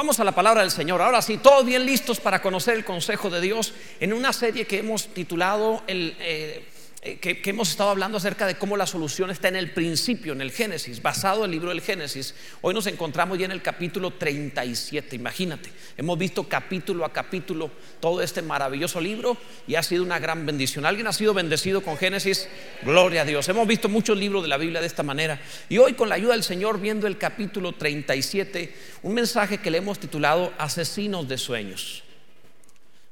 Vamos 0.00 0.18
a 0.18 0.24
la 0.24 0.32
palabra 0.32 0.62
del 0.62 0.70
Señor. 0.70 1.02
Ahora 1.02 1.20
sí, 1.20 1.36
todos 1.36 1.66
bien 1.66 1.84
listos 1.84 2.20
para 2.20 2.40
conocer 2.40 2.74
el 2.74 2.86
consejo 2.86 3.28
de 3.28 3.38
Dios 3.42 3.74
en 4.00 4.14
una 4.14 4.32
serie 4.32 4.66
que 4.66 4.78
hemos 4.78 5.08
titulado 5.08 5.82
el... 5.86 6.16
Eh, 6.20 6.64
eh, 7.02 7.16
que, 7.18 7.40
hemos 7.48 7.70
estado 7.70 7.88
hablando 7.88 8.18
acerca 8.18 8.46
de 8.46 8.56
cómo 8.56 8.76
la 8.76 8.86
solución 8.86 9.30
está 9.30 9.48
en 9.48 9.56
el 9.56 9.72
principio, 9.72 10.34
en 10.34 10.42
el 10.42 10.50
Génesis, 10.50 11.00
basado 11.00 11.38
en 11.38 11.44
el 11.46 11.52
libro 11.52 11.70
del 11.70 11.80
Génesis. 11.80 12.34
Hoy 12.60 12.74
nos 12.74 12.86
encontramos 12.86 13.38
ya 13.38 13.46
en 13.46 13.52
el 13.52 13.62
capítulo 13.62 14.10
37, 14.10 15.16
imagínate. 15.16 15.70
Hemos 15.96 16.18
visto 16.18 16.46
capítulo 16.46 17.06
a 17.06 17.12
capítulo 17.12 17.70
todo 18.00 18.20
este 18.20 18.42
maravilloso 18.42 19.00
libro 19.00 19.38
y 19.66 19.76
ha 19.76 19.82
sido 19.82 20.02
una 20.02 20.18
gran 20.18 20.44
bendición. 20.44 20.84
¿Alguien 20.84 21.06
ha 21.06 21.14
sido 21.14 21.32
bendecido 21.32 21.82
con 21.82 21.96
Génesis? 21.96 22.48
Gloria 22.82 23.22
a 23.22 23.24
Dios. 23.24 23.48
Hemos 23.48 23.66
visto 23.66 23.88
muchos 23.88 24.18
libros 24.18 24.42
de 24.42 24.48
la 24.48 24.58
Biblia 24.58 24.82
de 24.82 24.86
esta 24.86 25.02
manera. 25.02 25.40
Y 25.70 25.78
hoy 25.78 25.94
con 25.94 26.10
la 26.10 26.16
ayuda 26.16 26.34
del 26.34 26.44
Señor, 26.44 26.82
viendo 26.82 27.06
el 27.06 27.16
capítulo 27.16 27.72
37, 27.72 28.74
un 29.04 29.14
mensaje 29.14 29.56
que 29.56 29.70
le 29.70 29.78
hemos 29.78 29.98
titulado 29.98 30.52
Asesinos 30.58 31.26
de 31.26 31.38
Sueños. 31.38 32.02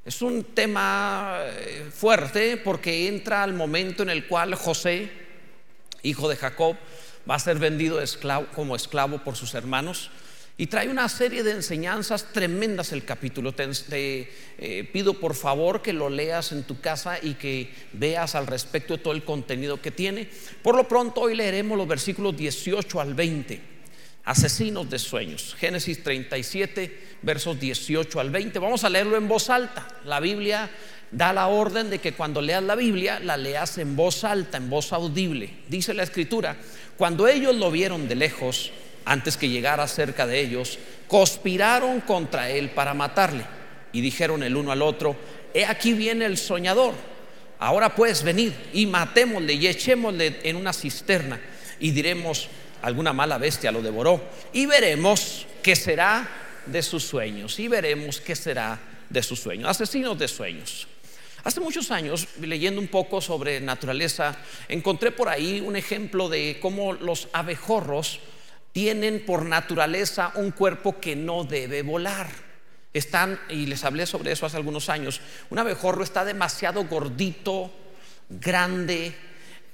Es 0.05 0.23
un 0.23 0.45
tema 0.45 1.41
eh, 1.43 1.87
fuerte 1.93 2.57
porque 2.57 3.09
entra 3.09 3.43
al 3.43 3.53
momento 3.53 4.03
en 4.03 4.11
el 4.11 4.27
cual 4.27 4.55
José, 4.55 5.11
hijo 6.03 6.29
de 6.29 6.37
Jacob, 6.37 6.77
va 7.29 7.35
a 7.35 7.39
ser 7.39 7.59
vendido 7.59 8.01
como 8.55 8.75
esclavo 8.75 9.19
por 9.23 9.37
sus 9.37 9.55
hermanos. 9.55 10.11
Y 10.57 10.67
trae 10.67 10.89
una 10.89 11.09
serie 11.09 11.45
de 11.45 11.53
enseñanzas 11.53 12.33
tremendas 12.33 12.91
el 12.93 13.05
capítulo. 13.05 13.53
Te, 13.53 13.69
eh, 14.59 14.91
pido 14.93 15.15
por 15.15 15.35
favor 15.35 15.83
que 15.83 15.93
lo 15.93 16.09
leas 16.09 16.51
en 16.51 16.65
tu 16.65 16.81
casa 16.81 17.19
y 17.23 17.35
que 17.35 17.73
veas 17.93 18.35
al 18.35 18.47
respecto 18.47 18.97
de 18.97 19.03
todo 19.03 19.13
el 19.13 19.25
contenido 19.25 19.81
que 19.81 19.93
tiene. 19.93 20.29
Por 20.63 20.75
lo 20.75 20.89
pronto 20.89 21.21
hoy 21.21 21.37
leeremos 21.37 21.79
los 21.79 21.87
versículos 21.87 22.37
18 22.37 23.01
al 23.01 23.15
20 23.15 23.78
asesinos 24.29 24.91
de 24.91 24.99
sueños. 24.99 25.57
Génesis 25.59 26.03
37, 26.03 27.17
versos 27.23 27.59
18 27.59 28.21
al 28.21 28.29
20. 28.29 28.59
Vamos 28.59 28.85
a 28.85 28.91
leerlo 28.91 29.17
en 29.17 29.27
voz 29.27 29.49
alta. 29.49 29.89
La 30.05 30.21
Biblia 30.21 30.69
da 31.11 31.33
la 31.33 31.47
orden 31.49 31.89
de 31.89 31.99
que 31.99 32.13
cuando 32.13 32.43
leas 32.43 32.63
la 32.63 32.75
Biblia, 32.75 33.21
la 33.21 33.39
leas 33.39 33.79
en 33.79 33.97
voz 33.97 34.25
alta, 34.25 34.59
en 34.59 34.69
voz 34.69 34.93
audible. 34.93 35.49
Dice 35.69 35.95
la 35.95 36.03
escritura, 36.03 36.59
cuando 36.99 37.27
ellos 37.27 37.57
lo 37.57 37.71
vieron 37.71 38.07
de 38.07 38.17
lejos, 38.17 38.71
antes 39.07 39.39
que 39.39 39.49
llegara 39.49 39.89
cerca 39.89 40.27
de 40.27 40.41
ellos, 40.41 40.79
conspiraron 41.07 42.03
contra 42.03 42.51
él 42.51 42.69
para 42.69 42.93
matarle. 42.93 43.45
Y 43.95 44.03
dijeron 44.03 44.43
el 44.43 44.57
uno 44.57 44.73
al 44.73 44.83
otro, 44.83 45.17
he 45.55 45.65
aquí 45.65 45.95
viene 45.95 46.27
el 46.27 46.37
soñador. 46.37 46.93
Ahora 47.59 47.95
pues 47.95 48.23
venid 48.23 48.53
y 48.75 48.85
matémosle 48.85 49.55
y 49.55 49.67
echémosle 49.69 50.41
en 50.43 50.57
una 50.57 50.75
cisterna 50.75 51.41
y 51.81 51.93
diremos, 51.93 52.49
alguna 52.83 53.13
mala 53.13 53.39
bestia 53.39 53.73
lo 53.73 53.83
devoró. 53.83 54.21
Y 54.53 54.67
veremos 54.67 55.47
qué 55.63 55.77
será 55.77 56.29
de 56.67 56.83
sus 56.83 57.05
sueños. 57.05 57.59
Y 57.59 57.69
veremos 57.69 58.21
qué 58.21 58.37
será 58.37 58.79
de 59.09 59.23
sus 59.23 59.41
sueños. 59.41 59.69
Asesinos 59.69 60.19
de 60.19 60.29
sueños. 60.29 60.87
Hace 61.45 61.61
muchos 61.61 61.91
años, 61.91 62.29
leyendo 62.41 62.81
un 62.81 62.89
poco 62.89 63.21
sobre 63.21 63.61
naturaleza, 63.61 64.37
encontré 64.69 65.13
por 65.13 65.29
ahí 65.29 65.61
un 65.61 65.77
ejemplo 65.77 66.29
de 66.29 66.59
cómo 66.61 66.93
los 66.93 67.29
abejorros 67.33 68.21
tienen 68.73 69.25
por 69.25 69.45
naturaleza 69.45 70.33
un 70.35 70.51
cuerpo 70.51 71.01
que 71.01 71.17
no 71.17 71.45
debe 71.45 71.83
volar. 71.83 72.29
Están, 72.93 73.39
y 73.49 73.67
les 73.67 73.85
hablé 73.85 74.07
sobre 74.07 74.33
eso 74.33 74.47
hace 74.47 74.57
algunos 74.57 74.89
años, 74.89 75.21
un 75.51 75.59
abejorro 75.59 76.03
está 76.03 76.25
demasiado 76.25 76.85
gordito, 76.85 77.71
grande, 78.29 79.15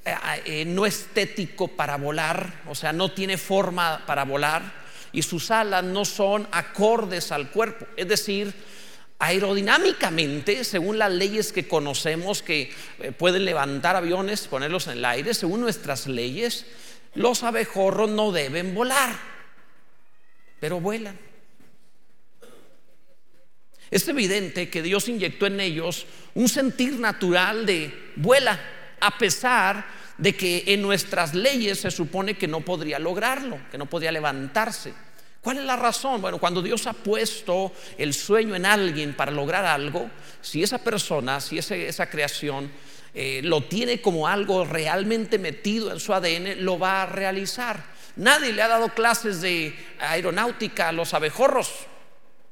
eh, 0.06 0.14
eh, 0.44 0.64
no 0.66 0.84
estético 0.84 1.68
para 1.68 1.96
volar, 1.96 2.62
o 2.68 2.74
sea, 2.74 2.92
no 2.92 3.12
tiene 3.12 3.38
forma 3.38 4.04
para 4.06 4.24
volar 4.24 4.84
y 5.12 5.22
sus 5.22 5.50
alas 5.50 5.82
no 5.82 6.04
son 6.04 6.46
acordes 6.50 7.32
al 7.32 7.50
cuerpo. 7.50 7.86
Es 7.96 8.06
decir, 8.08 8.52
aerodinámicamente, 9.18 10.64
según 10.64 10.98
las 10.98 11.10
leyes 11.10 11.52
que 11.52 11.66
conocemos 11.66 12.42
que 12.42 12.70
eh, 12.98 13.12
pueden 13.12 13.46
levantar 13.46 13.96
aviones, 13.96 14.46
ponerlos 14.46 14.88
en 14.88 14.98
el 14.98 15.04
aire, 15.06 15.32
según 15.32 15.62
nuestras 15.62 16.06
leyes, 16.06 16.66
los 17.14 17.42
abejorros 17.42 18.10
no 18.10 18.30
deben 18.30 18.74
volar, 18.74 19.16
pero 20.60 20.80
vuelan. 20.80 21.18
Es 23.90 24.06
evidente 24.08 24.68
que 24.68 24.82
Dios 24.82 25.08
inyectó 25.08 25.46
en 25.46 25.60
ellos 25.60 26.06
un 26.34 26.48
sentir 26.48 26.98
natural 26.98 27.64
de 27.64 28.12
vuela 28.16 28.60
a 29.04 29.18
pesar 29.18 29.84
de 30.16 30.34
que 30.34 30.64
en 30.68 30.80
nuestras 30.80 31.34
leyes 31.34 31.80
se 31.80 31.90
supone 31.90 32.34
que 32.34 32.48
no 32.48 32.60
podría 32.60 32.98
lograrlo, 32.98 33.58
que 33.70 33.78
no 33.78 33.86
podía 33.86 34.10
levantarse. 34.12 34.94
¿Cuál 35.42 35.58
es 35.58 35.64
la 35.64 35.76
razón? 35.76 36.22
Bueno, 36.22 36.38
cuando 36.38 36.62
Dios 36.62 36.86
ha 36.86 36.94
puesto 36.94 37.72
el 37.98 38.14
sueño 38.14 38.54
en 38.54 38.64
alguien 38.64 39.14
para 39.14 39.30
lograr 39.30 39.66
algo, 39.66 40.10
si 40.40 40.62
esa 40.62 40.78
persona, 40.78 41.38
si 41.40 41.58
esa 41.58 42.08
creación 42.08 42.70
eh, 43.12 43.42
lo 43.44 43.64
tiene 43.64 44.00
como 44.00 44.26
algo 44.26 44.64
realmente 44.64 45.38
metido 45.38 45.92
en 45.92 46.00
su 46.00 46.14
ADN, 46.14 46.64
lo 46.64 46.78
va 46.78 47.02
a 47.02 47.06
realizar. 47.06 47.84
Nadie 48.16 48.52
le 48.52 48.62
ha 48.62 48.68
dado 48.68 48.88
clases 48.88 49.42
de 49.42 49.74
aeronáutica 50.00 50.88
a 50.88 50.92
los 50.92 51.12
abejorros, 51.12 51.70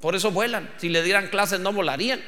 por 0.00 0.14
eso 0.16 0.30
vuelan. 0.32 0.70
Si 0.78 0.88
le 0.88 1.02
dieran 1.02 1.28
clases 1.28 1.60
no 1.60 1.72
volarían. 1.72 2.20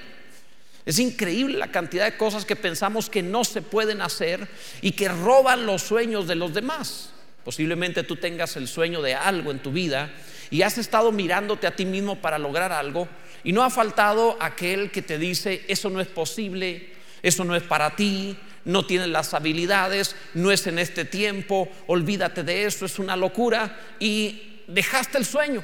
Es 0.86 0.98
increíble 0.98 1.58
la 1.58 1.70
cantidad 1.70 2.04
de 2.04 2.16
cosas 2.16 2.44
que 2.44 2.56
pensamos 2.56 3.08
que 3.08 3.22
no 3.22 3.44
se 3.44 3.62
pueden 3.62 4.02
hacer 4.02 4.48
y 4.82 4.92
que 4.92 5.08
roban 5.08 5.66
los 5.66 5.82
sueños 5.82 6.26
de 6.26 6.34
los 6.34 6.52
demás. 6.52 7.10
Posiblemente 7.42 8.02
tú 8.02 8.16
tengas 8.16 8.56
el 8.56 8.68
sueño 8.68 9.02
de 9.02 9.14
algo 9.14 9.50
en 9.50 9.60
tu 9.60 9.72
vida 9.72 10.10
y 10.50 10.62
has 10.62 10.78
estado 10.78 11.12
mirándote 11.12 11.66
a 11.66 11.76
ti 11.76 11.84
mismo 11.84 12.20
para 12.20 12.38
lograr 12.38 12.72
algo 12.72 13.08
y 13.42 13.52
no 13.52 13.62
ha 13.62 13.70
faltado 13.70 14.36
aquel 14.40 14.90
que 14.90 15.02
te 15.02 15.18
dice, 15.18 15.64
eso 15.68 15.90
no 15.90 16.00
es 16.00 16.08
posible, 16.08 16.92
eso 17.22 17.44
no 17.44 17.54
es 17.54 17.62
para 17.62 17.96
ti, 17.96 18.36
no 18.64 18.86
tienes 18.86 19.08
las 19.08 19.34
habilidades, 19.34 20.16
no 20.32 20.50
es 20.50 20.66
en 20.66 20.78
este 20.78 21.04
tiempo, 21.04 21.68
olvídate 21.86 22.42
de 22.42 22.64
eso, 22.64 22.86
es 22.86 22.98
una 22.98 23.16
locura 23.16 23.78
y 23.98 24.62
dejaste 24.66 25.18
el 25.18 25.26
sueño. 25.26 25.62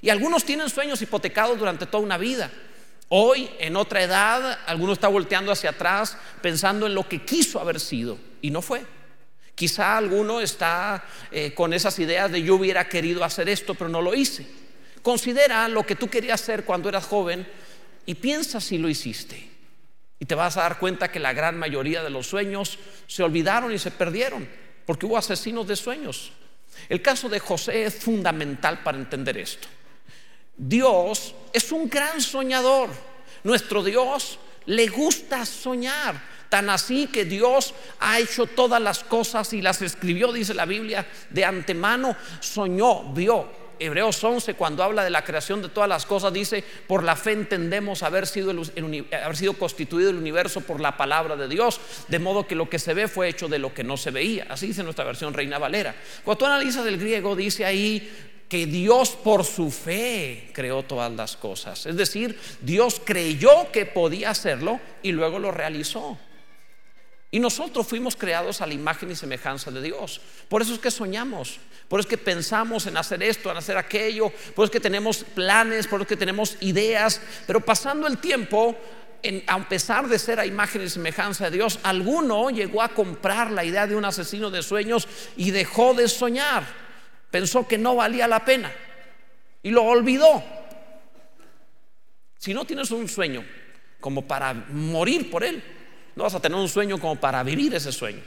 Y 0.00 0.10
algunos 0.10 0.44
tienen 0.44 0.68
sueños 0.68 1.02
hipotecados 1.02 1.58
durante 1.58 1.86
toda 1.86 2.02
una 2.02 2.18
vida. 2.18 2.50
Hoy, 3.14 3.50
en 3.58 3.76
otra 3.76 4.02
edad, 4.02 4.60
alguno 4.64 4.94
está 4.94 5.06
volteando 5.06 5.52
hacia 5.52 5.68
atrás 5.68 6.16
pensando 6.40 6.86
en 6.86 6.94
lo 6.94 7.06
que 7.06 7.26
quiso 7.26 7.60
haber 7.60 7.78
sido 7.78 8.16
y 8.40 8.50
no 8.50 8.62
fue. 8.62 8.86
Quizá 9.54 9.98
alguno 9.98 10.40
está 10.40 11.04
eh, 11.30 11.52
con 11.52 11.74
esas 11.74 11.98
ideas 11.98 12.32
de 12.32 12.42
yo 12.42 12.54
hubiera 12.54 12.88
querido 12.88 13.22
hacer 13.22 13.50
esto, 13.50 13.74
pero 13.74 13.90
no 13.90 14.00
lo 14.00 14.14
hice. 14.14 14.46
Considera 15.02 15.68
lo 15.68 15.84
que 15.84 15.94
tú 15.94 16.08
querías 16.08 16.40
hacer 16.40 16.64
cuando 16.64 16.88
eras 16.88 17.04
joven 17.04 17.46
y 18.06 18.14
piensa 18.14 18.62
si 18.62 18.78
lo 18.78 18.88
hiciste. 18.88 19.46
Y 20.18 20.24
te 20.24 20.34
vas 20.34 20.56
a 20.56 20.62
dar 20.62 20.78
cuenta 20.78 21.12
que 21.12 21.20
la 21.20 21.34
gran 21.34 21.58
mayoría 21.58 22.02
de 22.02 22.08
los 22.08 22.28
sueños 22.28 22.78
se 23.06 23.22
olvidaron 23.22 23.74
y 23.74 23.78
se 23.78 23.90
perdieron, 23.90 24.48
porque 24.86 25.04
hubo 25.04 25.18
asesinos 25.18 25.68
de 25.68 25.76
sueños. 25.76 26.32
El 26.88 27.02
caso 27.02 27.28
de 27.28 27.40
José 27.40 27.84
es 27.84 27.94
fundamental 27.94 28.82
para 28.82 28.96
entender 28.96 29.36
esto. 29.36 29.68
Dios 30.64 31.34
es 31.52 31.72
un 31.72 31.88
gran 31.88 32.20
soñador. 32.20 32.88
Nuestro 33.42 33.82
Dios 33.82 34.38
le 34.66 34.86
gusta 34.86 35.44
soñar. 35.44 36.30
Tan 36.48 36.70
así 36.70 37.08
que 37.08 37.24
Dios 37.24 37.74
ha 37.98 38.20
hecho 38.20 38.46
todas 38.46 38.80
las 38.80 39.02
cosas 39.02 39.52
y 39.54 39.62
las 39.62 39.82
escribió, 39.82 40.30
dice 40.30 40.54
la 40.54 40.66
Biblia, 40.66 41.04
de 41.30 41.44
antemano. 41.44 42.16
Soñó, 42.40 43.12
vio. 43.12 43.60
Hebreos 43.80 44.22
11, 44.22 44.54
cuando 44.54 44.84
habla 44.84 45.02
de 45.02 45.10
la 45.10 45.24
creación 45.24 45.60
de 45.62 45.68
todas 45.68 45.88
las 45.88 46.06
cosas, 46.06 46.32
dice, 46.32 46.62
por 46.86 47.02
la 47.02 47.16
fe 47.16 47.32
entendemos 47.32 48.04
haber 48.04 48.28
sido, 48.28 48.52
haber 48.52 49.36
sido 49.36 49.54
constituido 49.54 50.10
el 50.10 50.16
universo 50.16 50.60
por 50.60 50.80
la 50.80 50.96
palabra 50.96 51.34
de 51.34 51.48
Dios, 51.48 51.80
de 52.06 52.20
modo 52.20 52.46
que 52.46 52.54
lo 52.54 52.70
que 52.70 52.78
se 52.78 52.94
ve 52.94 53.08
fue 53.08 53.28
hecho 53.28 53.48
de 53.48 53.58
lo 53.58 53.74
que 53.74 53.82
no 53.82 53.96
se 53.96 54.12
veía. 54.12 54.46
Así 54.48 54.68
dice 54.68 54.84
nuestra 54.84 55.04
versión 55.04 55.34
Reina 55.34 55.58
Valera. 55.58 55.96
Cuando 56.22 56.38
tú 56.38 56.46
analizas 56.46 56.86
el 56.86 56.98
griego, 56.98 57.34
dice 57.34 57.64
ahí, 57.64 58.08
que 58.52 58.66
Dios 58.66 59.12
por 59.12 59.46
su 59.46 59.70
fe 59.70 60.50
creó 60.52 60.82
todas 60.82 61.10
las 61.10 61.38
cosas. 61.38 61.86
Es 61.86 61.96
decir, 61.96 62.38
Dios 62.60 63.00
creyó 63.02 63.72
que 63.72 63.86
podía 63.86 64.28
hacerlo 64.28 64.78
y 65.02 65.10
luego 65.10 65.38
lo 65.38 65.50
realizó. 65.50 66.18
Y 67.30 67.40
nosotros 67.40 67.86
fuimos 67.86 68.14
creados 68.14 68.60
a 68.60 68.66
la 68.66 68.74
imagen 68.74 69.10
y 69.10 69.16
semejanza 69.16 69.70
de 69.70 69.80
Dios. 69.80 70.20
Por 70.50 70.60
eso 70.60 70.74
es 70.74 70.80
que 70.80 70.90
soñamos, 70.90 71.60
por 71.88 71.98
eso 71.98 72.06
es 72.06 72.10
que 72.10 72.22
pensamos 72.22 72.86
en 72.86 72.98
hacer 72.98 73.22
esto, 73.22 73.50
en 73.50 73.56
hacer 73.56 73.78
aquello, 73.78 74.30
por 74.54 74.64
eso 74.64 74.64
es 74.64 74.70
que 74.70 74.80
tenemos 74.80 75.24
planes, 75.24 75.86
por 75.86 76.00
eso 76.00 76.02
es 76.02 76.08
que 76.08 76.16
tenemos 76.18 76.58
ideas. 76.60 77.22
Pero 77.46 77.62
pasando 77.62 78.06
el 78.06 78.18
tiempo, 78.18 78.76
a 79.46 79.66
pesar 79.66 80.08
de 80.08 80.18
ser 80.18 80.38
a 80.40 80.44
imagen 80.44 80.82
y 80.82 80.90
semejanza 80.90 81.46
de 81.46 81.56
Dios, 81.56 81.78
alguno 81.84 82.50
llegó 82.50 82.82
a 82.82 82.90
comprar 82.90 83.50
la 83.50 83.64
idea 83.64 83.86
de 83.86 83.96
un 83.96 84.04
asesino 84.04 84.50
de 84.50 84.62
sueños 84.62 85.08
y 85.38 85.52
dejó 85.52 85.94
de 85.94 86.06
soñar 86.06 86.81
pensó 87.32 87.66
que 87.66 87.78
no 87.78 87.96
valía 87.96 88.28
la 88.28 88.44
pena 88.44 88.70
y 89.62 89.70
lo 89.70 89.82
olvidó. 89.82 90.44
Si 92.38 92.52
no 92.52 92.64
tienes 92.64 92.90
un 92.92 93.08
sueño 93.08 93.44
como 94.00 94.28
para 94.28 94.52
morir 94.52 95.30
por 95.30 95.42
él, 95.42 95.62
no 96.14 96.24
vas 96.24 96.34
a 96.34 96.40
tener 96.40 96.58
un 96.58 96.68
sueño 96.68 97.00
como 97.00 97.16
para 97.16 97.42
vivir 97.42 97.74
ese 97.74 97.90
sueño. 97.90 98.20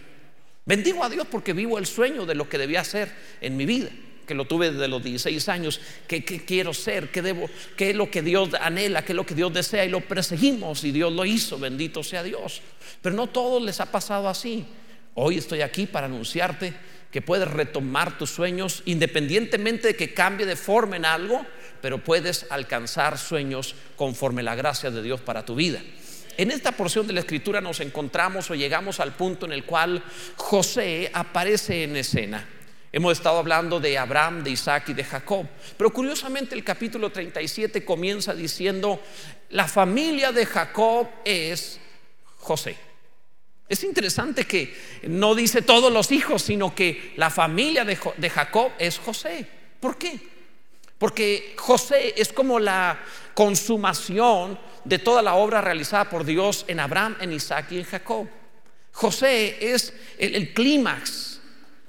Bendigo 0.66 1.04
a 1.04 1.10
Dios 1.10 1.28
porque 1.30 1.54
vivo 1.54 1.78
el 1.78 1.86
sueño 1.86 2.26
de 2.26 2.34
lo 2.34 2.50
que 2.50 2.58
debía 2.58 2.82
hacer 2.82 3.14
en 3.40 3.56
mi 3.56 3.66
vida. 3.66 3.90
que 4.26 4.34
lo 4.34 4.46
tuve 4.46 4.72
desde 4.72 4.88
los 4.88 5.04
16 5.04 5.50
años, 5.50 5.80
¿qué, 6.08 6.24
quiero 6.24 6.74
ser? 6.74 7.12
¿Qué, 7.12 7.22
debo, 7.22 7.48
¿Qué 7.78 7.92
es 7.92 7.96
lo 7.96 8.10
que 8.10 8.24
Dios 8.24 8.50
anhela? 8.60 9.06
¿Qué 9.06 9.12
es 9.12 9.16
lo 9.16 9.24
que 9.24 9.36
Dios 9.36 9.54
desea? 9.54 9.86
Y 9.86 9.90
lo 9.90 10.02
perseguimos 10.02 10.84
y 10.84 10.92
Dios 10.92 11.14
lo 11.14 11.26
hizo, 11.26 11.60
bendito 11.60 12.02
sea 12.02 12.24
Dios. 12.24 12.64
Pero 13.04 13.16
no 13.16 13.28
todos 13.28 13.62
les 13.62 13.80
ha 13.80 13.92
pasado 13.92 14.28
así. 14.28 14.66
Hoy 15.14 15.38
estoy 15.38 15.62
aquí 15.62 15.86
para 15.86 16.08
anunciarte 16.08 16.74
que 17.16 17.22
puedes 17.22 17.48
retomar 17.48 18.18
tus 18.18 18.30
sueños 18.30 18.84
independientemente 18.84 19.88
de 19.88 19.96
que 19.96 20.14
cambie 20.14 20.46
de 20.46 20.58
forma 20.58 20.98
en 20.98 21.06
algo, 21.06 21.46
pero 21.82 22.04
puedes 22.04 22.46
alcanzar 22.50 23.18
sueños 23.18 23.74
conforme 23.96 24.44
la 24.44 24.54
gracia 24.54 24.92
de 24.92 25.02
Dios 25.02 25.22
para 25.22 25.46
tu 25.46 25.56
vida. 25.56 25.82
En 26.36 26.52
esta 26.52 26.74
porción 26.74 27.08
de 27.08 27.14
la 27.14 27.22
escritura 27.22 27.62
nos 27.62 27.80
encontramos 27.80 28.52
o 28.52 28.54
llegamos 28.54 29.00
al 29.00 29.14
punto 29.14 29.46
en 29.46 29.54
el 29.54 29.64
cual 29.64 30.04
José 30.36 31.10
aparece 31.14 31.84
en 31.84 31.96
escena. 31.96 32.46
Hemos 32.92 33.14
estado 33.14 33.38
hablando 33.38 33.80
de 33.80 33.98
Abraham, 33.98 34.44
de 34.44 34.50
Isaac 34.50 34.90
y 34.90 34.94
de 34.94 35.06
Jacob. 35.06 35.48
Pero 35.78 35.94
curiosamente 35.94 36.54
el 36.54 36.66
capítulo 36.66 37.12
37 37.12 37.86
comienza 37.86 38.34
diciendo, 38.34 39.02
la 39.52 39.70
familia 39.70 40.34
de 40.34 40.46
Jacob 40.46 41.08
es 41.24 41.80
José. 42.40 42.76
Es 43.68 43.84
interesante 43.84 44.46
que 44.46 44.76
no 45.04 45.34
dice 45.34 45.62
todos 45.62 45.92
los 45.92 46.12
hijos, 46.12 46.44
sino 46.44 46.76
que 46.76 47.14
la 47.18 47.30
familia 47.32 47.84
de, 47.84 48.30
Jacob 48.30 48.72
es 48.78 49.00
José. 49.00 49.48
¿Por 49.80 49.98
qué? 49.98 50.20
Porque 51.00 51.56
José 51.58 52.14
es 52.16 52.32
como 52.32 52.60
la 52.60 53.00
consumación 53.34 54.60
de 54.84 55.00
toda 55.00 55.22
la 55.22 55.36
obra 55.36 55.62
realizada 55.62 56.10
por 56.10 56.24
Dios 56.24 56.64
en 56.68 56.80
Abraham, 56.80 57.18
en 57.20 57.34
Isaac 57.34 57.72
y 57.72 57.80
en 57.80 57.86
Jacob. 57.86 58.28
José 58.92 59.58
es 59.74 59.94
el 60.20 60.54
clímax 60.54 61.42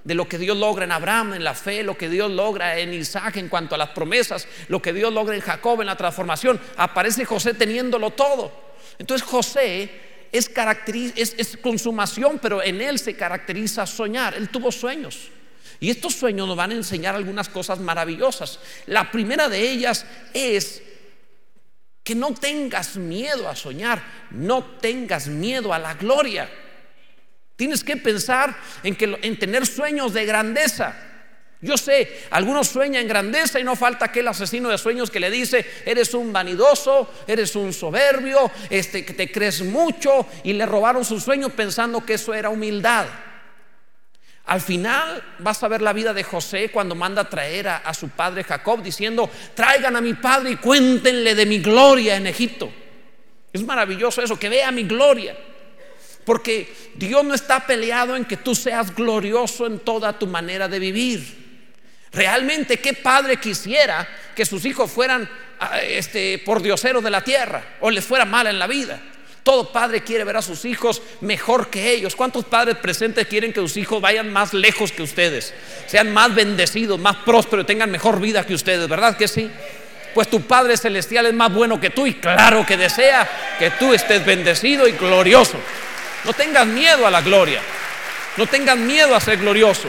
de 0.03 0.15
lo 0.15 0.29
que 0.29 0.39
Dios 0.39 0.57
logra 0.57 0.85
en 0.85 0.93
Abraham, 0.93 1.35
en 1.35 1.45
la 1.45 1.55
fe, 1.55 1.83
lo 1.83 1.99
que 1.99 2.09
Dios 2.09 2.31
logra 2.31 2.79
en 2.79 2.95
Isaac 2.95 3.37
en 3.37 3.49
cuanto 3.49 3.75
a 3.75 3.79
las 3.79 3.91
promesas, 3.91 4.49
lo 4.69 4.81
que 4.81 4.93
Dios 4.93 5.13
logra 5.13 5.35
en 5.35 5.41
Jacob 5.43 5.81
en 5.81 5.89
la 5.89 5.97
transformación. 5.97 6.59
Aparece 6.77 7.25
José 7.25 7.55
teniéndolo 7.55 8.11
todo. 8.11 8.53
Entonces 8.99 9.27
José 9.27 9.91
es, 10.37 10.51
es, 11.17 11.35
es 11.37 11.57
consumación, 11.57 12.39
pero 12.41 12.63
en 12.63 12.81
él 12.81 12.99
se 12.99 13.17
caracteriza 13.17 13.87
soñar. 13.87 14.35
Él 14.35 14.49
tuvo 14.49 14.71
sueños. 14.73 15.31
Y 15.81 15.91
estos 15.91 16.15
sueños 16.15 16.47
nos 16.47 16.57
van 16.57 16.71
a 16.71 16.75
enseñar 16.75 17.15
algunas 17.15 17.49
cosas 17.49 17.79
maravillosas. 17.79 18.59
La 18.87 19.11
primera 19.11 19.49
de 19.49 19.61
ellas 19.61 20.07
es 20.33 20.83
que 22.03 22.15
no 22.15 22.33
tengas 22.35 22.97
miedo 22.97 23.49
a 23.49 23.57
soñar, 23.57 24.03
no 24.31 24.65
tengas 24.65 25.27
miedo 25.27 25.75
a 25.75 25.79
la 25.79 25.95
gloria. 25.95 26.49
Tienes 27.57 27.83
que 27.83 27.97
pensar 27.97 28.57
en, 28.83 28.95
que, 28.95 29.19
en 29.23 29.39
tener 29.39 29.67
sueños 29.67 30.13
de 30.13 30.25
grandeza. 30.25 30.95
Yo 31.63 31.77
sé, 31.79 32.25
algunos 32.31 32.69
sueñan 32.69 33.03
en 33.03 33.09
grandeza 33.09 33.59
y 33.59 33.65
no 33.65 33.77
falta 33.77 34.07
aquel 34.07 34.29
asesino 34.29 34.69
de 34.69 34.77
sueños 34.77 35.11
que 35.11 35.21
le 35.21 35.31
dice, 35.31 35.65
eres 35.87 36.13
un 36.13 36.33
vanidoso, 36.33 37.11
eres 37.27 37.57
un 37.57 37.73
soberbio, 37.73 38.51
este, 38.69 39.05
que 39.05 39.15
te 39.15 39.33
crees 39.33 39.63
mucho 39.63 40.27
y 40.45 40.53
le 40.53 40.67
robaron 40.67 41.05
sus 41.05 41.23
sueños 41.23 41.53
pensando 41.53 42.05
que 42.05 42.15
eso 42.15 42.35
era 42.35 42.51
humildad. 42.51 43.07
Al 44.45 44.61
final 44.61 45.23
vas 45.39 45.63
a 45.63 45.69
ver 45.69 45.83
la 45.83 45.93
vida 45.93 46.13
de 46.13 46.23
José 46.23 46.71
cuando 46.71 46.95
manda 46.95 47.23
a 47.23 47.29
traer 47.29 47.69
a 47.69 47.95
su 47.95 48.11
padre 48.11 48.45
Jacob 48.45 48.83
diciendo, 48.83 49.29
traigan 49.55 49.97
a 49.97 50.01
mi 50.01 50.15
padre 50.15 50.51
y 50.51 50.57
cuéntenle 50.57 51.35
de 51.35 51.47
mi 51.47 51.59
gloria 51.59 52.17
en 52.17 52.27
Egipto. 52.27 52.71
Es 53.53 53.65
maravilloso 53.65 54.23
eso, 54.23 54.39
que 54.39 54.51
vea 54.51 54.71
mi 54.71 54.85
gloria. 54.85 55.37
Porque 56.27 56.93
Dios 56.95 57.25
no 57.25 57.35
está 57.35 57.67
peleado 57.67 58.15
en 58.15 58.25
que 58.25 58.37
tú 58.37 58.55
seas 58.55 58.95
glorioso 58.95 59.67
en 59.67 59.79
toda 59.79 60.19
tu 60.19 60.27
manera 60.27 60.69
de 60.69 60.79
vivir. 60.79 61.46
Realmente, 62.17 62.79
¿qué 62.79 62.95
padre 62.95 63.37
quisiera 63.37 64.09
que 64.35 64.47
sus 64.47 64.65
hijos 64.65 64.91
fueran 64.91 65.29
ah, 65.61 65.81
este, 65.83 66.39
por 66.39 66.63
dioseros 66.63 67.05
de 67.05 67.11
la 67.11 67.21
tierra 67.21 67.63
o 67.81 67.91
les 67.91 68.03
fuera 68.03 68.25
mal 68.25 68.47
en 68.47 68.59
la 68.59 68.67
vida? 68.67 68.99
Todo 69.43 69.71
padre 69.71 70.01
quiere 70.01 70.25
ver 70.25 70.39
a 70.39 70.43
sus 70.43 70.65
hijos 70.65 71.03
mejor 71.21 71.69
que 71.69 71.91
ellos. 71.91 72.17
¿Cuántos 72.17 72.47
padres 72.47 72.77
presentes 72.77 73.27
quieren 73.27 73.53
que 73.53 73.61
sus 73.61 73.77
hijos 73.77 74.01
vayan 74.01 74.33
más 74.33 74.55
lejos 74.55 74.93
que 74.93 75.03
ustedes? 75.03 75.53
Sean 75.87 76.11
más 76.15 76.35
bendecidos, 76.35 76.99
más 76.99 77.17
prósperos 77.17 77.67
tengan 77.67 77.91
mejor 77.91 78.19
vida 78.19 78.47
que 78.47 78.55
ustedes, 78.55 78.89
¿verdad 78.89 79.15
que 79.19 79.29
sí? 79.29 79.51
Pues 80.15 80.29
tu 80.29 80.41
Padre 80.41 80.79
Celestial 80.79 81.27
es 81.27 81.35
más 81.35 81.53
bueno 81.53 81.79
que 81.79 81.91
tú 81.91 82.07
y 82.07 82.15
claro 82.15 82.65
que 82.65 82.79
desea 82.79 83.29
que 83.59 83.73
tú 83.73 83.93
estés 83.93 84.25
bendecido 84.25 84.89
y 84.89 84.93
glorioso. 84.93 85.59
No 86.25 86.33
tengas 86.33 86.67
miedo 86.67 87.07
a 87.07 87.11
la 87.11 87.21
gloria. 87.21 87.61
No 88.39 88.47
tengas 88.47 88.79
miedo 88.79 89.15
a 89.15 89.21
ser 89.21 89.37
glorioso. 89.37 89.89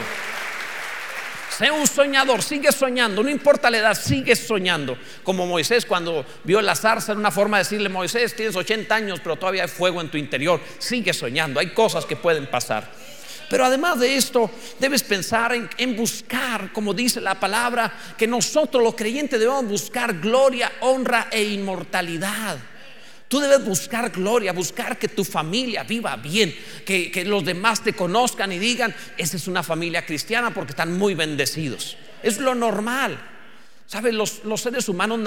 Sé 1.58 1.72
un 1.72 1.88
soñador, 1.88 2.40
sigue 2.40 2.70
soñando, 2.70 3.20
no 3.20 3.28
importa 3.28 3.68
la 3.68 3.78
edad, 3.78 4.00
sigue 4.00 4.36
soñando. 4.36 4.96
Como 5.24 5.44
Moisés 5.44 5.84
cuando 5.84 6.24
vio 6.44 6.62
la 6.62 6.76
zarza, 6.76 7.10
era 7.10 7.18
una 7.18 7.32
forma 7.32 7.56
de 7.56 7.64
decirle, 7.64 7.88
Moisés, 7.88 8.36
tienes 8.36 8.54
80 8.54 8.94
años, 8.94 9.18
pero 9.20 9.34
todavía 9.34 9.64
hay 9.64 9.68
fuego 9.68 10.00
en 10.00 10.08
tu 10.08 10.16
interior, 10.16 10.60
sigue 10.78 11.12
soñando, 11.12 11.58
hay 11.58 11.70
cosas 11.70 12.06
que 12.06 12.14
pueden 12.14 12.46
pasar. 12.46 12.88
Pero 13.50 13.64
además 13.64 13.98
de 13.98 14.14
esto, 14.14 14.48
debes 14.78 15.02
pensar 15.02 15.52
en, 15.52 15.68
en, 15.78 15.96
buscar, 15.96 16.72
como 16.72 16.94
dice 16.94 17.20
la 17.20 17.40
palabra, 17.40 17.92
que 18.16 18.28
nosotros 18.28 18.80
los 18.80 18.94
creyentes 18.94 19.40
debemos 19.40 19.66
buscar 19.66 20.20
gloria, 20.20 20.70
honra 20.82 21.26
e 21.28 21.42
inmortalidad. 21.42 22.56
Tú 23.28 23.40
debes 23.40 23.62
buscar 23.62 24.10
gloria, 24.10 24.54
buscar 24.54 24.98
que 24.98 25.08
tu 25.08 25.22
familia 25.22 25.84
viva 25.84 26.16
bien, 26.16 26.54
que, 26.84 27.24
los 27.26 27.44
demás 27.44 27.84
te 27.84 27.92
conozcan 27.92 28.50
y 28.52 28.58
digan, 28.58 28.94
esa 29.18 29.36
es 29.36 29.46
una 29.46 29.62
familia 29.62 30.06
cristiana 30.06 30.52
porque 30.52 30.72
están 30.72 30.96
muy 30.96 31.14
bendecidos. 31.14 31.98
Es 32.22 32.38
lo 32.38 32.54
normal. 32.54 33.20
¿Sabes? 33.86 34.12
Los, 34.12 34.60
seres 34.60 34.88
humanos 34.88 35.20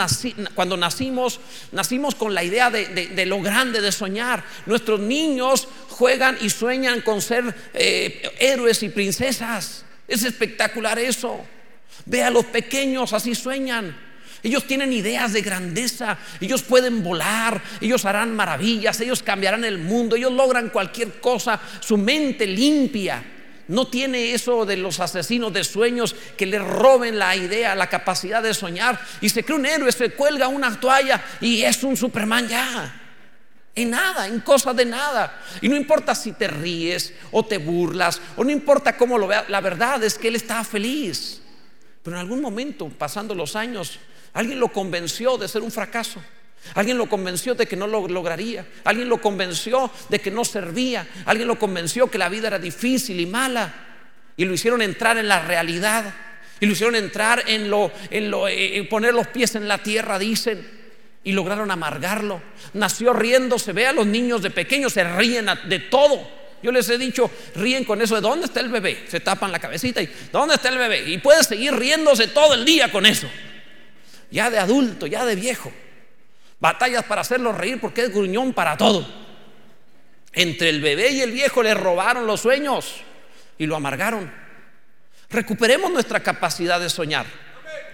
cuando 0.53 0.77
nacimos, 0.77 1.39
nacimos 1.71 2.13
con 2.13 2.35
la 2.35 2.43
idea 2.43 2.69
de, 2.69 3.25
lo 3.25 3.41
grande, 3.41 3.81
de 3.81 3.91
soñar. 3.91 4.43
Nuestros 4.67 4.99
niños 4.99 5.67
juegan 5.89 6.37
y 6.41 6.49
sueñan 6.49 7.01
con 7.01 7.21
ser 7.21 7.55
eh, 7.73 8.35
héroes 8.39 8.83
y 8.83 8.89
princesas. 8.89 9.85
Es 10.07 10.23
espectacular 10.23 10.97
eso. 10.99 11.39
Ve 12.05 12.23
a 12.23 12.29
los 12.29 12.45
pequeños, 12.45 13.13
así 13.13 13.33
sueñan. 13.33 14.10
Ellos 14.43 14.65
tienen 14.65 14.91
ideas 14.91 15.33
de 15.33 15.41
grandeza, 15.41 16.17
ellos 16.39 16.63
pueden 16.63 17.03
volar, 17.03 17.61
ellos 17.79 18.05
harán 18.05 18.35
maravillas, 18.35 18.99
ellos 18.99 19.21
cambiarán 19.21 19.63
el 19.63 19.77
mundo, 19.77 20.15
ellos 20.15 20.33
logran 20.33 20.69
cualquier 20.69 21.19
cosa, 21.19 21.59
su 21.79 21.97
mente 21.97 22.47
limpia. 22.47 23.23
No 23.67 23.87
tiene 23.87 24.33
eso 24.33 24.65
de 24.65 24.77
los 24.77 24.99
asesinos 24.99 25.53
de 25.53 25.63
sueños 25.63 26.15
que 26.35 26.45
le 26.45 26.59
roben 26.59 27.19
la 27.19 27.35
idea, 27.35 27.75
la 27.75 27.87
capacidad 27.87 28.41
de 28.41 28.53
soñar 28.53 28.99
y 29.21 29.29
se 29.29 29.43
cree 29.43 29.57
un 29.57 29.65
héroe, 29.65 29.91
se 29.91 30.11
cuelga 30.11 30.47
una 30.47 30.77
toalla 30.79 31.23
y 31.39 31.61
es 31.61 31.83
un 31.83 31.95
Superman 31.95 32.47
ya. 32.47 33.01
En 33.73 33.91
nada, 33.91 34.27
en 34.27 34.41
cosas 34.41 34.75
de 34.75 34.83
nada. 34.85 35.39
Y 35.61 35.69
no 35.69 35.77
importa 35.77 36.13
si 36.15 36.33
te 36.33 36.47
ríes 36.47 37.13
o 37.31 37.45
te 37.45 37.59
burlas 37.59 38.19
o 38.35 38.43
no 38.43 38.49
importa 38.49 38.97
cómo 38.97 39.17
lo 39.17 39.27
veas, 39.27 39.47
la 39.47 39.61
verdad 39.61 40.03
es 40.03 40.17
que 40.17 40.27
él 40.27 40.35
está 40.35 40.63
feliz. 40.63 41.41
Pero 42.03 42.17
en 42.17 42.21
algún 42.21 42.41
momento, 42.41 42.89
pasando 42.89 43.35
los 43.35 43.55
años, 43.55 43.99
Alguien 44.33 44.59
lo 44.59 44.69
convenció 44.69 45.37
de 45.37 45.47
ser 45.47 45.61
un 45.61 45.71
fracaso. 45.71 46.21
Alguien 46.75 46.97
lo 46.97 47.09
convenció 47.09 47.55
de 47.55 47.65
que 47.65 47.75
no 47.75 47.87
lo 47.87 48.07
lograría. 48.07 48.65
Alguien 48.83 49.09
lo 49.09 49.19
convenció 49.19 49.91
de 50.09 50.19
que 50.19 50.31
no 50.31 50.45
servía. 50.45 51.07
Alguien 51.25 51.47
lo 51.47 51.59
convenció 51.59 52.09
que 52.09 52.17
la 52.17 52.29
vida 52.29 52.47
era 52.47 52.59
difícil 52.59 53.19
y 53.19 53.25
mala. 53.25 53.73
Y 54.37 54.45
lo 54.45 54.53
hicieron 54.53 54.81
entrar 54.81 55.17
en 55.17 55.27
la 55.27 55.41
realidad. 55.41 56.13
Y 56.59 56.65
lo 56.67 56.73
hicieron 56.73 56.95
entrar 56.95 57.43
en 57.47 57.69
lo, 57.69 57.91
en 58.09 58.29
lo, 58.29 58.47
eh, 58.47 58.77
en 58.77 58.87
poner 58.87 59.13
los 59.13 59.27
pies 59.27 59.55
en 59.55 59.67
la 59.67 59.79
tierra, 59.79 60.17
dicen. 60.17 60.79
Y 61.23 61.33
lograron 61.33 61.69
amargarlo. 61.71 62.41
Nació 62.73 63.13
riéndose. 63.13 63.73
Ve 63.73 63.87
a 63.87 63.93
los 63.93 64.05
niños 64.05 64.41
de 64.41 64.51
pequeños, 64.51 64.93
se 64.93 65.03
ríen 65.03 65.47
de 65.67 65.79
todo. 65.79 66.41
Yo 66.63 66.71
les 66.71 66.87
he 66.89 66.97
dicho, 66.99 67.29
ríen 67.55 67.83
con 67.83 68.01
eso 68.03 68.15
de 68.15 68.21
dónde 68.21 68.45
está 68.45 68.59
el 68.59 68.69
bebé. 68.69 69.05
Se 69.09 69.19
tapan 69.19 69.51
la 69.51 69.57
cabecita 69.57 69.99
y 70.01 70.09
¿dónde 70.31 70.55
está 70.55 70.69
el 70.69 70.77
bebé? 70.77 71.09
Y 71.09 71.17
puede 71.17 71.43
seguir 71.43 71.73
riéndose 71.73 72.27
todo 72.27 72.53
el 72.53 72.63
día 72.63 72.91
con 72.91 73.07
eso 73.07 73.27
ya 74.31 74.49
de 74.49 74.57
adulto, 74.57 75.05
ya 75.05 75.25
de 75.25 75.35
viejo. 75.35 75.71
Batallas 76.59 77.03
para 77.03 77.21
hacerlo 77.21 77.51
reír 77.51 77.79
porque 77.79 78.03
es 78.03 78.13
gruñón 78.13 78.53
para 78.53 78.77
todo. 78.77 79.05
Entre 80.33 80.69
el 80.69 80.81
bebé 80.81 81.11
y 81.11 81.21
el 81.21 81.31
viejo 81.31 81.61
le 81.61 81.73
robaron 81.73 82.25
los 82.25 82.41
sueños 82.41 82.95
y 83.57 83.65
lo 83.65 83.75
amargaron. 83.75 84.31
Recuperemos 85.29 85.91
nuestra 85.91 86.21
capacidad 86.21 86.79
de 86.79 86.89
soñar. 86.89 87.25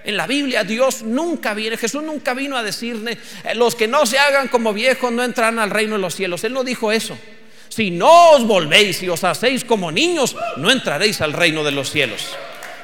En 0.03 0.15
la 0.15 0.27
Biblia 0.27 0.63
Dios 0.63 1.01
nunca 1.01 1.53
viene, 1.53 1.75
Jesús 1.75 2.03
nunca 2.03 2.33
vino 2.33 2.55
a 2.55 2.63
decirle, 2.63 3.17
eh, 3.43 3.55
los 3.55 3.75
que 3.75 3.87
no 3.87 4.05
se 4.05 4.17
hagan 4.17 4.47
como 4.47 4.73
viejos 4.73 5.11
no 5.11 5.23
entrarán 5.23 5.59
al 5.59 5.69
reino 5.69 5.95
de 5.95 6.01
los 6.01 6.15
cielos. 6.15 6.43
Él 6.43 6.53
no 6.53 6.63
dijo 6.63 6.91
eso. 6.91 7.17
Si 7.69 7.91
no 7.91 8.31
os 8.31 8.45
volvéis 8.45 9.03
y 9.03 9.09
os 9.09 9.23
hacéis 9.23 9.65
como 9.65 9.91
niños, 9.91 10.35
no 10.55 10.71
entraréis 10.71 11.21
al 11.21 11.33
reino 11.33 11.63
de 11.63 11.71
los 11.71 11.91
cielos 11.91 12.35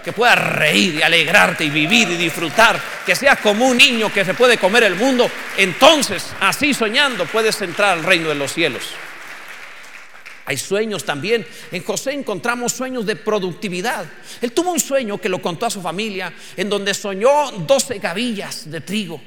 que 0.04 0.14
puedas 0.14 0.38
reír 0.38 0.96
y 0.96 1.02
alegrarte 1.02 1.64
y 1.66 1.70
vivir 1.70 2.10
y 2.10 2.18
disfrutar, 2.18 2.80
que 3.06 3.16
seas 3.16 3.40
como 3.40 3.68
un 3.68 3.78
niño 3.78 4.12
que 4.12 4.26
se 4.26 4.34
puede 4.34 4.58
comer 4.58 4.84
el 4.84 4.96
mundo, 4.96 5.30
entonces, 5.58 6.34
así 6.40 6.74
soñando, 6.74 7.26
puedes 7.26 7.62
entrar 7.62 7.98
al 7.98 8.04
reino 8.04 8.30
de 8.30 8.36
los 8.36 8.54
cielos. 8.54 8.84
Hay 10.46 10.58
sueños 10.58 11.06
también. 11.06 11.46
En 11.72 11.84
José 11.84 12.12
encontramos 12.12 12.74
sueños 12.74 13.06
de 13.06 13.16
productividad. 13.16 14.06
Él 14.42 14.52
tuvo 14.52 14.74
un 14.74 14.80
sueño 14.80 15.18
que 15.18 15.30
lo 15.30 15.42
contó 15.42 15.66
a 15.66 15.70
su 15.70 15.82
familia, 15.82 16.34
en 16.58 16.70
donde 16.70 16.94
soñó 16.94 17.52
12 17.52 18.00
gavillas 18.00 18.70
de 18.70 18.82
trigo, 18.82 19.22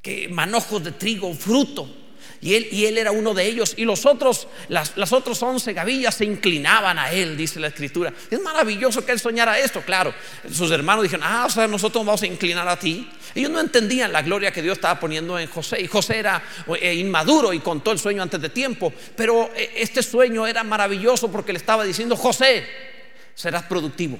que 0.00 0.28
manojos 0.28 0.82
de 0.82 0.92
trigo, 0.92 1.34
fruto. 1.34 1.96
Y 2.42 2.54
él, 2.54 2.68
y 2.70 2.86
él 2.86 2.96
era 2.96 3.12
uno 3.12 3.34
de 3.34 3.44
ellos. 3.44 3.74
Y 3.76 3.84
los 3.84 4.06
otros, 4.06 4.48
las, 4.68 5.12
otras 5.12 5.42
11 5.42 5.72
gavillas 5.74 6.14
se 6.14 6.24
inclinaban 6.24 6.98
a 6.98 7.12
él, 7.12 7.36
dice 7.36 7.60
la 7.60 7.68
escritura. 7.68 8.12
Es 8.30 8.40
maravilloso 8.40 9.04
que 9.04 9.12
él 9.12 9.20
soñara 9.20 9.58
esto, 9.58 9.82
claro. 9.82 10.14
Sus 10.50 10.70
hermanos 10.70 11.02
dijeron, 11.02 11.26
ah, 11.28 11.44
o 11.46 11.50
sea, 11.50 11.66
nosotros 11.66 12.04
vamos 12.04 12.22
a 12.22 12.26
inclinar 12.26 12.66
a 12.66 12.78
ti. 12.78 13.10
Ellos 13.34 13.50
no 13.50 13.60
entendían 13.60 14.12
la 14.12 14.22
gloria 14.22 14.52
que 14.52 14.62
Dios 14.62 14.78
estaba 14.78 14.98
poniendo 14.98 15.38
en 15.38 15.48
José. 15.48 15.80
Y 15.82 15.86
José 15.86 16.18
era 16.18 16.42
eh, 16.80 16.94
inmaduro 16.94 17.52
y 17.52 17.60
contó 17.60 17.92
el 17.92 17.98
sueño 17.98 18.22
antes 18.22 18.40
de 18.40 18.48
tiempo. 18.48 18.92
Pero 19.14 19.50
eh, 19.54 19.74
este 19.76 20.02
sueño 20.02 20.46
era 20.46 20.64
maravilloso 20.64 21.30
porque 21.30 21.52
le 21.52 21.58
estaba 21.58 21.84
diciendo, 21.84 22.16
José, 22.16 22.64
serás 23.34 23.64
productivo. 23.64 24.18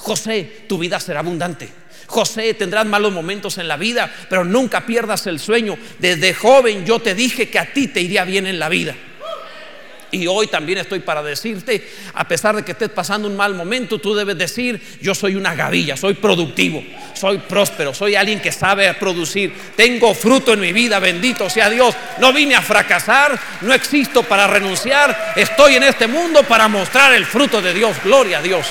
José, 0.00 0.64
tu 0.66 0.78
vida 0.78 0.98
será 0.98 1.20
abundante. 1.20 1.68
José, 2.06 2.54
tendrás 2.54 2.86
malos 2.86 3.12
momentos 3.12 3.58
en 3.58 3.68
la 3.68 3.76
vida, 3.76 4.10
pero 4.30 4.44
nunca 4.44 4.86
pierdas 4.86 5.26
el 5.26 5.38
sueño. 5.38 5.76
Desde 5.98 6.32
joven 6.32 6.86
yo 6.86 7.00
te 7.00 7.14
dije 7.14 7.50
que 7.50 7.58
a 7.58 7.72
ti 7.72 7.86
te 7.88 8.00
iría 8.00 8.24
bien 8.24 8.46
en 8.46 8.58
la 8.58 8.70
vida. 8.70 8.96
Y 10.10 10.26
hoy 10.26 10.46
también 10.48 10.78
estoy 10.78 11.00
para 11.00 11.22
decirte, 11.22 11.86
a 12.14 12.26
pesar 12.26 12.56
de 12.56 12.64
que 12.64 12.72
estés 12.72 12.88
pasando 12.88 13.28
un 13.28 13.36
mal 13.36 13.54
momento, 13.54 14.00
tú 14.00 14.14
debes 14.14 14.36
decir, 14.36 14.80
yo 15.02 15.14
soy 15.14 15.36
una 15.36 15.54
gavilla, 15.54 15.96
soy 15.96 16.14
productivo, 16.14 16.82
soy 17.14 17.38
próspero, 17.38 17.94
soy 17.94 18.16
alguien 18.16 18.40
que 18.40 18.50
sabe 18.50 18.92
producir, 18.94 19.52
tengo 19.76 20.12
fruto 20.14 20.54
en 20.54 20.60
mi 20.60 20.72
vida, 20.72 20.98
bendito 20.98 21.48
sea 21.48 21.70
Dios. 21.70 21.94
No 22.18 22.32
vine 22.32 22.56
a 22.56 22.62
fracasar, 22.62 23.38
no 23.60 23.72
existo 23.72 24.22
para 24.24 24.48
renunciar, 24.48 25.34
estoy 25.36 25.76
en 25.76 25.84
este 25.84 26.08
mundo 26.08 26.42
para 26.42 26.66
mostrar 26.66 27.12
el 27.12 27.26
fruto 27.26 27.62
de 27.62 27.74
Dios, 27.74 27.96
gloria 28.02 28.38
a 28.38 28.42
Dios. 28.42 28.66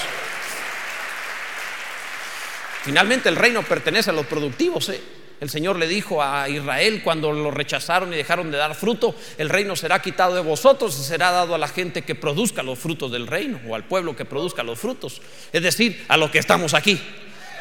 Finalmente 2.89 3.29
el 3.29 3.35
reino 3.35 3.61
pertenece 3.61 4.09
a 4.09 4.13
los 4.13 4.25
productivos. 4.25 4.89
¿eh? 4.89 4.99
El 5.39 5.47
Señor 5.51 5.75
le 5.75 5.87
dijo 5.87 6.23
a 6.23 6.49
Israel 6.49 7.01
cuando 7.03 7.31
lo 7.31 7.51
rechazaron 7.51 8.11
y 8.11 8.17
dejaron 8.17 8.49
de 8.49 8.57
dar 8.57 8.73
fruto, 8.73 9.13
el 9.37 9.47
reino 9.47 9.75
será 9.75 10.01
quitado 10.01 10.33
de 10.33 10.41
vosotros 10.41 10.97
y 10.99 11.03
será 11.03 11.29
dado 11.29 11.53
a 11.53 11.59
la 11.59 11.67
gente 11.67 12.01
que 12.01 12.15
produzca 12.15 12.63
los 12.63 12.79
frutos 12.79 13.11
del 13.11 13.27
reino 13.27 13.59
o 13.67 13.75
al 13.75 13.83
pueblo 13.83 14.15
que 14.15 14.25
produzca 14.25 14.63
los 14.63 14.79
frutos. 14.79 15.21
Es 15.53 15.61
decir, 15.61 16.03
a 16.07 16.17
los 16.17 16.31
que 16.31 16.39
estamos 16.39 16.73
aquí. 16.73 16.99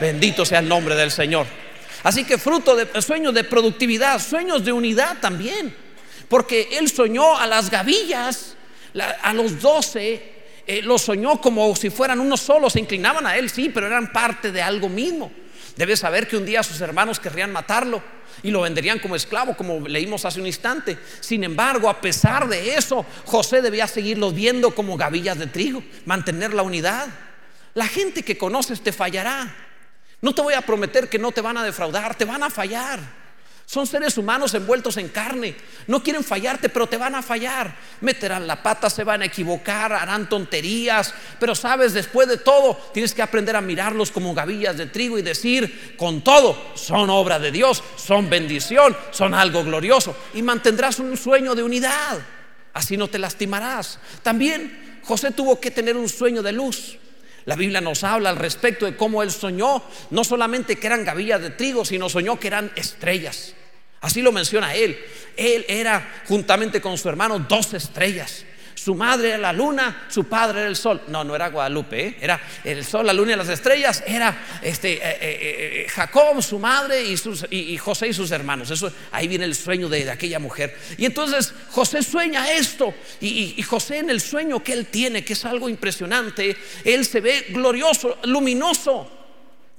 Bendito 0.00 0.46
sea 0.46 0.60
el 0.60 0.68
nombre 0.68 0.94
del 0.94 1.10
Señor. 1.10 1.44
Así 2.04 2.24
que 2.24 2.38
fruto 2.38 2.74
de 2.74 3.02
sueños 3.02 3.34
de 3.34 3.44
productividad, 3.44 4.22
sueños 4.22 4.64
de 4.64 4.72
unidad 4.72 5.18
también. 5.20 5.76
Porque 6.30 6.70
él 6.72 6.88
soñó 6.88 7.36
a 7.36 7.46
las 7.46 7.68
gavillas, 7.68 8.54
a 9.22 9.34
los 9.34 9.60
doce, 9.60 10.37
eh, 10.68 10.82
lo 10.82 10.98
soñó 10.98 11.40
como 11.40 11.74
si 11.74 11.88
fueran 11.88 12.20
unos 12.20 12.40
solos, 12.40 12.74
se 12.74 12.80
inclinaban 12.80 13.26
a 13.26 13.38
él, 13.38 13.48
sí, 13.48 13.70
pero 13.70 13.86
eran 13.86 14.12
parte 14.12 14.52
de 14.52 14.60
algo 14.60 14.90
mismo. 14.90 15.32
Debe 15.76 15.96
saber 15.96 16.28
que 16.28 16.36
un 16.36 16.44
día 16.44 16.62
sus 16.62 16.78
hermanos 16.82 17.18
querrían 17.18 17.50
matarlo 17.50 18.02
y 18.42 18.50
lo 18.50 18.60
venderían 18.60 18.98
como 18.98 19.16
esclavo, 19.16 19.56
como 19.56 19.88
leímos 19.88 20.26
hace 20.26 20.40
un 20.40 20.46
instante. 20.46 20.98
Sin 21.20 21.42
embargo, 21.42 21.88
a 21.88 22.02
pesar 22.02 22.46
de 22.48 22.74
eso, 22.74 23.06
José 23.24 23.62
debía 23.62 23.86
seguirlos 23.86 24.34
viendo 24.34 24.74
como 24.74 24.98
gavillas 24.98 25.38
de 25.38 25.46
trigo, 25.46 25.82
mantener 26.04 26.52
la 26.52 26.62
unidad. 26.62 27.08
La 27.72 27.88
gente 27.88 28.22
que 28.22 28.36
conoces 28.36 28.82
te 28.82 28.92
fallará. 28.92 29.54
No 30.20 30.34
te 30.34 30.42
voy 30.42 30.52
a 30.52 30.60
prometer 30.60 31.08
que 31.08 31.18
no 31.18 31.32
te 31.32 31.40
van 31.40 31.56
a 31.56 31.64
defraudar, 31.64 32.14
te 32.14 32.26
van 32.26 32.42
a 32.42 32.50
fallar. 32.50 33.00
Son 33.68 33.86
seres 33.86 34.16
humanos 34.16 34.54
envueltos 34.54 34.96
en 34.96 35.08
carne. 35.08 35.54
No 35.88 36.02
quieren 36.02 36.24
fallarte, 36.24 36.70
pero 36.70 36.86
te 36.86 36.96
van 36.96 37.14
a 37.14 37.20
fallar. 37.20 37.76
Meterán 38.00 38.46
la 38.46 38.62
pata, 38.62 38.88
se 38.88 39.04
van 39.04 39.20
a 39.20 39.26
equivocar, 39.26 39.92
harán 39.92 40.26
tonterías. 40.26 41.12
Pero 41.38 41.54
sabes, 41.54 41.92
después 41.92 42.26
de 42.28 42.38
todo, 42.38 42.78
tienes 42.94 43.12
que 43.12 43.20
aprender 43.20 43.54
a 43.56 43.60
mirarlos 43.60 44.10
como 44.10 44.32
gavillas 44.32 44.78
de 44.78 44.86
trigo 44.86 45.18
y 45.18 45.22
decir, 45.22 45.96
con 45.98 46.24
todo, 46.24 46.56
son 46.76 47.10
obra 47.10 47.38
de 47.38 47.52
Dios, 47.52 47.84
son 47.96 48.30
bendición, 48.30 48.96
son 49.10 49.34
algo 49.34 49.62
glorioso. 49.62 50.16
Y 50.32 50.40
mantendrás 50.40 50.98
un 50.98 51.14
sueño 51.18 51.54
de 51.54 51.62
unidad. 51.62 52.20
Así 52.72 52.96
no 52.96 53.08
te 53.08 53.18
lastimarás. 53.18 53.98
También 54.22 55.00
José 55.02 55.30
tuvo 55.32 55.60
que 55.60 55.70
tener 55.70 55.94
un 55.94 56.08
sueño 56.08 56.42
de 56.42 56.52
luz. 56.52 56.96
La 57.44 57.56
Biblia 57.56 57.80
nos 57.80 58.04
habla 58.04 58.30
al 58.30 58.36
respecto 58.36 58.84
de 58.84 58.96
cómo 58.96 59.22
él 59.22 59.30
soñó, 59.30 59.82
no 60.10 60.24
solamente 60.24 60.76
que 60.76 60.86
eran 60.86 61.04
gavillas 61.04 61.40
de 61.40 61.50
trigo, 61.50 61.84
sino 61.84 62.08
soñó 62.08 62.38
que 62.38 62.48
eran 62.48 62.70
estrellas. 62.76 63.54
Así 64.00 64.22
lo 64.22 64.32
menciona 64.32 64.74
él. 64.74 64.98
Él 65.36 65.64
era, 65.68 66.22
juntamente 66.26 66.80
con 66.80 66.98
su 66.98 67.08
hermano, 67.08 67.38
dos 67.38 67.74
estrellas. 67.74 68.44
Su 68.78 68.94
madre 68.94 69.30
era 69.30 69.38
la 69.38 69.52
luna, 69.52 70.06
su 70.08 70.24
padre 70.24 70.60
era 70.60 70.68
el 70.68 70.76
sol. 70.76 71.02
No, 71.08 71.24
no 71.24 71.34
era 71.34 71.48
Guadalupe, 71.48 72.06
¿eh? 72.06 72.16
era 72.20 72.40
el 72.62 72.84
sol, 72.84 73.04
la 73.04 73.12
luna 73.12 73.32
y 73.32 73.36
las 73.36 73.48
estrellas. 73.48 74.04
Era 74.06 74.60
este, 74.62 74.94
eh, 74.94 75.18
eh, 75.20 75.86
Jacob, 75.88 76.40
su 76.42 76.60
madre 76.60 77.02
y, 77.02 77.16
sus, 77.16 77.44
y, 77.50 77.76
José 77.76 78.08
y 78.08 78.12
sus 78.12 78.30
hermanos. 78.30 78.70
Eso, 78.70 78.92
ahí 79.10 79.26
viene 79.26 79.46
el 79.46 79.56
sueño 79.56 79.88
de, 79.88 80.08
aquella 80.08 80.38
mujer. 80.38 80.78
Y 80.96 81.06
entonces 81.06 81.52
José 81.70 82.04
sueña 82.04 82.52
esto. 82.52 82.94
Y, 83.20 83.54
y 83.56 83.62
José 83.62 83.98
en 83.98 84.10
el 84.10 84.20
sueño 84.20 84.62
que 84.62 84.74
él 84.74 84.86
tiene, 84.86 85.24
que 85.24 85.32
es 85.32 85.44
algo 85.44 85.68
impresionante, 85.68 86.56
él 86.84 87.04
se 87.04 87.20
ve 87.20 87.46
glorioso, 87.50 88.18
luminoso. 88.24 89.10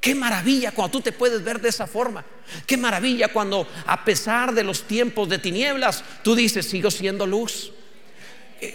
Qué 0.01 0.13
maravilla 0.13 0.71
cuando 0.71 0.91
tú 0.91 1.01
te 1.01 1.13
puedes 1.13 1.41
ver 1.41 1.61
de 1.61 1.69
esa 1.69 1.87
forma. 1.87 2.25
Qué 2.65 2.75
maravilla 2.75 3.29
cuando 3.29 3.65
a 3.85 4.03
pesar 4.03 4.53
de 4.53 4.63
los 4.63 4.83
tiempos 4.83 5.29
de 5.29 5.39
tinieblas, 5.39 6.03
tú 6.21 6.35
dices, 6.35 6.65
sigo 6.65 6.91
siendo 6.91 7.25
luz. 7.25 7.71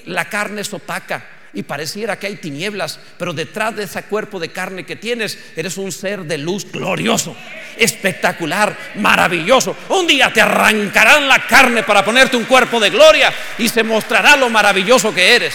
La 0.06 0.28
carne 0.28 0.62
es 0.62 0.72
opaca 0.72 1.26
y 1.54 1.62
pareciera 1.62 2.18
que 2.18 2.26
hay 2.26 2.36
tinieblas, 2.36 2.98
pero 3.16 3.32
detrás 3.32 3.76
de 3.76 3.84
ese 3.84 4.02
cuerpo 4.04 4.40
de 4.40 4.50
carne 4.50 4.84
que 4.84 4.96
tienes, 4.96 5.38
eres 5.56 5.76
un 5.76 5.92
ser 5.92 6.24
de 6.24 6.36
luz 6.36 6.70
glorioso, 6.70 7.36
espectacular, 7.76 8.76
maravilloso. 8.96 9.76
Un 9.90 10.06
día 10.06 10.32
te 10.32 10.40
arrancarán 10.40 11.28
la 11.28 11.46
carne 11.46 11.84
para 11.84 12.04
ponerte 12.04 12.36
un 12.36 12.44
cuerpo 12.44 12.80
de 12.80 12.90
gloria 12.90 13.32
y 13.58 13.68
se 13.68 13.82
mostrará 13.82 14.36
lo 14.36 14.50
maravilloso 14.50 15.14
que 15.14 15.36
eres. 15.36 15.54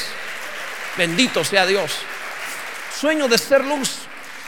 Bendito 0.98 1.44
sea 1.44 1.66
Dios. 1.66 1.92
Sueño 2.98 3.28
de 3.28 3.38
ser 3.38 3.64
luz. 3.66 4.00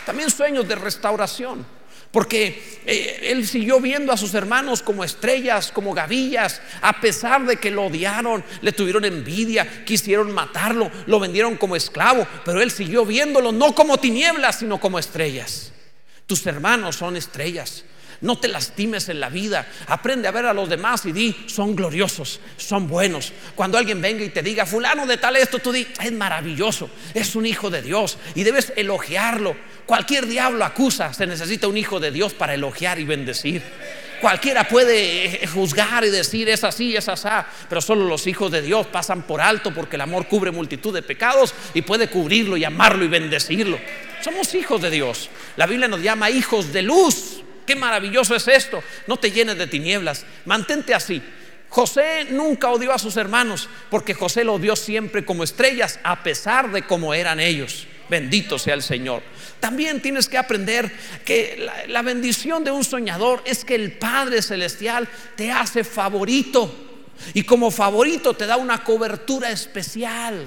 También 0.06 0.30
sueños 0.32 0.68
de 0.68 0.76
restauración. 0.76 1.66
Porque 2.12 2.82
eh, 2.86 3.30
él 3.32 3.48
siguió 3.48 3.80
viendo 3.80 4.12
a 4.12 4.18
sus 4.18 4.34
hermanos 4.34 4.84
como 4.84 5.04
estrellas, 5.04 5.72
como 5.72 5.94
gavillas, 5.94 6.62
a 6.82 7.00
pesar 7.00 7.46
de 7.46 7.56
que 7.56 7.72
lo 7.72 7.86
odiaron, 7.86 8.44
le 8.62 8.74
tuvieron 8.74 9.06
envidia, 9.06 9.86
quisieron 9.86 10.32
matarlo, 10.32 10.92
lo 11.06 11.20
vendieron 11.22 11.56
como 11.56 11.78
esclavo, 11.78 12.28
pero 12.44 12.62
él 12.62 12.70
siguió 12.70 13.06
viéndolo 13.06 13.54
no 13.54 13.74
como 13.74 13.98
tinieblas, 13.98 14.60
sino 14.60 14.80
como 14.80 15.00
estrellas. 15.00 15.72
Tus 16.28 16.46
hermanos 16.46 16.98
son 16.98 17.16
estrellas. 17.16 17.86
No 18.22 18.38
te 18.38 18.48
lastimes 18.48 19.10
en 19.10 19.20
la 19.20 19.30
vida. 19.30 19.68
Aprende 19.88 20.28
a 20.28 20.32
ver 20.32 20.46
a 20.46 20.54
los 20.54 20.70
demás 20.70 21.06
y 21.06 21.12
di, 21.12 21.36
son 21.48 21.76
gloriosos, 21.76 22.40
son 22.56 22.88
buenos. 22.88 23.34
Cuando 23.56 23.80
alguien 23.80 24.00
venga 24.00 24.24
y 24.24 24.30
te 24.30 24.44
diga, 24.44 24.66
fulano 24.66 25.08
de 25.08 25.18
tal 25.18 25.36
esto, 25.36 25.58
tú 25.58 25.72
di, 25.72 25.88
es 26.02 26.12
maravilloso, 26.12 26.90
es 27.16 27.36
un 27.36 27.48
hijo 27.48 27.72
de 27.72 27.82
Dios 27.82 28.18
y 28.36 28.44
debes 28.44 28.74
elogiarlo. 28.76 29.56
Cualquier 29.88 30.28
diablo 30.28 30.64
acusa, 30.64 31.14
se 31.14 31.26
necesita 31.26 31.68
un 31.68 31.78
hijo 31.78 32.00
de 32.00 32.12
Dios 32.12 32.34
para 32.34 32.54
elogiar 32.54 33.00
y 33.00 33.06
bendecir. 33.06 33.64
Cualquiera 34.22 34.68
puede 34.68 35.44
eh, 35.44 35.48
juzgar 35.48 36.06
y 36.06 36.12
decir 36.12 36.48
es 36.48 36.64
así, 36.64 36.96
es 36.96 37.10
así, 37.10 37.28
pero 37.68 37.82
solo 37.82 38.06
los 38.06 38.28
hijos 38.28 38.52
de 38.52 38.62
Dios 38.62 38.86
pasan 38.86 39.24
por 39.24 39.42
alto 39.42 39.74
porque 39.74 39.96
el 39.96 40.02
amor 40.02 40.28
cubre 40.28 40.52
multitud 40.52 40.94
de 40.94 41.02
pecados 41.02 41.56
y 41.74 41.82
puede 41.82 42.08
cubrirlo 42.08 42.56
y 42.56 42.64
amarlo 42.64 43.04
y 43.04 43.08
bendecirlo. 43.08 43.80
Somos 44.24 44.54
hijos 44.54 44.80
de 44.80 44.92
Dios. 44.92 45.32
La 45.58 45.66
Biblia 45.66 45.88
nos 45.88 46.04
llama 46.04 46.30
hijos 46.30 46.72
de 46.72 46.84
luz. 46.84 47.42
Qué 47.66 47.76
maravilloso 47.76 48.36
es 48.36 48.48
esto. 48.48 48.84
No 49.08 49.18
te 49.18 49.32
llenes 49.32 49.58
de 49.58 49.68
tinieblas. 49.68 50.26
Mantente 50.46 50.94
así. 50.94 51.22
José 51.70 52.28
nunca 52.30 52.70
odió 52.70 52.92
a 52.92 53.00
sus 53.00 53.16
hermanos 53.16 53.70
porque 53.90 54.14
José 54.14 54.44
los 54.44 54.60
vio 54.60 54.76
siempre 54.76 55.24
como 55.24 55.44
estrellas 55.44 56.00
a 56.04 56.22
pesar 56.22 56.70
de 56.72 56.84
cómo 56.84 57.14
eran 57.14 57.40
ellos. 57.40 57.88
Bendito 58.10 58.60
sea 58.60 58.74
el 58.74 58.84
Señor. 58.84 59.24
También 59.62 60.02
tienes 60.02 60.28
que 60.28 60.38
aprender 60.38 60.92
que 61.24 61.66
la, 61.88 62.02
bendición 62.02 62.66
de 62.66 62.72
un 62.72 62.84
soñador 62.84 63.42
es 63.46 63.64
que 63.64 63.76
el 63.76 63.94
Padre 63.94 64.42
Celestial 64.42 65.08
te 65.38 65.50
hace 65.50 65.86
favorito 65.86 66.76
y 67.34 67.44
como 67.44 67.72
favorito 67.72 68.34
te 68.34 68.48
da 68.48 68.58
una 68.58 68.84
cobertura 68.84 69.50
especial. 69.50 70.46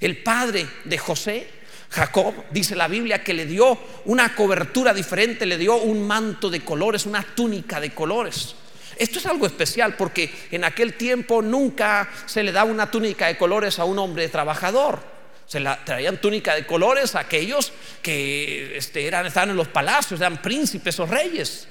El 0.00 0.22
Padre 0.22 0.66
de 0.84 0.96
José 0.96 1.48
Jacob, 1.94 2.34
dice 2.50 2.74
la 2.74 2.88
Biblia, 2.88 3.22
que 3.22 3.32
le 3.32 3.46
dio 3.46 3.78
una 4.06 4.34
cobertura 4.34 4.92
diferente, 4.92 5.46
le 5.46 5.56
dio 5.56 5.76
un 5.76 6.04
manto 6.04 6.50
de 6.50 6.64
colores, 6.64 7.06
una 7.06 7.22
túnica 7.22 7.78
de 7.78 7.94
colores. 7.94 8.56
Esto 8.96 9.20
es 9.20 9.26
algo 9.26 9.46
especial 9.46 9.94
porque 9.96 10.28
en 10.50 10.64
aquel 10.64 10.94
tiempo 10.94 11.40
nunca 11.40 12.08
se 12.26 12.42
le 12.42 12.50
daba 12.50 12.70
una 12.70 12.90
túnica 12.90 13.28
de 13.28 13.36
colores 13.36 13.78
a 13.78 13.84
un 13.84 13.98
hombre 14.00 14.28
trabajador. 14.28 15.00
Se 15.46 15.60
la 15.60 15.84
traían 15.84 16.20
túnica 16.20 16.56
de 16.56 16.66
colores 16.66 17.14
a 17.14 17.20
aquellos 17.20 17.72
que 18.02 18.76
este, 18.76 19.06
eran, 19.06 19.26
estaban 19.26 19.50
en 19.50 19.56
los 19.56 19.68
palacios, 19.68 20.20
eran 20.20 20.42
príncipes 20.42 20.98
o 20.98 21.06
reyes. 21.06 21.68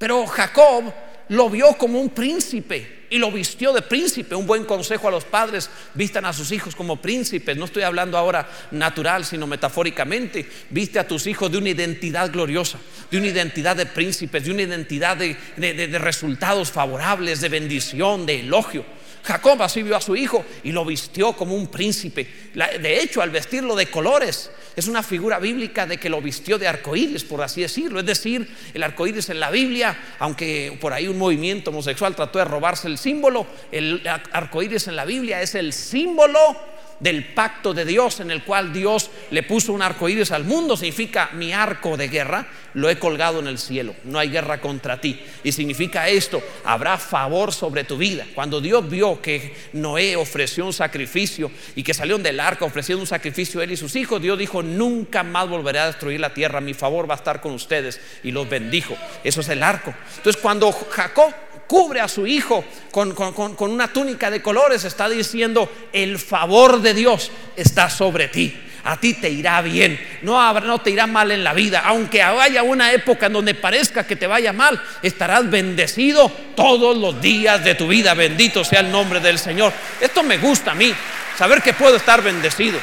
Pero 0.00 0.26
Jacob 0.26 0.94
lo 1.28 1.50
vio 1.50 1.76
como 1.76 2.00
un 2.00 2.08
príncipe 2.08 3.04
y 3.10 3.18
lo 3.18 3.30
vistió 3.30 3.70
de 3.74 3.82
príncipe. 3.82 4.34
Un 4.34 4.46
buen 4.46 4.64
consejo 4.64 5.08
a 5.08 5.10
los 5.10 5.26
padres, 5.26 5.68
vistan 5.92 6.24
a 6.24 6.32
sus 6.32 6.52
hijos 6.52 6.74
como 6.74 6.96
príncipes. 6.96 7.54
No 7.54 7.66
estoy 7.66 7.82
hablando 7.82 8.16
ahora 8.16 8.48
natural, 8.70 9.26
sino 9.26 9.46
metafóricamente. 9.46 10.48
Viste 10.70 10.98
a 10.98 11.06
tus 11.06 11.26
hijos 11.26 11.52
de 11.52 11.58
una 11.58 11.68
identidad 11.68 12.32
gloriosa, 12.32 12.78
de 13.10 13.18
una 13.18 13.26
identidad 13.26 13.76
de 13.76 13.84
príncipes, 13.84 14.42
de 14.42 14.50
una 14.50 14.62
identidad 14.62 15.18
de, 15.18 15.36
de 15.58 15.98
resultados 15.98 16.70
favorables, 16.70 17.42
de 17.42 17.50
bendición, 17.50 18.24
de 18.24 18.40
elogio. 18.40 18.86
Jacob 19.22 19.62
así 19.62 19.82
vio 19.82 19.96
a 19.96 20.00
su 20.00 20.16
hijo 20.16 20.44
y 20.64 20.72
lo 20.72 20.84
vistió 20.84 21.32
como 21.32 21.54
un 21.54 21.68
príncipe. 21.68 22.26
De 22.54 23.00
hecho, 23.00 23.22
al 23.22 23.30
vestirlo 23.30 23.76
de 23.76 23.86
colores, 23.86 24.50
es 24.76 24.88
una 24.88 25.02
figura 25.02 25.38
bíblica 25.38 25.86
de 25.86 25.98
que 25.98 26.08
lo 26.08 26.22
vistió 26.22 26.58
de 26.58 26.68
arcoíris, 26.68 27.24
por 27.24 27.42
así 27.42 27.62
decirlo. 27.62 28.00
Es 28.00 28.06
decir, 28.06 28.48
el 28.72 28.82
arcoíris 28.82 29.28
en 29.30 29.40
la 29.40 29.50
Biblia, 29.50 29.96
aunque 30.18 30.76
por 30.80 30.92
ahí 30.92 31.08
un 31.08 31.18
movimiento 31.18 31.70
homosexual 31.70 32.14
trató 32.14 32.38
de 32.38 32.44
robarse 32.44 32.88
el 32.88 32.98
símbolo, 32.98 33.46
el 33.72 34.02
arcoíris 34.32 34.88
en 34.88 34.96
la 34.96 35.04
Biblia 35.04 35.42
es 35.42 35.54
el 35.54 35.72
símbolo 35.72 36.69
del 37.00 37.24
pacto 37.24 37.74
de 37.74 37.84
Dios 37.84 38.20
en 38.20 38.30
el 38.30 38.44
cual 38.44 38.72
Dios 38.72 39.10
le 39.30 39.42
puso 39.42 39.72
un 39.72 39.82
arco 39.82 40.08
iris 40.08 40.30
al 40.30 40.44
mundo, 40.44 40.76
significa 40.76 41.30
mi 41.32 41.52
arco 41.52 41.96
de 41.96 42.08
guerra 42.08 42.46
lo 42.74 42.88
he 42.88 42.98
colgado 42.98 43.40
en 43.40 43.46
el 43.46 43.58
cielo, 43.58 43.94
no 44.04 44.18
hay 44.18 44.30
guerra 44.30 44.60
contra 44.60 45.00
ti. 45.00 45.20
Y 45.42 45.52
significa 45.52 46.08
esto, 46.08 46.42
habrá 46.64 46.98
favor 46.98 47.52
sobre 47.52 47.84
tu 47.84 47.96
vida. 47.96 48.26
Cuando 48.34 48.60
Dios 48.60 48.88
vio 48.88 49.20
que 49.20 49.54
Noé 49.72 50.16
ofreció 50.16 50.66
un 50.66 50.72
sacrificio 50.72 51.50
y 51.74 51.82
que 51.82 51.94
salieron 51.94 52.22
del 52.22 52.40
arco 52.40 52.66
ofreciendo 52.66 53.00
un 53.00 53.06
sacrificio 53.06 53.62
él 53.62 53.72
y 53.72 53.76
sus 53.76 53.96
hijos, 53.96 54.22
Dios 54.22 54.38
dijo, 54.38 54.62
nunca 54.62 55.22
más 55.22 55.48
volveré 55.48 55.80
a 55.80 55.86
destruir 55.86 56.20
la 56.20 56.34
tierra, 56.34 56.60
mi 56.60 56.74
favor 56.74 57.08
va 57.08 57.14
a 57.14 57.18
estar 57.18 57.40
con 57.40 57.52
ustedes. 57.52 58.00
Y 58.22 58.30
los 58.30 58.48
bendijo. 58.48 58.96
Eso 59.24 59.40
es 59.40 59.48
el 59.48 59.62
arco. 59.62 59.94
Entonces 60.16 60.40
cuando 60.40 60.70
Jacob 60.72 61.34
cubre 61.70 62.00
a 62.00 62.08
su 62.08 62.26
hijo 62.26 62.64
con, 62.90 63.14
una 63.60 63.92
túnica 63.92 64.28
de 64.28 64.42
colores, 64.42 64.82
está 64.82 65.08
diciendo, 65.08 65.70
el 65.92 66.18
favor 66.18 66.82
de 66.82 66.94
Dios 66.94 67.30
está 67.54 67.88
sobre 67.88 68.26
ti 68.26 68.60
a 68.82 68.98
ti 68.98 69.12
te 69.12 69.28
irá 69.28 69.60
bien, 69.60 70.00
no, 70.22 70.40
habrá, 70.40 70.66
no 70.66 70.80
te 70.80 70.90
irá 70.90 71.06
mal 71.06 71.30
en 71.30 71.44
la 71.44 71.52
vida, 71.52 71.82
aunque 71.84 72.22
haya 72.22 72.62
una 72.62 72.92
época 72.92 73.26
en 73.26 73.34
donde 73.34 73.54
parezca 73.54 74.06
que 74.06 74.16
te 74.16 74.26
vaya 74.26 74.54
mal, 74.54 74.82
estarás 75.02 75.48
bendecido 75.50 76.32
todos 76.56 76.96
los 76.96 77.20
días 77.20 77.62
de 77.62 77.74
tu 77.74 77.86
vida, 77.86 78.14
bendito 78.14 78.64
sea 78.64 78.80
el 78.80 78.90
nombre 78.90 79.20
del 79.20 79.38
Señor. 79.38 79.70
Esto 80.00 80.22
me 80.22 80.38
gusta 80.38 80.70
a 80.72 80.74
mí, 80.74 80.94
saber 81.36 81.60
que 81.60 81.74
puedo 81.74 81.96
estar 81.96 82.22
bendecido. 82.22 82.80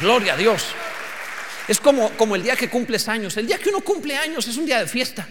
Gloria 0.00 0.32
a 0.32 0.36
Dios. 0.38 0.68
Es 1.68 1.78
como, 1.78 2.08
como 2.12 2.34
el 2.34 2.42
día 2.42 2.56
que 2.56 2.70
cumples 2.70 3.08
años, 3.08 3.36
el 3.36 3.46
día 3.46 3.58
que 3.58 3.68
uno 3.68 3.82
cumple 3.82 4.16
años 4.16 4.48
es 4.48 4.56
un 4.56 4.64
día 4.64 4.78
de 4.78 4.88
fiesta. 4.88 5.28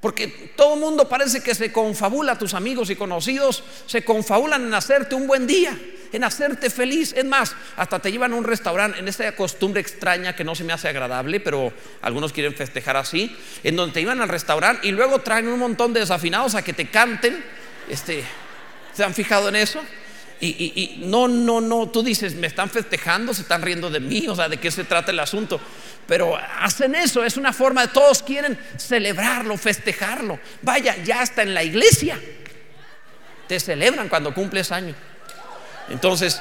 Porque 0.00 0.28
todo 0.56 0.74
el 0.74 0.80
mundo 0.80 1.08
parece 1.08 1.42
que 1.42 1.54
se 1.54 1.70
confabula, 1.70 2.38
tus 2.38 2.54
amigos 2.54 2.88
y 2.88 2.96
conocidos 2.96 3.62
se 3.86 4.02
confabulan 4.02 4.66
en 4.66 4.72
hacerte 4.72 5.14
un 5.14 5.26
buen 5.26 5.46
día, 5.46 5.78
en 6.10 6.24
hacerte 6.24 6.70
feliz. 6.70 7.12
Es 7.14 7.26
más, 7.26 7.54
hasta 7.76 7.98
te 7.98 8.10
llevan 8.10 8.32
a 8.32 8.36
un 8.36 8.44
restaurante 8.44 8.98
en 8.98 9.08
esta 9.08 9.36
costumbre 9.36 9.82
extraña 9.82 10.34
que 10.34 10.42
no 10.42 10.54
se 10.54 10.64
me 10.64 10.72
hace 10.72 10.88
agradable, 10.88 11.38
pero 11.40 11.70
algunos 12.00 12.32
quieren 12.32 12.54
festejar 12.54 12.96
así, 12.96 13.36
en 13.62 13.76
donde 13.76 13.92
te 13.92 14.00
llevan 14.00 14.22
al 14.22 14.30
restaurante 14.30 14.88
y 14.88 14.90
luego 14.90 15.18
traen 15.18 15.48
un 15.48 15.58
montón 15.58 15.92
de 15.92 16.00
desafinados 16.00 16.54
a 16.54 16.62
que 16.62 16.72
te 16.72 16.88
canten. 16.88 17.44
Este, 17.86 18.24
¿Se 18.94 19.04
han 19.04 19.12
fijado 19.12 19.50
en 19.50 19.56
eso? 19.56 19.80
Y, 20.42 20.46
y, 20.48 21.02
no, 21.04 21.28
no, 21.28 21.60
no, 21.60 21.88
tú 21.88 22.02
dices, 22.02 22.34
me 22.34 22.46
están 22.46 22.70
festejando, 22.70 23.34
se 23.34 23.42
están 23.42 23.60
riendo 23.60 23.90
de 23.90 24.00
mí, 24.00 24.26
o 24.26 24.34
sea, 24.34 24.48
¿de 24.48 24.56
qué 24.56 24.70
se 24.70 24.84
trata 24.84 25.10
el 25.10 25.20
asunto? 25.20 25.60
pero 26.10 26.36
hacen 26.36 26.96
eso, 26.96 27.24
es 27.24 27.36
una 27.36 27.52
forma 27.52 27.82
de 27.82 27.92
todos 27.92 28.20
quieren 28.24 28.58
celebrarlo, 28.76 29.56
festejarlo. 29.56 30.40
Vaya, 30.60 30.96
ya 31.04 31.20
hasta 31.20 31.42
en 31.42 31.54
la 31.54 31.62
iglesia 31.62 32.20
te 33.46 33.60
celebran 33.60 34.08
cuando 34.08 34.34
cumples 34.34 34.72
año. 34.72 34.92
Entonces, 35.88 36.40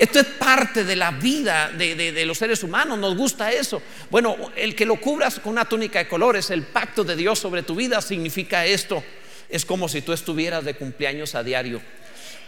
esto, 0.00 0.18
es 0.18 0.26
parte 0.36 0.82
de 0.82 0.96
la 0.96 1.12
vida 1.12 1.70
de, 1.70 2.24
los 2.26 2.38
seres 2.38 2.64
humanos, 2.64 2.98
nos 2.98 3.16
gusta 3.16 3.52
eso. 3.52 3.80
Bueno, 4.10 4.36
el 4.56 4.74
que 4.74 4.84
lo 4.84 4.96
cubras 4.96 5.38
con 5.38 5.52
una 5.52 5.64
túnica 5.64 6.00
de 6.00 6.08
colores, 6.08 6.50
el 6.50 6.64
pacto 6.64 7.04
de 7.04 7.14
Dios 7.14 7.38
sobre 7.38 7.62
tu 7.62 7.76
vida 7.76 8.00
significa 8.00 8.66
esto. 8.66 9.00
Es 9.54 9.64
como 9.64 9.88
si 9.88 10.02
tú 10.02 10.12
estuvieras 10.12 10.64
de 10.64 10.74
cumpleaños 10.74 11.34
a 11.34 11.44
diario 11.44 11.80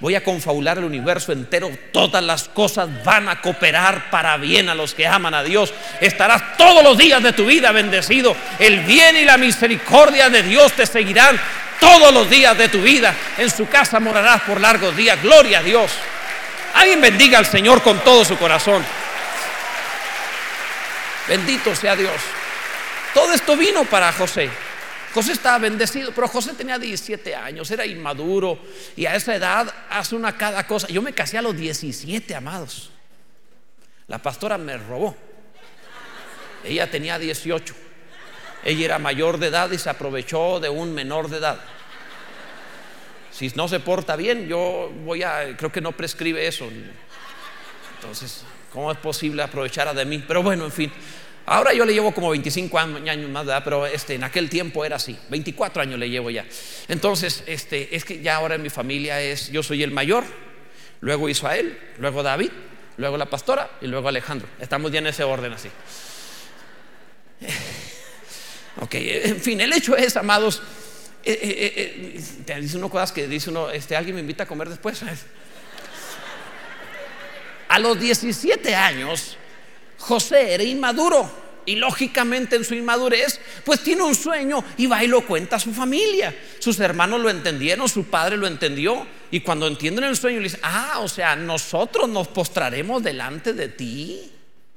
voy 0.01 0.15
a 0.15 0.23
confabular 0.23 0.79
el 0.79 0.85
universo 0.85 1.33
entero, 1.33 1.71
todas 1.93 2.23
las 2.23 2.49
cosas 2.49 2.89
van 3.05 3.29
a 3.29 3.41
cooperar 3.41 4.11
para 4.11 4.37
bien 4.37 4.69
a 4.69 4.75
los 4.75 4.95
que 4.95 5.07
aman 5.07 5.35
a 5.35 5.43
Dios. 5.43 5.73
Estarás 6.01 6.57
todos 6.57 6.83
los 6.83 6.99
días 6.99 7.23
de 7.23 7.33
tu 7.33 7.47
vida 7.47 7.73
bendecido. 7.73 8.37
El 8.59 8.81
bien 8.81 9.17
y 9.17 9.25
la 9.25 9.39
misericordia 9.39 10.29
de 10.29 10.43
Dios 10.43 10.73
te 10.73 10.87
seguirán 10.87 11.41
todos 11.81 12.13
los 12.13 12.29
días 12.29 12.57
de 12.59 12.69
tu 12.69 12.83
vida. 12.83 13.15
En 13.39 13.51
su 13.51 13.69
casa 13.69 14.01
morarás 14.01 14.43
por 14.43 14.61
largos 14.61 14.95
días. 14.97 15.21
Gloria 15.23 15.61
a 15.61 15.63
Dios. 15.63 15.93
Alguien 16.75 17.01
bendiga 17.01 17.39
al 17.39 17.47
Señor 17.47 17.83
con 17.83 17.99
todo 18.01 18.25
su 18.25 18.37
corazón. 18.37 18.85
Bendito 21.27 21.75
sea 21.75 21.97
Dios. 21.97 22.21
Todo 23.15 23.33
esto 23.33 23.57
vino 23.57 23.85
para 23.85 24.13
José. 24.13 24.51
José 25.17 25.33
estaba 25.33 25.57
bendecido, 25.57 26.13
pero 26.13 26.29
José 26.29 26.53
tenía 26.53 26.79
17 26.79 27.35
años, 27.35 27.71
era 27.71 27.87
inmaduro 27.87 28.59
y 28.97 29.07
a 29.07 29.15
esa 29.15 29.35
edad 29.35 29.75
hace 29.89 30.15
una 30.15 30.37
cada 30.37 30.67
cosa. 30.67 30.89
Yo 30.89 31.01
me 31.01 31.15
casé 31.15 31.39
a 31.39 31.43
los 31.43 31.57
17, 31.57 32.35
amados. 32.35 32.91
La 34.09 34.19
pastora 34.19 34.59
me 34.59 34.77
robó. 34.77 35.17
Ella 36.63 36.91
tenía 36.91 37.19
18. 37.19 37.75
Ella 38.63 38.85
era 38.85 38.99
mayor 38.99 39.39
de 39.39 39.47
edad 39.47 39.71
y 39.71 39.79
se 39.79 39.89
aprovechó 39.89 40.61
de 40.61 40.69
un 40.69 40.93
menor 40.93 41.31
de 41.31 41.39
edad. 41.39 41.61
Si 43.31 43.49
no 43.57 43.69
se 43.69 43.81
porta 43.81 44.17
bien, 44.17 44.47
yo 44.49 44.93
voy 45.03 45.23
a, 45.23 45.57
creo 45.57 45.73
que 45.73 45.81
no 45.81 45.93
prescribe 45.93 46.47
eso. 46.47 46.69
Entonces, 47.95 48.45
¿cómo 48.71 48.93
es 48.93 48.99
posible 48.99 49.43
aprovechar 49.43 49.95
de 49.95 50.05
mí? 50.05 50.23
Pero 50.29 50.43
bueno, 50.43 50.67
en 50.67 50.73
fin, 50.73 50.93
Ahora 51.47 51.73
yo 51.73 51.85
le 51.85 51.95
llevo 51.95 52.13
como 52.13 52.31
25 52.31 52.77
años 52.77 53.31
más, 53.31 53.47
pero 53.63 53.87
este, 53.87 54.15
en 54.15 54.25
aquel 54.25 54.51
tiempo 54.51 54.85
era 54.85 54.97
así. 54.97 55.17
24 55.31 55.83
años 55.83 55.99
le 55.99 56.11
llevo 56.11 56.29
ya. 56.29 56.45
Entonces, 56.89 57.45
este, 57.47 57.95
es 57.95 58.05
que 58.05 58.21
ya 58.21 58.37
ahora 58.37 58.57
en 58.57 58.63
mi 58.63 58.71
familia 58.71 59.23
es, 59.23 59.51
yo 59.51 59.63
soy 59.63 59.85
el 59.85 59.93
mayor, 59.93 60.25
luego 61.01 61.29
Israel, 61.29 61.79
luego 61.99 62.25
David, 62.25 62.51
luego 62.97 63.17
la 63.17 63.27
pastora 63.27 63.71
y 63.81 63.87
luego 63.87 64.09
Alejandro. 64.09 64.49
Estamos 64.61 64.91
ya 64.91 64.99
en 64.99 65.07
ese 65.07 65.23
orden 65.25 65.53
así. 65.53 65.69
Ok, 68.79 68.95
en 68.95 69.41
fin, 69.41 69.59
el 69.63 69.73
hecho 69.73 69.97
es, 69.97 70.19
amados, 70.19 70.61
eh, 71.25 71.33
eh, 71.33 71.73
eh, 71.77 72.21
te 72.45 72.61
dice 72.61 72.77
uno 72.77 72.91
cosas 72.91 73.11
que 73.11 73.27
dice 73.27 73.49
uno, 73.49 73.71
este, 73.71 73.97
alguien 73.97 74.15
me 74.17 74.21
invita 74.21 74.43
a 74.43 74.47
comer 74.47 74.69
después. 74.69 75.01
A 77.69 77.79
los 77.79 77.99
17 77.99 78.75
años, 78.75 79.39
José 79.99 80.55
era 80.55 80.63
inmaduro. 80.63 81.47
Y 81.69 81.75
lógicamente 81.75 82.55
en 82.55 82.65
su 82.65 82.75
inmadurez, 82.75 83.41
pues 83.65 83.83
tiene 83.83 84.03
un 84.03 84.15
sueño 84.15 84.65
y 84.77 84.87
va 84.87 85.03
y 85.03 85.09
lo 85.09 85.27
cuenta 85.27 85.57
a 85.57 85.61
su 85.61 85.75
familia. 85.75 86.33
Sus 86.61 86.79
hermanos 86.79 87.21
lo 87.21 87.29
entendieron, 87.29 87.89
su 87.89 88.05
padre 88.05 88.37
lo 88.37 88.47
entendió. 88.47 89.05
Y 89.33 89.41
cuando 89.41 89.67
entienden 89.67 90.05
el 90.05 90.17
sueño, 90.17 90.39
le 90.39 90.45
dicen, 90.45 90.61
ah, 90.63 91.01
o 91.01 91.09
sea, 91.09 91.35
nosotros 91.35 92.09
nos 92.09 92.29
postraremos 92.29 93.03
delante 93.03 93.53
de 93.53 93.69
ti. 93.69 94.31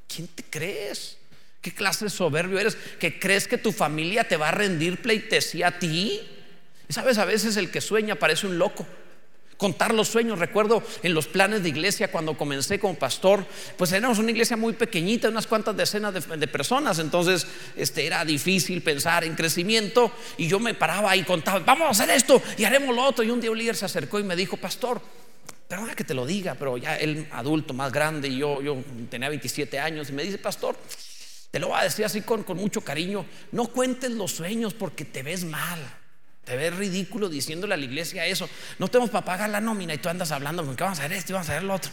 ¿Quién 0.08 0.28
te 0.30 0.44
crees? 0.44 1.18
¿Qué 1.62 1.72
clase 1.72 2.06
de 2.06 2.10
soberbio 2.10 2.58
eres? 2.58 2.76
¿Que 3.00 3.20
crees 3.20 3.48
que 3.48 3.60
tu 3.60 3.72
familia 3.72 4.28
te 4.28 4.38
va 4.38 4.50
a 4.50 4.52
rendir 4.52 5.00
pleitesía 5.00 5.68
a 5.68 5.80
ti? 5.80 6.20
Y 6.88 6.94
sabes, 6.94 7.20
a 7.20 7.26
veces 7.26 7.56
el 7.58 7.70
que 7.70 7.82
sueña 7.82 8.16
parece 8.16 8.48
un 8.48 8.58
loco 8.58 8.88
contar 9.60 9.93
los 9.93 10.08
sueños. 10.08 10.39
Recuerdo 10.39 10.82
en 11.04 11.13
los 11.13 11.28
planes 11.28 11.62
de 11.62 11.69
iglesia 11.69 12.10
cuando 12.10 12.38
comencé 12.38 12.80
como 12.80 12.95
pastor, 12.95 13.45
pues 13.78 13.91
éramos 13.91 14.17
una 14.17 14.32
iglesia 14.32 14.56
muy 14.56 14.74
pequeñita, 14.74 15.28
unas 15.28 15.45
cuantas 15.45 15.76
decenas 15.76 16.13
de, 16.13 16.48
personas, 16.48 16.98
entonces 16.98 17.45
este, 17.76 18.08
era 18.08 18.24
difícil 18.24 18.82
pensar 18.82 19.26
en 19.26 19.36
crecimiento 19.36 20.12
y 20.38 20.48
yo 20.48 20.60
me 20.60 20.74
paraba 20.74 21.15
y 21.15 21.24
contaba, 21.24 21.60
vamos 21.60 21.88
a 21.88 21.89
hacer 21.91 22.10
esto 22.15 22.41
y 22.58 22.63
haremos 22.63 22.95
lo 22.95 23.04
otro. 23.04 23.24
Y 23.24 23.30
un 23.30 23.41
día 23.41 23.52
un 23.52 23.58
líder 23.58 23.76
se 23.76 23.86
acercó 23.86 24.17
y 24.17 24.24
me 24.24 24.38
dijo, 24.38 24.56
pastor, 24.56 25.02
perdona 25.67 25.93
que 25.93 26.06
te 26.06 26.13
lo 26.13 26.26
diga, 26.26 26.56
pero 26.56 26.78
ya 26.78 26.95
él 26.95 27.28
adulto, 27.32 27.74
más 27.74 27.91
grande, 27.91 28.30
y 28.30 28.38
yo, 28.38 28.62
yo 28.62 28.78
tenía 29.10 29.28
27 29.28 29.78
años, 29.78 30.10
y 30.10 30.13
me 30.13 30.24
dice, 30.24 30.38
pastor, 30.38 30.78
te 31.52 31.60
lo 31.60 31.67
voy 31.67 31.80
a 31.80 31.84
decir 31.84 32.06
así 32.06 32.22
con, 32.22 32.43
con 32.43 32.56
mucho 32.56 32.80
cariño, 32.80 33.26
no 33.52 33.67
cuentes 33.67 34.12
los 34.12 34.32
sueños 34.32 34.74
porque 34.74 35.04
te 35.04 35.22
ves 35.22 35.43
mal. 35.43 35.80
Te 36.50 36.58
ves 36.58 36.76
ridículo 36.76 37.30
diciéndole 37.30 37.76
a 37.76 37.78
la 37.78 37.86
iglesia 37.86 38.26
eso. 38.26 38.50
No 38.80 38.88
tenemos 38.88 39.12
para 39.12 39.24
pagar 39.24 39.52
la 39.52 39.62
nómina 39.62 39.94
y 39.94 40.00
tú 40.00 40.10
andas 40.10 40.32
hablando 40.32 40.64
que 40.76 40.84
vamos 40.84 40.98
a 40.98 41.04
hacer 41.04 41.16
esto 41.16 41.32
y 41.32 41.34
vamos 41.34 41.48
a 41.48 41.52
hacer 41.52 41.64
lo 41.64 41.76
otro. 41.76 41.92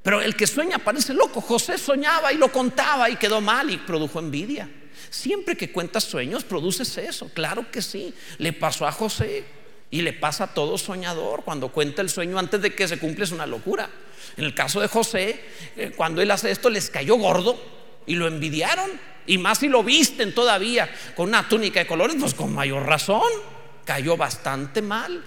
Pero 0.00 0.20
el 0.20 0.36
que 0.36 0.46
sueña 0.46 0.78
parece 0.78 1.12
loco. 1.12 1.40
José 1.40 1.76
soñaba 1.76 2.32
y 2.32 2.36
lo 2.36 2.52
contaba 2.52 3.10
y 3.10 3.16
quedó 3.16 3.40
mal 3.40 3.68
y 3.72 3.78
produjo 3.78 4.20
envidia. 4.20 4.70
Siempre 5.10 5.56
que 5.56 5.72
cuentas 5.72 6.04
sueños 6.04 6.44
produces 6.44 6.96
eso. 6.98 7.28
Claro 7.34 7.68
que 7.68 7.82
sí. 7.82 8.14
Le 8.38 8.52
pasó 8.52 8.86
a 8.86 8.92
José 8.92 9.44
y 9.90 10.02
le 10.02 10.12
pasa 10.12 10.44
a 10.44 10.54
todo 10.54 10.78
soñador. 10.78 11.42
Cuando 11.42 11.72
cuenta 11.72 12.00
el 12.00 12.10
sueño 12.10 12.38
antes 12.38 12.62
de 12.62 12.76
que 12.76 12.86
se 12.86 13.00
cumple 13.00 13.24
es 13.24 13.32
una 13.32 13.44
locura. 13.44 13.90
En 14.36 14.44
el 14.44 14.54
caso 14.54 14.80
de 14.80 14.86
José, 14.86 15.40
eh, 15.76 15.92
cuando 15.96 16.22
él 16.22 16.30
hace 16.30 16.52
esto 16.52 16.70
les 16.70 16.90
cayó 16.90 17.16
gordo 17.16 17.60
y 18.06 18.14
lo 18.14 18.28
envidiaron. 18.28 18.88
Y 19.26 19.38
más 19.38 19.58
si 19.58 19.68
lo 19.68 19.82
visten 19.82 20.32
todavía 20.32 20.88
con 21.16 21.30
una 21.30 21.48
túnica 21.48 21.80
de 21.80 21.88
colores, 21.88 22.14
pues 22.20 22.34
con 22.34 22.54
mayor 22.54 22.86
razón. 22.86 23.53
Cayó 23.84 24.16
bastante 24.16 24.82
mal. 24.82 25.22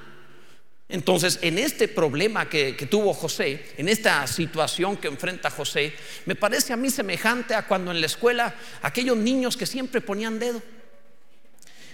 Entonces, 0.89 1.39
en 1.41 1.57
este 1.57 1.89
problema 1.89 2.47
que, 2.47 2.73
tuvo 2.89 3.13
José, 3.13 3.73
en 3.77 3.89
esta 3.89 4.25
situación 4.25 4.95
que 4.95 5.09
enfrenta 5.09 5.49
José, 5.49 5.93
me 6.25 6.35
parece 6.35 6.71
a 6.71 6.77
mí 6.77 6.89
semejante 6.89 7.55
a 7.55 7.67
cuando 7.67 7.91
en 7.91 7.99
la 7.99 8.05
escuela 8.05 8.55
aquellos 8.81 9.17
niños 9.17 9.57
que 9.57 9.65
siempre 9.65 9.99
ponían 9.99 10.39
dedo. 10.39 10.61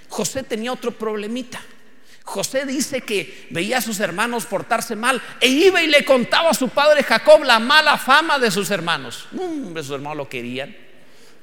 José 0.09 0.43
tenía 0.43 0.71
otro 0.71 0.91
problemita. 0.91 1.59
José 2.23 2.65
dice 2.65 3.01
que 3.01 3.47
veía 3.49 3.79
a 3.79 3.81
sus 3.81 3.99
hermanos 3.99 4.45
portarse 4.45 4.95
mal 4.95 5.21
e 5.41 5.49
iba 5.49 5.81
y 5.81 5.87
le 5.87 6.05
contaba 6.05 6.51
a 6.51 6.53
su 6.53 6.69
padre 6.69 7.03
Jacob 7.03 7.43
la 7.43 7.59
mala 7.59 7.97
fama 7.97 8.37
de 8.37 8.51
sus 8.51 8.69
hermanos. 8.69 9.27
sus 9.31 9.89
hermanos 9.89 10.17
lo 10.17 10.29
querían. 10.29 10.75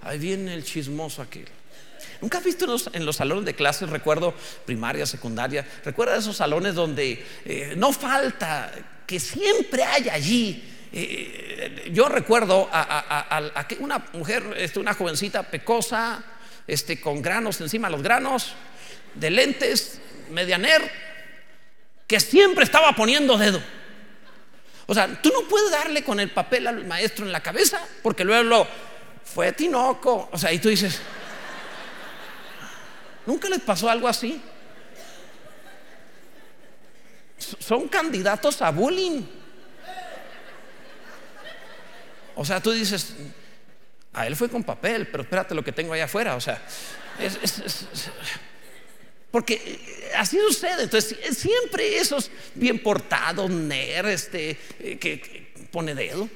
Ahí 0.02 0.18
viene 0.18 0.54
el 0.54 0.64
chismoso 0.64 1.20
aquel. 1.20 1.48
¿Nunca 2.20 2.38
has 2.38 2.44
visto 2.44 2.66
en 2.92 3.06
los, 3.06 3.16
salones 3.16 3.44
de 3.44 3.54
clases, 3.54 3.88
recuerdo 3.88 4.34
primaria, 4.66 5.06
secundaria, 5.06 5.66
recuerda 5.84 6.16
esos 6.16 6.36
salones 6.36 6.74
donde 6.74 7.24
eh, 7.44 7.74
no 7.76 7.92
falta, 7.92 8.70
que 9.06 9.18
siempre 9.18 9.84
hay 9.84 10.08
allí? 10.08 10.64
Eh, 10.92 11.90
yo 11.92 12.08
recuerdo 12.08 12.68
a, 12.70 13.42
una 13.78 14.04
mujer, 14.12 14.54
este, 14.56 14.80
una 14.80 14.92
jovencita 14.92 15.44
pecosa, 15.44 16.22
este, 16.66 17.00
con 17.00 17.22
granos 17.22 17.60
encima 17.60 17.88
los 17.88 18.02
granos, 18.02 18.52
de 19.14 19.30
lentes, 19.30 20.00
medianer, 20.30 20.90
que 22.06 22.20
siempre 22.20 22.64
estaba 22.64 22.92
poniendo 22.92 23.38
dedo. 23.38 23.62
O 24.86 24.94
sea, 24.94 25.22
tú 25.22 25.30
no 25.32 25.48
puedes 25.48 25.70
darle 25.70 26.02
con 26.02 26.18
el 26.18 26.30
papel 26.30 26.66
al 26.66 26.84
maestro 26.84 27.24
en 27.24 27.32
la 27.32 27.40
cabeza, 27.40 27.80
porque 28.02 28.24
luego 28.24 28.42
lo 28.42 28.66
fue 29.24 29.52
Tinoco. 29.52 30.28
O 30.32 30.38
sea, 30.38 30.52
y 30.52 30.58
tú 30.58 30.68
dices, 30.68 31.00
¿Nunca 33.26 33.48
les 33.48 33.60
pasó 33.60 33.88
algo 33.88 34.08
así? 34.08 34.40
Son 37.58 37.88
candidatos 37.88 38.60
a 38.62 38.70
bullying. 38.70 39.22
O 42.34 42.44
sea, 42.44 42.60
tú 42.60 42.72
dices, 42.72 43.14
a 44.12 44.26
él 44.26 44.36
fue 44.36 44.48
con 44.48 44.64
papel, 44.64 45.08
pero 45.08 45.22
espérate 45.22 45.54
lo 45.54 45.64
que 45.64 45.72
tengo 45.72 45.92
allá 45.92 46.04
afuera. 46.04 46.36
O 46.36 46.40
sea, 46.40 46.62
porque 49.30 50.08
así 50.16 50.38
sucede. 50.38 50.84
Entonces, 50.84 51.16
siempre 51.36 51.98
esos 51.98 52.30
bien 52.54 52.82
portados, 52.82 53.50
ner, 53.50 54.06
este, 54.06 54.56
que, 54.78 55.20
que 55.20 55.68
pone 55.70 55.94
dedo. 55.94 56.28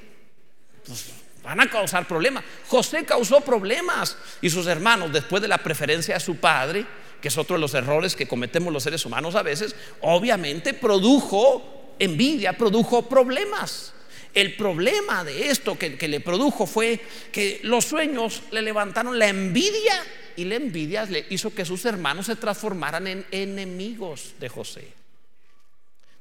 Pues, 0.86 1.23
van 1.44 1.60
a 1.60 1.68
causar 1.68 2.08
problemas. 2.08 2.42
José 2.66 3.04
causó 3.04 3.40
problemas 3.42 4.16
y 4.40 4.50
sus 4.50 4.66
hermanos, 4.66 5.12
después 5.12 5.42
de 5.42 5.48
la 5.48 5.58
preferencia 5.58 6.16
a 6.16 6.20
su 6.20 6.36
padre, 6.36 6.86
que 7.20 7.28
es 7.28 7.38
otro 7.38 7.56
de 7.56 7.60
los 7.60 7.74
errores 7.74 8.16
que 8.16 8.26
cometemos 8.26 8.72
los 8.72 8.82
seres 8.82 9.04
humanos 9.04 9.34
a 9.34 9.42
veces, 9.42 9.76
obviamente 10.00 10.74
produjo 10.74 11.94
envidia, 11.98 12.54
produjo 12.54 13.08
problemas. 13.08 13.92
El 14.32 14.56
problema 14.56 15.22
de 15.22 15.48
esto 15.50 15.78
que, 15.78 15.96
que 15.96 16.08
le 16.08 16.20
produjo 16.20 16.66
fue 16.66 17.00
que 17.30 17.60
los 17.62 17.84
sueños 17.84 18.42
le 18.50 18.62
levantaron 18.62 19.16
la 19.16 19.28
envidia 19.28 20.02
y 20.36 20.44
la 20.44 20.56
envidia 20.56 21.04
le 21.04 21.26
hizo 21.30 21.54
que 21.54 21.64
sus 21.64 21.84
hermanos 21.84 22.26
se 22.26 22.36
transformaran 22.36 23.06
en 23.06 23.24
enemigos 23.30 24.34
de 24.40 24.48
José. 24.48 24.88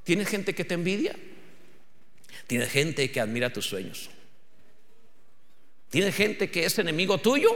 ¿Tienes 0.04 0.28
gente 0.28 0.54
que 0.54 0.66
te 0.66 0.76
envidia? 0.76 1.16
Tienes 2.46 2.70
gente 2.70 3.10
que 3.10 3.20
admira 3.20 3.52
tus 3.52 3.66
sueños. 3.66 4.10
Tiene 5.94 6.12
gente 6.12 6.50
que 6.50 6.66
es 6.66 6.80
enemigo 6.80 7.20
tuyo, 7.20 7.56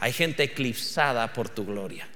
hay 0.00 0.12
gente 0.12 0.42
eclipsada 0.42 1.32
por 1.32 1.48
tu 1.48 1.64
gloria. 1.64 2.08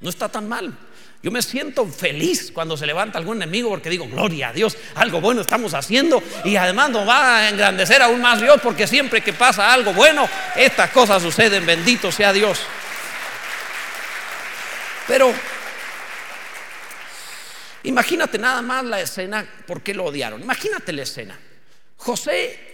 No 0.00 0.10
está 0.10 0.28
tan 0.28 0.46
mal. 0.46 0.76
Yo 1.22 1.30
me 1.30 1.40
siento 1.40 1.86
feliz 1.86 2.52
cuando 2.52 2.76
se 2.76 2.84
levanta 2.84 3.16
algún 3.16 3.38
enemigo 3.38 3.70
porque 3.70 3.88
digo, 3.88 4.06
gloria 4.06 4.50
a 4.50 4.52
Dios, 4.52 4.76
algo 4.96 5.22
bueno 5.22 5.40
estamos 5.40 5.72
haciendo 5.72 6.22
y 6.44 6.56
además 6.56 6.90
nos 6.90 7.08
va 7.08 7.38
a 7.38 7.48
engrandecer 7.48 8.02
aún 8.02 8.20
más 8.20 8.42
Dios 8.42 8.60
porque 8.62 8.86
siempre 8.86 9.22
que 9.22 9.32
pasa 9.32 9.72
algo 9.72 9.94
bueno, 9.94 10.28
estas 10.54 10.90
cosas 10.90 11.22
suceden, 11.22 11.64
bendito 11.64 12.12
sea 12.12 12.34
Dios. 12.34 12.60
Pero 15.08 15.32
imagínate 17.84 18.36
nada 18.36 18.60
más 18.60 18.84
la 18.84 19.00
escena, 19.00 19.46
¿por 19.66 19.80
qué 19.80 19.94
lo 19.94 20.04
odiaron? 20.04 20.42
Imagínate 20.42 20.92
la 20.92 21.04
escena. 21.04 21.40
José 21.96 22.73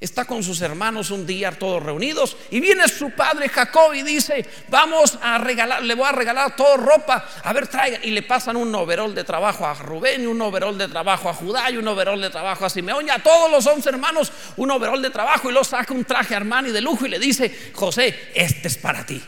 está 0.00 0.24
con 0.24 0.42
sus 0.42 0.62
hermanos 0.62 1.10
un 1.10 1.26
día 1.26 1.52
todos 1.52 1.82
reunidos 1.82 2.36
y 2.50 2.58
viene 2.58 2.88
su 2.88 3.10
padre 3.10 3.50
Jacob 3.50 3.92
y 3.92 4.02
dice, 4.02 4.48
vamos 4.68 5.18
a 5.20 5.36
regalar, 5.36 5.82
le 5.82 5.94
voy 5.94 6.06
a 6.06 6.12
regalar 6.12 6.56
todo 6.56 6.78
ropa, 6.78 7.28
a 7.44 7.52
ver, 7.52 7.68
traigan. 7.68 8.02
Y 8.02 8.10
le 8.10 8.22
pasan 8.22 8.56
un 8.56 8.74
overol 8.74 9.14
de 9.14 9.24
trabajo 9.24 9.66
a 9.66 9.74
Rubén 9.74 10.22
y 10.22 10.26
un 10.26 10.40
overol 10.40 10.78
de 10.78 10.88
trabajo 10.88 11.28
a 11.28 11.34
Judá 11.34 11.70
y 11.70 11.76
un 11.76 11.86
overol 11.86 12.20
de 12.20 12.30
trabajo 12.30 12.64
a 12.64 12.70
Simeón 12.70 13.06
y 13.06 13.10
a 13.10 13.22
todos 13.22 13.50
los 13.50 13.66
once 13.66 13.90
hermanos 13.90 14.32
un 14.56 14.70
overol 14.70 15.02
de 15.02 15.10
trabajo 15.10 15.50
y 15.50 15.52
lo 15.52 15.62
saca 15.62 15.92
un 15.92 16.04
traje 16.04 16.34
Armani 16.34 16.70
de 16.70 16.80
lujo 16.80 17.04
y 17.04 17.10
le 17.10 17.18
dice, 17.18 17.72
José, 17.74 18.30
este 18.34 18.68
es 18.68 18.78
para 18.78 19.04
ti. 19.04 19.22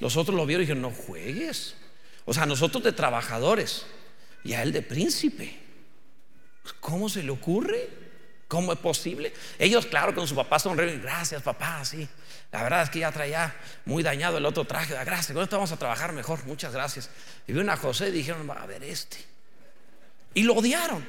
Los 0.00 0.16
otros 0.16 0.34
lo 0.34 0.44
vieron 0.44 0.62
y 0.62 0.66
dijeron, 0.66 0.82
no 0.82 0.90
juegues. 0.90 1.76
O 2.24 2.34
sea, 2.34 2.46
nosotros 2.46 2.82
de 2.82 2.92
trabajadores 2.92 3.86
y 4.42 4.54
a 4.54 4.62
él 4.62 4.72
de 4.72 4.82
príncipe. 4.82 5.60
¿Cómo 6.80 7.08
se 7.08 7.22
le 7.22 7.30
ocurre? 7.30 8.09
¿Cómo 8.50 8.72
es 8.72 8.80
posible? 8.80 9.32
Ellos, 9.60 9.86
claro, 9.86 10.12
con 10.12 10.26
su 10.26 10.34
papá 10.34 10.58
sonrieron. 10.58 11.00
Gracias, 11.00 11.40
papá, 11.40 11.84
sí. 11.84 12.08
La 12.50 12.64
verdad 12.64 12.82
es 12.82 12.90
que 12.90 12.98
ya 12.98 13.12
traía 13.12 13.54
muy 13.84 14.02
dañado 14.02 14.38
el 14.38 14.44
otro 14.44 14.64
traje. 14.64 14.92
Gracias, 14.92 15.30
con 15.32 15.44
esto 15.44 15.54
vamos 15.54 15.70
a 15.70 15.76
trabajar 15.76 16.12
mejor. 16.12 16.44
Muchas 16.46 16.72
gracias. 16.72 17.10
Y 17.46 17.52
vieron 17.52 17.70
a 17.70 17.76
José 17.76 18.08
y 18.08 18.10
dijeron, 18.10 18.50
va 18.50 18.54
a 18.54 18.66
ver 18.66 18.82
este. 18.82 19.18
Y 20.34 20.42
lo 20.42 20.54
odiaron. 20.54 21.06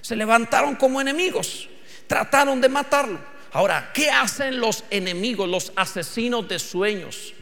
Se 0.00 0.16
levantaron 0.16 0.74
como 0.74 1.00
enemigos. 1.00 1.68
Trataron 2.08 2.60
de 2.60 2.68
matarlo. 2.68 3.20
Ahora, 3.52 3.92
¿qué 3.94 4.10
hacen 4.10 4.58
los 4.58 4.82
enemigos, 4.90 5.48
los 5.48 5.72
asesinos 5.76 6.48
de 6.48 6.58
sueños 6.58 7.34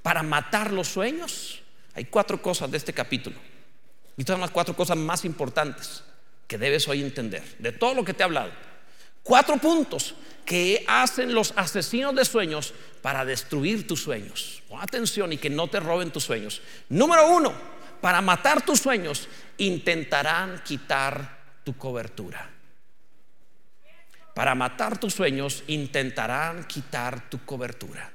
para 0.00 0.22
matar 0.22 0.72
los 0.72 0.88
sueños? 0.88 1.60
Hay 1.92 2.06
cuatro 2.06 2.40
cosas 2.40 2.70
de 2.70 2.78
este 2.78 2.94
capítulo. 2.94 3.36
Y 4.16 4.22
son 4.22 4.40
las 4.40 4.50
cuatro 4.50 4.74
cosas 4.74 4.96
más 4.96 5.26
importantes 5.26 6.02
que 6.46 6.56
debes 6.56 6.88
hoy 6.88 7.02
entender. 7.02 7.42
De 7.58 7.72
todo 7.72 7.92
lo 7.92 8.06
que 8.06 8.14
te 8.14 8.22
he 8.22 8.24
hablado. 8.24 8.69
Cuatro 9.22 9.56
puntos 9.58 10.14
que 10.44 10.84
hacen 10.88 11.32
los 11.32 11.52
asesinos 11.56 12.14
de 12.14 12.24
sueños 12.24 12.74
para 13.02 13.24
destruir 13.24 13.86
tus 13.86 14.02
sueños. 14.02 14.62
Pon 14.68 14.80
atención 14.80 15.32
y 15.32 15.36
que 15.36 15.50
no 15.50 15.68
te 15.68 15.78
roben 15.78 16.10
tus 16.10 16.24
sueños. 16.24 16.60
Número 16.88 17.28
uno, 17.28 17.52
para 18.00 18.20
matar 18.20 18.64
tus 18.64 18.80
sueños, 18.80 19.28
intentarán 19.58 20.62
quitar 20.64 21.38
tu 21.62 21.76
cobertura. 21.76 22.50
Para 24.34 24.54
matar 24.54 24.98
tus 24.98 25.14
sueños, 25.14 25.62
intentarán 25.66 26.64
quitar 26.64 27.28
tu 27.28 27.44
cobertura. 27.44 28.12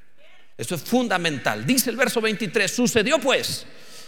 Eso 0.57 0.75
es 0.75 0.83
fundamental. 0.83 1.65
Dice 1.65 1.89
el 1.89 1.97
verso 1.97 2.19
23, 2.21 2.73
sucedió 2.73 3.19
pues 3.19 3.65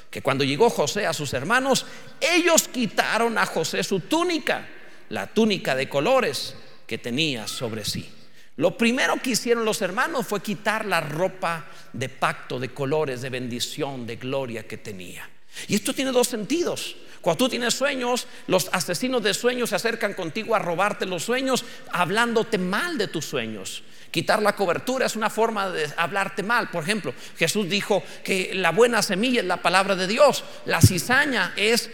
que 0.10 0.22
cuando 0.22 0.44
llegó 0.44 0.70
José 0.70 1.06
a 1.06 1.14
sus 1.14 1.34
hermanos, 1.34 1.86
ellos 2.20 2.68
quitaron 2.68 3.38
a 3.38 3.46
José 3.46 3.84
su 3.84 4.02
túnica, 4.02 4.68
la 5.10 5.28
túnica 5.28 5.76
de 5.76 5.88
colores 5.90 6.56
que 6.88 6.98
tenía 6.98 7.48
sobre 7.48 7.86
sí. 7.86 8.10
Lo 8.56 8.76
primero 8.76 9.22
que 9.22 9.32
hicieron 9.32 9.66
los 9.66 9.84
hermanos 9.84 10.26
fue 10.26 10.42
quitar 10.42 10.86
la 10.86 11.00
ropa 11.00 11.66
de 11.94 12.10
pacto, 12.10 12.60
de 12.60 12.70
colores, 12.70 13.22
de 13.22 13.30
bendición, 13.30 14.08
de 14.08 14.16
gloria 14.16 14.68
que 14.68 14.78
tenía. 14.78 15.30
Y 15.68 15.76
esto 15.76 15.94
tiene 15.94 16.12
dos 16.12 16.28
sentidos. 16.28 16.96
Cuando 17.22 17.46
tú 17.46 17.50
tienes 17.50 17.74
sueños, 17.74 18.28
los 18.48 18.70
asesinos 18.72 19.22
de 19.22 19.34
sueños 19.34 19.70
se 19.70 19.76
acercan 19.76 20.14
contigo 20.14 20.56
a 20.56 20.60
robarte 20.60 21.06
los 21.06 21.24
sueños, 21.24 21.66
hablándote 21.92 22.58
mal 22.58 22.98
de 22.98 23.08
tus 23.08 23.26
sueños. 23.26 23.84
Quitar 24.10 24.42
la 24.42 24.56
cobertura 24.56 25.06
es 25.06 25.16
una 25.16 25.30
forma 25.30 25.70
de 25.70 25.92
hablarte 25.98 26.42
mal. 26.42 26.70
Por 26.70 26.84
ejemplo, 26.84 27.14
Jesús 27.38 27.70
dijo 27.70 28.04
que 28.24 28.52
la 28.54 28.72
buena 28.72 29.04
semilla 29.04 29.42
es 29.42 29.46
la 29.46 29.62
palabra 29.62 29.96
de 29.96 30.08
Dios. 30.08 30.44
La 30.66 30.82
cizaña 30.82 31.54
es 31.58 31.92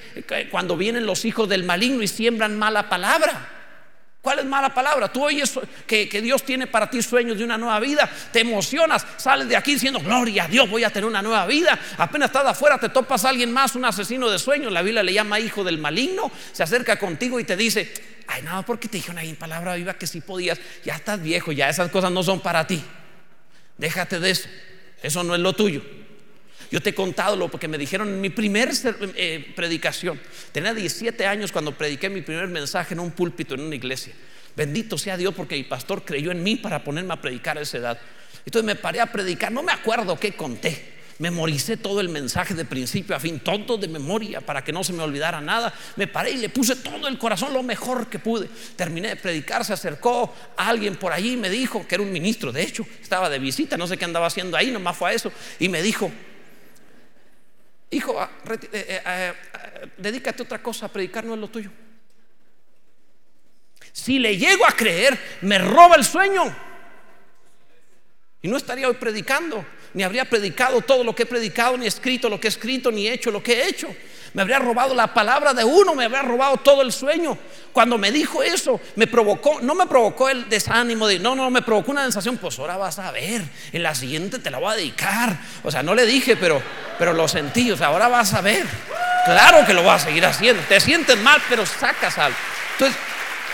cuando 0.52 0.78
vienen 0.78 1.06
los 1.06 1.26
hijos 1.26 1.50
del 1.50 1.64
maligno 1.64 2.04
y 2.04 2.08
siembran 2.08 2.58
mala 2.58 2.88
palabra. 2.88 3.63
¿Cuál 4.24 4.40
es 4.40 4.46
mala 4.46 4.74
palabra? 4.74 5.12
Tú 5.12 5.26
oyes 5.26 5.52
que, 5.86 6.08
Dios 6.22 6.44
tiene 6.44 6.66
para 6.66 6.90
ti 6.90 7.02
sueños 7.02 7.38
de 7.38 7.44
una 7.44 7.58
nueva 7.58 7.78
vida, 7.82 8.10
te 8.32 8.40
emocionas, 8.40 9.06
sales 9.18 9.50
de 9.50 9.58
aquí 9.58 9.74
diciendo, 9.74 10.00
gloria 10.00 10.46
a 10.46 10.48
Dios, 10.48 10.70
voy 10.70 10.86
a 10.86 10.90
tener 10.90 11.10
una 11.10 11.22
nueva 11.22 11.46
vida. 11.46 11.78
Apenas 11.98 12.28
estás 12.28 12.46
afuera, 12.46 12.78
te 12.78 12.88
topas 12.88 13.26
a 13.26 13.30
alguien 13.30 13.52
más, 13.52 13.76
un 13.76 13.84
asesino 13.84 14.30
de 14.30 14.40
sueños, 14.40 14.72
la 14.72 14.82
Biblia 14.82 15.04
le 15.04 15.12
llama 15.12 15.42
hijo 15.42 15.66
del 15.66 15.78
maligno, 15.78 16.32
se 16.54 16.64
acerca 16.64 16.98
contigo 16.98 17.38
y 17.38 17.44
te 17.44 17.58
dice, 17.58 17.94
ay, 18.28 18.44
no, 18.44 18.66
porque 18.66 18.88
te 18.88 18.96
dijeron 18.96 19.18
ahí 19.18 19.30
en 19.30 19.36
palabra 19.36 19.76
viva 19.76 19.96
que 19.96 20.08
si 20.08 20.22
podías, 20.22 20.58
ya 20.86 20.96
estás 20.96 21.22
viejo, 21.22 21.52
ya 21.52 21.68
esas 21.68 21.92
cosas 21.92 22.10
no 22.10 22.24
son 22.24 22.40
para 22.40 22.66
ti. 22.66 22.82
Déjate 23.78 24.22
de 24.22 24.30
eso, 24.30 24.48
eso 25.02 25.22
no 25.26 25.36
es 25.36 25.42
lo 25.42 25.52
tuyo. 25.52 25.82
Yo 26.74 26.82
te 26.82 26.90
he 26.90 26.96
contado 26.96 27.36
lo 27.36 27.52
que 27.52 27.68
me 27.68 27.78
dijeron 27.78 28.08
en 28.08 28.20
mi 28.20 28.32
primer 28.32 28.72
eh, 29.16 29.54
predicación. 29.56 30.20
Tenía 30.52 30.74
17 30.74 31.24
años 31.28 31.52
cuando 31.52 31.78
prediqué 31.78 32.10
mi 32.10 32.24
primer 32.24 32.48
mensaje 32.48 32.96
en 32.96 33.00
un 33.00 33.12
púlpito 33.12 33.54
en 33.54 33.62
una 33.62 33.76
iglesia. 33.76 34.12
Bendito 34.56 34.98
sea 34.98 35.16
Dios 35.16 35.36
porque 35.36 35.54
mi 35.54 35.66
pastor 35.66 36.04
creyó 36.04 36.32
en 36.32 36.42
mí 36.42 36.56
para 36.56 36.84
ponerme 36.84 37.14
a 37.14 37.22
predicar 37.22 37.60
a 37.60 37.62
esa 37.62 37.78
edad. 37.78 38.00
Entonces 38.44 38.66
me 38.66 38.74
paré 38.74 39.02
a 39.02 39.12
predicar, 39.12 39.52
no 39.52 39.62
me 39.62 39.72
acuerdo 39.72 40.20
qué 40.20 40.32
conté. 40.32 40.94
Memoricé 41.20 41.78
todo 41.78 42.02
el 42.02 42.10
mensaje 42.10 42.56
de 42.56 42.66
principio 42.66 43.16
a 43.16 43.20
fin, 43.20 43.40
todo 43.40 43.78
de 43.78 43.88
memoria 43.88 44.42
para 44.42 44.64
que 44.64 44.74
no 44.74 44.84
se 44.84 44.94
me 44.94 45.04
olvidara 45.04 45.42
nada. 45.42 45.72
Me 45.96 46.08
paré 46.08 46.32
y 46.32 46.38
le 46.38 46.50
puse 46.50 46.78
todo 46.78 47.08
el 47.08 47.20
corazón 47.20 47.54
lo 47.54 47.62
mejor 47.62 48.08
que 48.08 48.18
pude. 48.18 48.50
Terminé 48.76 49.10
de 49.10 49.16
predicar, 49.18 49.64
se 49.64 49.74
acercó 49.74 50.34
alguien 50.58 50.96
por 50.96 51.14
allí 51.14 51.34
y 51.34 51.38
me 51.38 51.52
dijo, 51.52 51.88
que 51.88 51.94
era 51.94 52.04
un 52.04 52.12
ministro, 52.12 52.52
de 52.52 52.64
hecho, 52.64 52.84
estaba 53.00 53.30
de 53.30 53.38
visita, 53.38 53.78
no 53.78 53.86
sé 53.86 53.96
qué 53.96 54.06
andaba 54.06 54.26
haciendo 54.26 54.58
ahí, 54.58 54.72
nomás 54.72 54.98
fue 54.98 55.12
a 55.12 55.14
eso. 55.14 55.32
Y 55.60 55.70
me 55.70 55.84
dijo, 55.84 56.12
hijo, 57.94 58.22
eh, 58.22 58.60
eh, 58.72 59.02
eh, 59.06 59.34
dedícate 59.98 60.42
a 60.42 60.46
otra 60.46 60.62
cosa, 60.62 60.88
predicar 60.88 61.24
no 61.24 61.34
es 61.34 61.40
lo 61.40 61.48
tuyo. 61.48 61.72
Si 63.92 64.20
le 64.20 64.38
llego 64.38 64.66
a 64.66 64.72
creer, 64.72 65.18
me 65.42 65.58
roba 65.60 65.96
el 65.96 66.04
sueño. 66.04 66.44
Y 68.42 68.48
no 68.48 68.58
estaría 68.58 68.88
hoy 68.88 68.96
predicando, 68.96 69.66
ni 69.94 70.04
habría 70.04 70.26
predicado 70.26 70.82
todo 70.82 71.04
lo 71.04 71.16
que 71.16 71.24
he 71.24 71.26
predicado, 71.26 71.78
ni 71.78 71.86
escrito 71.86 72.30
lo 72.30 72.40
que 72.40 72.48
he 72.48 72.50
escrito, 72.50 72.92
ni 72.92 73.08
hecho 73.08 73.32
lo 73.32 73.44
que 73.44 73.54
he 73.54 73.68
hecho. 73.68 73.88
Me 74.34 74.42
habría 74.42 74.58
robado 74.58 74.96
la 74.96 75.14
palabra 75.14 75.54
de 75.54 75.64
uno, 75.64 75.94
me 75.94 76.06
habría 76.06 76.24
robado 76.24 76.58
todo 76.58 76.82
el 76.82 76.92
sueño. 76.92 77.38
Cuando 77.72 78.00
me 78.00 78.12
dijo 78.12 78.42
eso, 78.42 78.82
me 78.96 79.06
provocó, 79.06 79.60
no 79.62 79.76
me 79.76 79.86
provocó 79.86 80.28
el 80.28 80.50
desánimo 80.50 81.08
de, 81.08 81.20
no, 81.20 81.36
no, 81.36 81.52
me 81.52 81.62
provocó 81.62 81.92
una 81.92 82.02
sensación, 82.02 82.38
pues 82.38 82.58
ahora 82.58 82.76
vas 82.76 82.98
a 82.98 83.12
ver, 83.12 83.44
en 83.72 83.84
la 83.84 83.94
siguiente 83.94 84.40
te 84.40 84.50
la 84.50 84.58
voy 84.58 84.74
a 84.74 84.76
dedicar. 84.76 85.38
O 85.64 85.70
sea, 85.70 85.84
no 85.84 85.94
le 85.94 86.08
dije, 86.08 86.36
pero, 86.36 86.60
pero 86.98 87.14
lo 87.14 87.28
sentí, 87.28 87.72
o 87.72 87.78
sea, 87.78 87.88
ahora 87.88 88.08
vas 88.08 88.34
a 88.34 88.42
ver. 88.42 88.66
Claro 89.26 89.66
que 89.68 89.74
lo 89.74 89.84
vas 89.84 90.02
a 90.02 90.06
seguir 90.08 90.26
haciendo. 90.26 90.64
Te 90.64 90.80
sientes 90.80 91.18
mal, 91.20 91.40
pero 91.48 91.64
sacas 91.66 92.18
algo. 92.18 92.38
Entonces, 92.74 92.98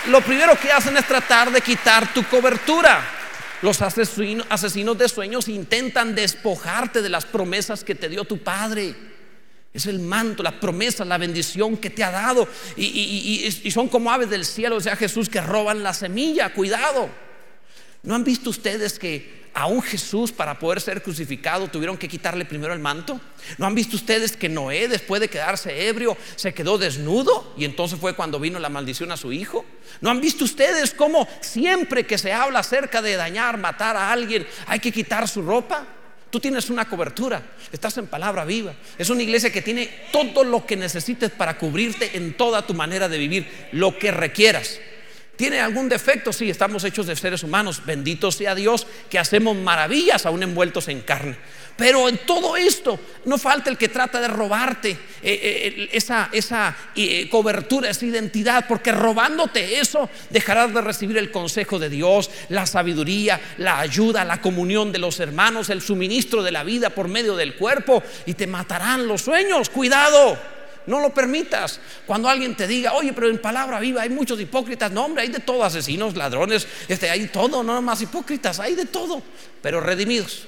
lo 0.07 0.21
primero 0.21 0.57
que 0.57 0.71
hacen 0.71 0.95
es 0.95 1.05
tratar 1.05 1.51
de 1.51 1.59
quitar 1.59 2.13
tu 2.13 2.23
cobertura. 2.23 3.18
Los 3.61 3.81
asesinos, 3.81 4.97
de 4.97 5.09
sueños 5.09 5.47
intentan 5.49 6.15
despojarte 6.15 7.01
de 7.01 7.09
las 7.09 7.25
promesas 7.25 7.83
que 7.83 7.95
te 7.95 8.09
dio 8.09 8.23
tu 8.23 8.37
Padre. 8.37 8.95
Es 9.73 9.85
el 9.85 9.99
manto, 9.99 10.41
la 10.43 10.59
promesa, 10.59 11.05
la 11.05 11.17
bendición 11.17 11.77
que 11.77 11.89
te 11.89 12.03
ha 12.03 12.11
dado. 12.11 12.47
Y, 12.75 13.51
y, 13.63 13.71
son 13.71 13.87
como 13.87 14.11
aves 14.11 14.29
del 14.29 14.45
cielo, 14.45 14.77
o 14.77 14.81
sea, 14.81 14.95
Jesús, 14.95 15.29
que 15.29 15.41
roban 15.41 15.83
la 15.83 15.93
semilla. 15.93 16.53
Cuidado. 16.53 17.09
¿No 18.03 18.15
han 18.15 18.23
visto 18.23 18.49
ustedes 18.49 18.97
que 18.97 19.38
un 19.67 19.81
Jesús 19.81 20.31
para 20.31 20.57
poder 20.57 20.79
ser 20.79 21.01
crucificado 21.01 21.67
tuvieron 21.67 21.97
que 21.97 22.07
quitarle 22.07 22.45
primero 22.45 22.73
el 22.73 22.79
manto? 22.79 23.19
¿No 23.57 23.65
han 23.65 23.75
visto 23.75 23.95
ustedes 23.95 24.35
que 24.35 24.49
Noé 24.49 24.87
después 24.87 25.21
de 25.21 25.29
quedarse 25.29 25.87
ebrio 25.87 26.17
se 26.35 26.53
quedó 26.53 26.77
desnudo 26.77 27.53
y 27.57 27.65
entonces 27.65 27.99
fue 27.99 28.15
cuando 28.15 28.39
vino 28.39 28.59
la 28.59 28.69
maldición 28.69 29.11
a 29.11 29.17
su 29.17 29.31
hijo? 29.31 29.65
¿No 30.01 30.09
han 30.09 30.21
visto 30.21 30.43
ustedes 30.43 30.93
cómo 30.93 31.27
siempre 31.41 32.05
que 32.05 32.17
se 32.17 32.31
habla 32.31 32.59
acerca 32.59 33.01
de 33.01 33.15
dañar, 33.15 33.57
matar 33.57 33.97
a 33.97 34.11
alguien, 34.11 34.47
hay 34.67 34.79
que 34.79 34.91
quitar 34.91 35.27
su 35.27 35.41
ropa? 35.41 35.85
Tú 36.29 36.39
tienes 36.39 36.69
una 36.69 36.85
cobertura, 36.85 37.41
estás 37.71 37.97
en 37.97 38.05
palabra 38.05 38.45
viva. 38.45 38.73
Es 38.99 39.09
una 39.09 39.23
iglesia 39.23 39.51
que 39.51 39.63
tiene 39.63 39.89
todo 40.11 40.43
lo 40.43 40.63
que 40.65 40.75
necesites 40.75 41.31
para 41.31 41.57
cubrirte 41.57 42.15
en 42.17 42.37
toda 42.37 42.67
tu 42.67 42.75
manera 42.75 43.09
de 43.09 43.17
vivir, 43.17 43.47
lo 43.71 43.97
que 43.97 44.11
requieras. 44.11 44.79
¿Tiene 45.39 45.61
algún 45.61 45.87
defecto? 45.87 46.33
Sí, 46.33 46.49
estamos 46.49 46.83
hechos 46.83 47.07
de 47.07 47.15
seres 47.15 47.43
humanos. 47.43 47.81
Bendito 47.85 48.29
sea 48.29 48.53
Dios 48.53 48.85
que 49.09 49.17
hacemos 49.17 49.55
maravillas 49.55 50.25
aún 50.25 50.43
envueltos 50.43 50.89
en 50.89 50.99
carne. 50.99 51.37
Pero 51.77 52.09
en 52.09 52.17
todo 52.25 52.57
esto 52.57 52.99
no 53.23 53.37
falta 53.37 53.69
el 53.69 53.77
que 53.77 53.87
trata 53.87 54.19
de 54.19 54.27
robarte 54.27 54.89
eh, 54.89 54.97
eh, 55.23 55.89
esa, 55.93 56.27
esa 56.33 56.75
eh, 56.93 57.29
cobertura, 57.29 57.89
esa 57.89 58.05
identidad, 58.05 58.65
porque 58.67 58.91
robándote 58.91 59.79
eso 59.79 60.09
dejarás 60.29 60.73
de 60.73 60.81
recibir 60.81 61.17
el 61.17 61.31
consejo 61.31 61.79
de 61.79 61.89
Dios, 61.89 62.29
la 62.49 62.65
sabiduría, 62.65 63.39
la 63.59 63.79
ayuda, 63.79 64.25
la 64.25 64.41
comunión 64.41 64.91
de 64.91 64.99
los 64.99 65.21
hermanos, 65.21 65.69
el 65.69 65.81
suministro 65.81 66.43
de 66.43 66.51
la 66.51 66.65
vida 66.65 66.89
por 66.89 67.07
medio 67.07 67.37
del 67.37 67.55
cuerpo 67.55 68.03
y 68.25 68.33
te 68.33 68.45
matarán 68.45 69.07
los 69.07 69.21
sueños. 69.21 69.69
Cuidado. 69.69 70.58
No 70.89 70.99
lo 70.99 71.13
permitas. 71.13 71.79
Cuando 72.07 72.27
alguien 72.27 72.55
te 72.55 72.65
diga, 72.65 72.93
oye, 72.93 73.13
pero 73.13 73.29
en 73.29 73.37
palabra 73.37 73.79
viva 73.79 74.01
hay 74.01 74.09
muchos 74.09 74.41
hipócritas. 74.41 74.91
No, 74.91 75.05
hombre, 75.05 75.21
hay 75.21 75.29
de 75.29 75.39
todo, 75.39 75.63
asesinos, 75.63 76.15
ladrones, 76.15 76.67
este, 76.87 77.11
hay 77.11 77.27
todo, 77.27 77.61
no 77.61 77.79
más 77.79 78.01
hipócritas, 78.01 78.59
hay 78.59 78.73
de 78.73 78.85
todo, 78.85 79.21
pero 79.61 79.81
redimidos, 79.81 80.45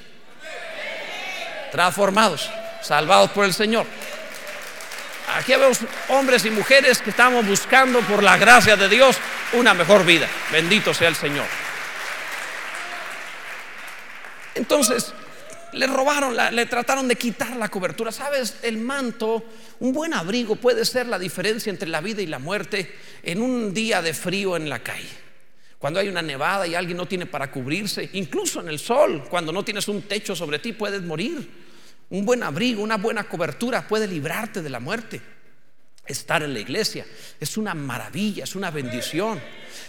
transformados, 1.71 2.49
salvados 2.82 3.30
por 3.30 3.45
el 3.45 3.54
Señor. 3.54 3.86
Aquí 5.36 5.51
vemos 5.51 5.77
hombres 6.10 6.43
y 6.45 6.49
mujeres 6.49 7.04
que 7.04 7.12
estamos 7.12 7.45
buscando 7.45 7.99
por 7.99 8.23
la 8.23 8.36
gracia 8.38 8.75
de 8.75 8.89
Dios 8.89 9.17
una 9.54 9.75
mejor 9.75 10.04
vida. 10.04 10.27
Bendito 10.51 10.91
sea 10.91 11.10
el 11.10 11.15
Señor. 11.15 11.45
Entonces, 14.56 15.13
le 15.73 15.88
robaron, 15.88 16.36
le 16.36 16.65
trataron 16.65 17.07
de 17.07 17.15
quitar 17.15 17.55
la 17.55 17.69
cobertura. 17.69 18.12
¿Sabes? 18.12 18.57
El 18.62 18.77
manto, 18.77 19.43
un 19.79 19.93
buen 19.93 20.13
abrigo 20.13 20.55
puede 20.55 20.86
ser 20.86 21.07
la 21.07 21.19
diferencia 21.19 21.69
entre 21.69 21.89
la 21.89 22.01
vida 22.01 22.21
y 22.21 22.27
la 22.27 22.39
muerte 22.39 22.93
en 23.23 23.41
un 23.41 23.73
día 23.73 24.01
de 24.01 24.13
frío 24.13 24.55
en 24.55 24.69
la 24.69 24.79
calle. 24.79 25.10
Cuando 25.77 25.99
hay 25.99 26.10
una 26.10 26.21
nevada 26.21 26.67
y 26.67 26.75
alguien 26.75 26.97
no 26.97 27.07
tiene 27.07 27.25
para 27.25 27.49
cubrirse, 27.49 28.10
incluso 28.13 28.62
en 28.62 28.69
el 28.69 28.77
sol, 28.77 29.23
cuando 29.29 29.51
no 29.51 29.65
tienes 29.65 29.88
un 29.88 30.03
techo 30.03 30.36
sobre 30.36 30.60
ti, 30.60 30.73
puedes 30.73 31.01
morir. 31.01 31.49
Un 32.12 32.23
buen 32.23 32.43
abrigo, 32.43 32.84
una 32.84 32.97
buena 32.97 33.23
cobertura 33.23 33.88
puede 33.88 34.07
librarte 34.07 34.62
de 34.62 34.69
la 34.69 34.79
muerte. 34.79 35.21
Estar 36.05 36.41
en 36.41 36.53
la 36.53 36.59
iglesia 36.59 37.05
es 37.39 37.57
una 37.57 37.73
maravilla, 37.73 38.43
es 38.43 38.55
una 38.55 38.71
bendición. 38.71 39.39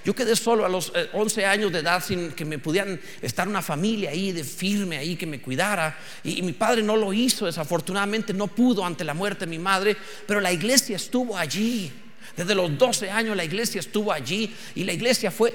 Yo 0.05 0.15
quedé 0.15 0.37
solo 0.37 0.65
a 0.65 0.69
los 0.69 0.93
11 1.13 1.41
eh, 1.41 1.47
años 1.47 1.73
de 1.73 1.79
edad 1.79 2.05
sin 2.05 2.33
que 2.33 2.45
me 2.45 2.59
pudieran 2.59 3.01
estar 3.23 3.49
una 3.49 3.63
familia 3.63 4.11
ahí 4.11 4.31
de 4.31 4.45
firme 4.45 4.99
ahí 4.99 5.17
que 5.17 5.27
me 5.27 5.41
cuidara. 5.41 5.99
Y, 6.23 6.43
mi 6.43 6.53
padre 6.53 6.83
no 6.83 6.97
lo 6.97 7.13
hizo, 7.13 7.47
desafortunadamente 7.47 8.35
no 8.35 8.47
pudo 8.47 8.85
ante 8.85 9.05
la 9.05 9.15
muerte 9.15 9.47
de 9.47 9.51
mi 9.51 9.59
madre, 9.59 9.97
pero 10.27 10.41
la 10.41 10.53
iglesia 10.53 10.97
estuvo 10.97 11.37
allí. 11.37 11.91
Desde 12.37 12.55
los 12.55 12.77
12 12.77 13.11
años 13.11 13.37
la 13.37 13.45
iglesia 13.45 13.81
estuvo 13.81 14.13
allí 14.13 14.55
y 14.75 14.85
la 14.85 14.93
iglesia 14.93 15.31
fue 15.31 15.55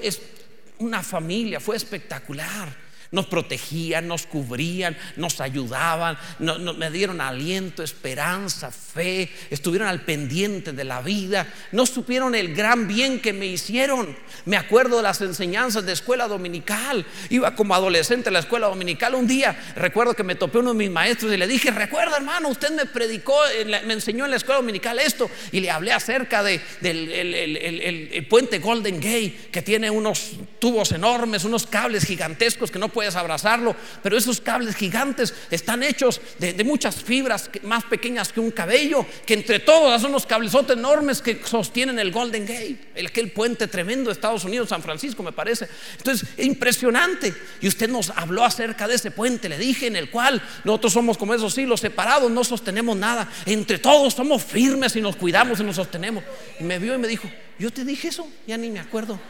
una 0.78 1.02
familia, 1.02 1.60
fue 1.60 1.76
espectacular. 1.76 2.87
Nos 3.10 3.26
protegían, 3.26 4.06
nos 4.06 4.26
cubrían, 4.26 4.96
nos 5.16 5.40
ayudaban, 5.40 6.18
me 6.38 6.90
dieron 6.90 7.20
aliento, 7.20 7.82
esperanza, 7.82 8.70
fe, 8.70 9.30
estuvieron 9.50 9.88
al 9.88 10.02
pendiente 10.02 10.72
de 10.72 10.84
la 10.84 11.00
vida, 11.00 11.46
no 11.72 11.86
supieron 11.86 12.34
el 12.34 12.54
gran 12.54 12.86
bien 12.86 13.20
que 13.20 13.32
me 13.32 13.46
hicieron. 13.46 14.16
Me 14.44 14.56
acuerdo 14.56 14.98
de 14.98 15.02
las 15.02 15.20
enseñanzas 15.20 15.84
de 15.84 15.92
escuela 15.92 16.28
dominical. 16.28 17.04
Iba 17.30 17.54
como 17.54 17.74
adolescente 17.74 18.28
a 18.28 18.32
la 18.32 18.40
escuela 18.40 18.66
dominical. 18.66 19.14
Un 19.14 19.26
día 19.26 19.58
recuerdo 19.74 20.14
que 20.14 20.24
me 20.24 20.34
topé 20.34 20.58
uno 20.58 20.72
de 20.72 20.78
mis 20.78 20.90
maestros 20.90 21.32
y 21.32 21.36
le 21.36 21.46
dije, 21.46 21.70
recuerda 21.70 22.16
hermano, 22.16 22.48
usted 22.48 22.70
me 22.70 22.86
predicó, 22.86 23.38
me 23.84 23.92
enseñó 23.92 24.24
en 24.24 24.32
la 24.32 24.36
escuela 24.36 24.60
dominical 24.60 24.98
esto. 24.98 25.30
Y 25.52 25.60
le 25.60 25.70
hablé 25.70 25.92
acerca 25.92 26.42
de, 26.42 26.60
del 26.80 27.08
el, 27.10 28.26
puente 28.28 28.58
Golden 28.58 28.96
Gate, 28.96 29.48
que 29.50 29.62
tiene 29.62 29.90
unos 29.90 30.32
tubos 30.58 30.92
enormes, 30.92 31.44
unos 31.44 31.66
cables 31.66 32.04
gigantescos 32.04 32.70
que 32.70 32.78
no 32.78 32.88
puedes 32.98 33.14
abrazarlo, 33.14 33.76
pero 34.02 34.18
esos 34.18 34.40
cables 34.40 34.74
gigantes 34.74 35.32
están 35.52 35.84
hechos 35.84 36.20
de, 36.40 36.64
muchas 36.64 36.96
fibras 36.96 37.48
más 37.62 37.84
pequeñas 37.84 38.32
que 38.32 38.40
un 38.40 38.50
cabello, 38.50 39.06
que 39.24 39.34
entre 39.34 39.60
todos 39.60 40.02
son 40.02 40.10
unos 40.10 40.26
cablezotes 40.26 40.76
enormes 40.76 41.22
que 41.22 41.40
sostienen 41.44 42.00
el 42.00 42.10
Golden 42.10 42.44
Gate, 42.44 42.90
el, 42.96 43.06
aquel 43.06 43.30
puente 43.30 43.68
tremendo 43.68 44.10
de 44.10 44.14
Estados 44.14 44.42
Unidos, 44.42 44.70
San 44.70 44.82
Francisco 44.82 45.22
me 45.22 45.30
parece. 45.30 45.68
Entonces, 45.96 46.28
impresionante. 46.38 47.32
Y 47.60 47.68
usted 47.68 47.88
nos 47.88 48.10
habló 48.10 48.44
acerca 48.44 48.88
de 48.88 48.96
ese 48.96 49.12
puente, 49.12 49.48
le 49.48 49.58
dije, 49.58 49.86
en 49.86 49.94
el 49.94 50.10
cual 50.10 50.42
nosotros 50.64 50.92
somos 50.94 51.16
como 51.16 51.34
esos 51.34 51.56
hilos 51.56 51.78
separados, 51.78 52.28
no 52.32 52.42
sostenemos 52.42 52.96
nada. 52.96 53.30
Entre 53.46 53.78
todos 53.78 54.14
somos 54.14 54.42
firmes 54.42 54.96
y 54.96 55.00
nos 55.00 55.14
cuidamos 55.14 55.60
y 55.60 55.62
nos 55.62 55.76
sostenemos. 55.76 56.24
Y 56.58 56.64
me 56.64 56.80
vio 56.80 56.96
y 56.96 56.98
me 56.98 57.06
dijo, 57.06 57.30
yo 57.60 57.70
te 57.70 57.84
dije 57.84 58.08
eso, 58.08 58.28
ya 58.44 58.56
ni 58.56 58.70
me 58.70 58.80
acuerdo. 58.80 59.20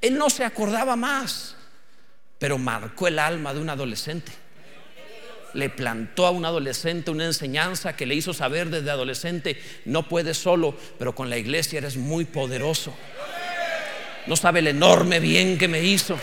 Él 0.00 0.18
no 0.18 0.30
se 0.30 0.44
acordaba 0.44 0.96
más, 0.96 1.56
pero 2.38 2.58
marcó 2.58 3.08
el 3.08 3.18
alma 3.18 3.54
de 3.54 3.60
un 3.60 3.70
adolescente. 3.70 4.32
Le 5.54 5.70
plantó 5.70 6.26
a 6.26 6.30
un 6.30 6.44
adolescente 6.44 7.10
una 7.10 7.24
enseñanza 7.24 7.96
que 7.96 8.04
le 8.04 8.14
hizo 8.14 8.34
saber 8.34 8.68
desde 8.68 8.90
adolescente, 8.90 9.60
no 9.86 10.06
puedes 10.06 10.36
solo, 10.36 10.76
pero 10.98 11.14
con 11.14 11.30
la 11.30 11.38
iglesia 11.38 11.78
eres 11.78 11.96
muy 11.96 12.26
poderoso. 12.26 12.94
No 14.26 14.36
sabe 14.36 14.58
el 14.58 14.66
enorme 14.66 15.18
bien 15.18 15.56
que 15.56 15.68
me 15.68 15.82
hizo. 15.82 16.18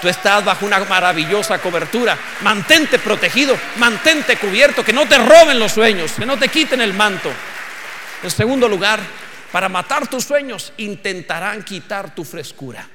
Tú 0.00 0.08
estás 0.08 0.42
bajo 0.42 0.64
una 0.64 0.78
maravillosa 0.78 1.60
cobertura. 1.60 2.16
Mantente 2.40 2.98
protegido, 2.98 3.54
mantente 3.76 4.38
cubierto, 4.38 4.82
que 4.82 4.94
no 4.94 5.06
te 5.06 5.18
roben 5.18 5.58
los 5.58 5.72
sueños, 5.72 6.12
que 6.12 6.24
no 6.24 6.38
te 6.38 6.48
quiten 6.48 6.80
el 6.80 6.94
manto. 6.94 7.30
En 8.22 8.30
segundo 8.30 8.66
lugar, 8.66 9.00
para 9.52 9.68
matar 9.68 10.08
tus 10.08 10.24
sueños, 10.24 10.72
intentarán 10.78 11.64
quitar 11.64 12.14
tu 12.14 12.24
frescura 12.24 12.88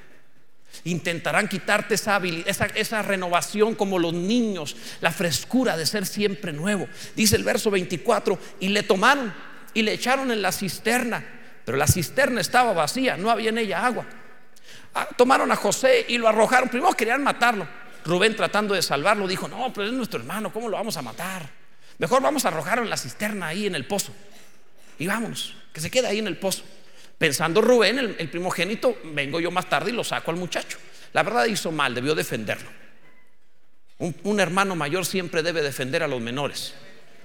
intentarán 0.86 1.50
quitarte 1.50 1.96
esa, 1.96 2.22
esa, 2.46 2.66
esa, 2.68 3.02
renovación 3.02 3.76
como 3.76 4.00
los 4.00 4.14
niños, 4.14 4.78
la 5.02 5.12
frescura 5.12 5.76
de 5.76 5.86
ser 5.86 6.06
siempre 6.06 6.54
nuevo. 6.54 6.88
Dice 7.16 7.36
el 7.36 7.44
verso 7.44 7.70
24, 7.70 8.40
y 8.60 8.70
le 8.70 8.84
tomaron 8.84 9.34
y 9.74 9.82
le 9.82 9.92
echaron 9.94 10.32
en 10.32 10.42
la 10.42 10.54
cisterna 10.54 11.36
pero 11.66 11.80
la 11.80 11.88
cisterna 11.88 12.42
estaba 12.42 12.74
vacía, 12.74 13.18
no 13.18 13.32
había 13.32 13.50
en 13.50 13.58
ella 13.58 13.86
agua. 13.86 14.06
Ah, 14.94 15.08
tomaron 15.18 15.52
a 15.52 15.56
José 15.56 16.06
y 16.08 16.18
lo 16.20 16.28
arrojaron. 16.28 16.70
Primero 16.70 16.94
querían 16.94 17.24
matarlo. 17.24 17.68
Rubén 18.06 18.36
tratando 18.36 18.76
de 18.76 18.84
salvarlo 18.84 19.28
dijo, 19.28 19.48
no, 19.48 19.74
pero 19.74 19.88
es 19.88 19.94
nuestro 19.94 20.20
hermano, 20.20 20.54
¿cómo 20.54 20.70
lo 20.70 20.78
vamos 20.78 20.96
a 20.96 21.02
matar? 21.02 21.50
Mejor 21.98 22.22
vamos 22.22 22.46
a 22.46 22.50
arrojarlo 22.50 22.84
en 22.84 22.92
la 22.92 22.98
cisterna 22.98 23.48
ahí 23.48 23.66
en 23.66 23.74
el 23.74 23.88
pozo. 23.88 24.14
Y 25.00 25.08
vámonos, 25.08 25.56
que 25.74 25.82
se 25.82 25.90
quede 25.90 26.08
ahí 26.08 26.20
en 26.20 26.28
el 26.28 26.38
pozo. 26.38 26.64
Pensando 27.18 27.62
Rubén, 27.62 28.00
el, 28.18 28.30
primogénito, 28.30 28.98
vengo 29.06 29.40
yo 29.40 29.52
más 29.52 29.70
tarde 29.70 29.92
y 29.92 29.94
lo 29.94 30.04
saco 30.04 30.32
al 30.32 30.38
muchacho. 30.38 30.78
La 31.14 31.24
verdad 31.24 31.46
hizo 31.46 31.72
mal, 31.72 31.96
debió 31.96 32.14
defenderlo. 32.14 32.70
Un, 33.98 34.40
hermano 34.40 34.76
mayor 34.76 35.06
siempre 35.06 35.42
debe 35.42 35.62
defender 35.62 36.04
a 36.04 36.08
los 36.08 36.20
menores. 36.20 36.74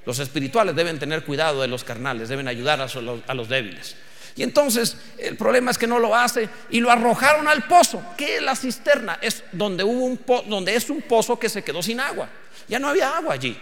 Los 0.07 0.21
espirituales 0.21 0.77
deben 0.77 0.99
tener 0.99 1.25
cuidado 1.25 1.61
de 1.61 1.69
los 1.69 1.83
carnales, 1.83 2.29
deben 2.29 2.47
ayudar 2.47 2.81
a 2.81 3.35
los 3.35 3.49
débiles. 3.49 3.97
Y 4.37 4.45
entonces 4.45 4.97
el 5.19 5.37
problema 5.37 5.73
es 5.73 5.79
que 5.79 5.89
no 5.89 5.99
lo 5.99 6.15
hace 6.15 6.49
y 6.71 6.81
lo 6.81 6.91
arrojaron 6.91 7.49
al 7.49 7.65
pozo. 7.65 8.03
¿Qué 8.17 8.37
es 8.37 8.43
la 8.43 8.55
cisterna? 8.55 9.19
Es 9.21 9.43
donde, 9.53 9.83
hubo 9.83 10.05
un 10.05 10.21
donde 10.49 10.77
es 10.77 10.89
un 10.89 11.03
pozo 11.03 11.39
que 11.39 11.49
se 11.49 11.63
quedó 11.63 11.83
sin 11.83 11.99
agua. 12.01 12.29
Ya 12.69 12.79
no 12.79 12.89
había 12.89 13.17
agua 13.17 13.35
allí. 13.35 13.59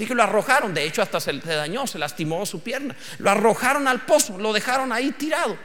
Así 0.00 0.06
que 0.06 0.14
lo 0.14 0.22
arrojaron, 0.22 0.72
de 0.72 0.82
hecho 0.82 1.02
hasta 1.02 1.20
se, 1.20 1.38
se 1.42 1.52
dañó, 1.52 1.86
se 1.86 1.98
lastimó 1.98 2.46
su 2.46 2.62
pierna. 2.62 2.96
Lo 3.18 3.28
arrojaron 3.28 3.86
al 3.86 4.00
pozo, 4.06 4.38
lo 4.38 4.50
dejaron 4.50 4.94
ahí 4.94 5.12
tirado. 5.12 5.58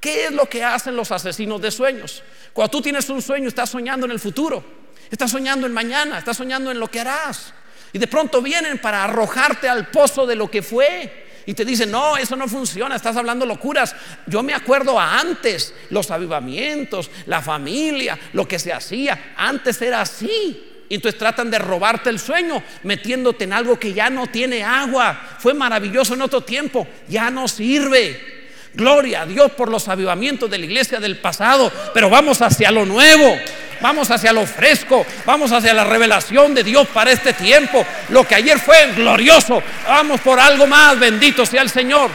¿Qué 0.00 0.24
es 0.24 0.30
lo 0.32 0.46
que 0.46 0.64
hacen 0.64 0.96
los 0.96 1.12
asesinos 1.12 1.60
de 1.60 1.70
sueños? 1.70 2.22
Cuando 2.54 2.70
tú 2.70 2.80
tienes 2.80 3.10
un 3.10 3.20
sueño, 3.20 3.48
estás 3.48 3.68
soñando 3.68 4.06
en 4.06 4.12
el 4.12 4.18
futuro, 4.18 4.64
estás 5.10 5.30
soñando 5.30 5.66
en 5.66 5.74
mañana, 5.74 6.16
estás 6.16 6.38
soñando 6.38 6.70
en 6.70 6.80
lo 6.80 6.90
que 6.90 7.00
harás. 7.00 7.52
Y 7.92 7.98
de 7.98 8.06
pronto 8.06 8.40
vienen 8.40 8.78
para 8.78 9.04
arrojarte 9.04 9.68
al 9.68 9.88
pozo 9.88 10.26
de 10.26 10.36
lo 10.36 10.50
que 10.50 10.62
fue 10.62 11.26
y 11.44 11.52
te 11.52 11.66
dicen, 11.66 11.90
no, 11.90 12.16
eso 12.16 12.34
no 12.34 12.48
funciona, 12.48 12.96
estás 12.96 13.18
hablando 13.18 13.44
locuras. 13.44 13.94
Yo 14.26 14.42
me 14.42 14.54
acuerdo 14.54 14.98
a 14.98 15.20
antes, 15.20 15.74
los 15.90 16.10
avivamientos, 16.10 17.10
la 17.26 17.42
familia, 17.42 18.18
lo 18.32 18.48
que 18.48 18.58
se 18.58 18.72
hacía, 18.72 19.34
antes 19.36 19.82
era 19.82 20.00
así. 20.00 20.71
Entonces 20.94 21.18
tratan 21.18 21.50
de 21.50 21.58
robarte 21.58 22.10
el 22.10 22.18
sueño, 22.18 22.62
metiéndote 22.82 23.44
en 23.44 23.54
algo 23.54 23.78
que 23.78 23.94
ya 23.94 24.10
no 24.10 24.26
tiene 24.26 24.62
agua. 24.62 25.18
Fue 25.38 25.54
maravilloso 25.54 26.12
en 26.12 26.20
otro 26.20 26.42
tiempo, 26.42 26.86
ya 27.08 27.30
no 27.30 27.48
sirve. 27.48 28.42
Gloria 28.74 29.22
a 29.22 29.26
Dios 29.26 29.52
por 29.52 29.70
los 29.70 29.88
avivamientos 29.88 30.50
de 30.50 30.58
la 30.58 30.66
iglesia 30.66 31.00
del 31.00 31.18
pasado, 31.18 31.72
pero 31.94 32.10
vamos 32.10 32.42
hacia 32.42 32.70
lo 32.70 32.84
nuevo, 32.84 33.38
vamos 33.80 34.10
hacia 34.10 34.34
lo 34.34 34.46
fresco, 34.46 35.06
vamos 35.24 35.50
hacia 35.52 35.72
la 35.72 35.84
revelación 35.84 36.54
de 36.54 36.62
Dios 36.62 36.86
para 36.88 37.10
este 37.10 37.32
tiempo. 37.32 37.86
Lo 38.10 38.28
que 38.28 38.34
ayer 38.34 38.58
fue 38.58 38.92
glorioso, 38.92 39.62
vamos 39.86 40.20
por 40.20 40.38
algo 40.38 40.66
más, 40.66 40.98
bendito 40.98 41.46
sea 41.46 41.62
el 41.62 41.70
Señor. 41.70 42.10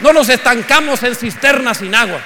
No 0.00 0.14
nos 0.14 0.30
estancamos 0.30 1.02
en 1.02 1.14
cisternas 1.14 1.76
sin 1.76 1.94
agua. 1.94 2.20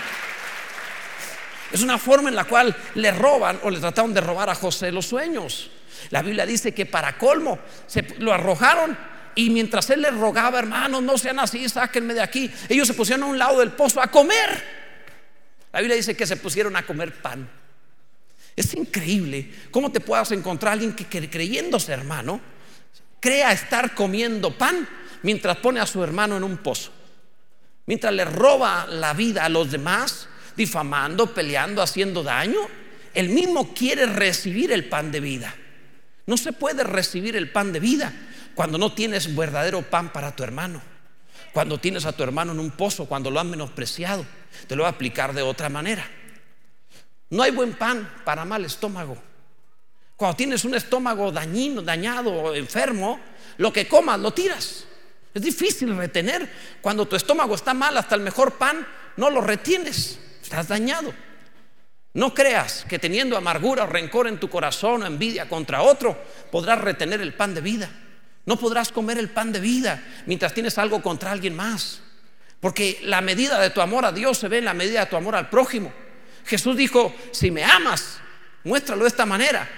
Es 1.73 1.83
una 1.83 1.99
forma 1.99 2.29
en 2.29 2.37
la 2.37 2.45
cual 2.45 2.75
le 2.95 3.11
roban 3.11 3.59
o 3.65 3.71
le 3.71 3.81
trataron 3.81 4.15
de 4.15 4.21
robar 4.21 4.49
a 4.49 4.55
José 4.55 4.93
los 4.93 5.07
sueños. 5.07 5.71
La 6.11 6.23
Biblia 6.23 6.47
dice 6.47 6.73
que 6.73 6.87
para 6.87 7.19
colmo 7.19 7.59
se 7.87 8.03
lo 8.19 8.33
arrojaron 8.33 8.97
y 9.35 9.51
mientras 9.51 9.89
él 9.91 10.03
les 10.03 10.15
rogaba, 10.15 10.59
hermanos, 10.59 11.03
no 11.03 11.17
sean 11.17 11.39
así, 11.39 11.69
sáquenme 11.69 12.15
de 12.15 12.23
aquí, 12.23 12.51
ellos 12.69 12.89
se 12.89 12.95
pusieron 12.95 13.25
a 13.25 13.27
un 13.27 13.39
lado 13.39 13.61
del 13.61 13.71
pozo 13.71 14.01
a 14.01 14.11
comer. 14.11 14.65
La 15.73 15.81
Biblia 15.81 15.97
dice 15.97 16.17
que 16.17 16.27
se 16.27 16.37
pusieron 16.37 16.75
a 16.77 16.85
comer 16.85 17.13
pan. 17.15 17.49
Es 18.57 18.75
increíble 18.75 19.49
cómo 19.71 19.93
te 19.93 20.01
puedas 20.01 20.33
encontrar 20.33 20.73
alguien 20.73 20.95
que 20.95 21.07
creyéndose 21.31 21.93
hermano, 21.93 22.41
crea 23.21 23.53
estar 23.53 23.95
comiendo 23.95 24.57
pan 24.59 24.89
mientras 25.23 25.59
pone 25.59 25.81
a 25.81 25.87
su 25.87 26.03
hermano 26.03 26.37
en 26.37 26.43
un 26.43 26.57
pozo. 26.57 26.93
Mientras 27.87 28.13
le 28.13 28.25
roba 28.25 28.87
la 28.87 29.15
vida 29.15 29.45
a 29.45 29.49
los 29.49 29.71
demás, 29.71 30.29
difamando, 30.57 31.33
peleando, 31.33 31.81
haciendo 31.81 32.23
daño, 32.23 32.59
él 33.15 33.29
mismo 33.29 33.73
quiere 33.73 34.07
recibir 34.07 34.73
el 34.73 34.89
pan 34.89 35.11
de 35.13 35.21
vida. 35.21 35.55
No 36.29 36.37
se 36.37 36.53
puede 36.53 36.85
recibir 36.85 37.37
el 37.37 37.51
pan 37.51 37.73
de 37.73 37.81
vida 37.81 38.13
cuando 38.55 38.77
no 38.77 38.93
tienes 38.93 39.35
verdadero 39.35 39.81
pan 39.81 40.13
para 40.13 40.37
tu 40.37 40.43
hermano, 40.43 40.83
cuando 41.55 41.81
tienes 41.81 42.05
a 42.05 42.13
tu 42.13 42.23
hermano 42.23 42.53
en 42.53 42.61
un 42.61 42.71
pozo, 42.71 43.07
cuando 43.07 43.31
lo 43.31 43.41
han 43.41 43.49
menospreciado, 43.49 44.27
te 44.67 44.77
lo 44.77 44.83
voy 44.83 44.89
a 44.89 44.95
aplicar 44.95 45.33
de 45.33 45.41
otra 45.41 45.71
manera. 45.71 46.07
No 47.31 47.43
hay 47.43 47.51
buen 47.51 47.73
pan 47.73 48.07
para 48.27 48.45
mal 48.45 48.63
estómago. 48.67 49.17
Cuando 50.17 50.37
tienes 50.37 50.67
un 50.67 50.75
estómago 50.75 51.33
dañino, 51.33 51.81
dañado 51.81 52.31
o 52.31 52.55
enfermo, 52.55 53.19
lo 53.57 53.73
que 53.73 53.89
comas 53.89 54.21
lo 54.21 54.35
tiras. 54.35 54.85
Es 55.33 55.41
difícil 55.41 55.97
retener. 55.97 56.47
Cuando 56.83 57.09
tu 57.09 57.17
estómago 57.17 57.55
está 57.55 57.73
mal, 57.73 57.97
hasta 57.97 58.17
el 58.17 58.21
mejor 58.21 58.59
pan 58.59 58.87
no 59.17 59.31
lo 59.31 59.41
retienes. 59.41 60.21
Estás 60.43 60.69
dañado. 60.69 61.11
No 62.15 62.35
creas 62.35 62.85
que 62.89 62.99
teniendo 62.99 63.37
amargura 63.37 63.85
o 63.85 63.87
rencor 63.87 64.27
en 64.27 64.41
tu 64.41 64.49
corazón 64.49 65.03
o 65.03 65.07
envidia 65.07 65.49
contra 65.49 65.83
otro, 65.83 66.17
podrás 66.51 66.81
retener 66.81 67.21
el 67.21 67.35
pan 67.35 67.55
de 67.55 67.61
vida. 67.61 67.91
No 68.47 68.57
podrás 68.57 68.91
comer 68.91 69.19
el 69.19 69.29
pan 69.29 69.53
de 69.53 69.61
vida 69.61 70.03
mientras 70.27 70.55
tienes 70.55 70.79
algo 70.79 71.03
contra 71.03 71.33
alguien 71.33 71.55
más. 71.55 72.01
Porque 72.61 72.99
la 73.03 73.21
medida 73.21 73.61
de 73.61 73.71
tu 73.71 73.81
amor 73.81 74.05
a 74.05 74.13
Dios 74.13 74.39
se 74.39 74.49
ve 74.49 74.59
en 74.59 74.65
la 74.65 74.75
medida 74.75 75.01
de 75.01 75.07
tu 75.07 75.17
amor 75.17 75.37
al 75.37 75.49
prójimo. 75.49 75.93
Jesús 76.45 76.77
dijo, 76.77 77.15
si 77.31 77.51
me 77.51 77.63
amas, 77.63 78.19
muéstralo 78.65 79.03
de 79.03 79.09
esta 79.09 79.27
manera. 79.27 79.69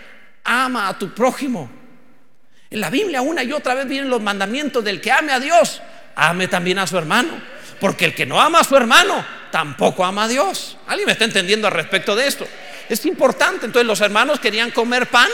Ama 0.45 0.88
a 0.88 0.99
tu 0.99 1.12
prójimo. 1.12 1.69
En 2.71 2.81
la 2.81 2.90
Biblia 2.90 3.21
una 3.21 3.43
y 3.43 3.53
otra 3.53 3.75
vez 3.75 3.88
vienen 3.88 4.09
los 4.09 4.23
mandamientos 4.23 4.85
del 4.85 5.01
que 5.01 5.11
ame 5.11 5.33
a 5.33 5.40
Dios, 5.40 5.83
ame 6.14 6.47
también 6.47 6.79
a 6.79 6.87
su 6.87 6.97
hermano. 6.97 7.43
Porque 7.81 8.05
el 8.05 8.14
que 8.14 8.25
no 8.25 8.40
ama 8.40 8.61
a 8.61 8.64
su 8.64 8.77
hermano, 8.77 9.27
tampoco 9.51 10.05
ama 10.05 10.25
a 10.25 10.29
Dios. 10.29 10.77
¿Alguien 10.87 11.07
me 11.07 11.13
está 11.13 11.25
entendiendo 11.25 11.67
al 11.67 11.75
respecto 11.75 12.15
de 12.17 12.27
esto? 12.27 12.47
Es 12.89 13.05
importante. 13.07 13.67
Entonces 13.67 13.87
los 13.87 14.01
hermanos 14.01 14.41
querían 14.41 14.71
comer 14.71 15.07
pan 15.09 15.29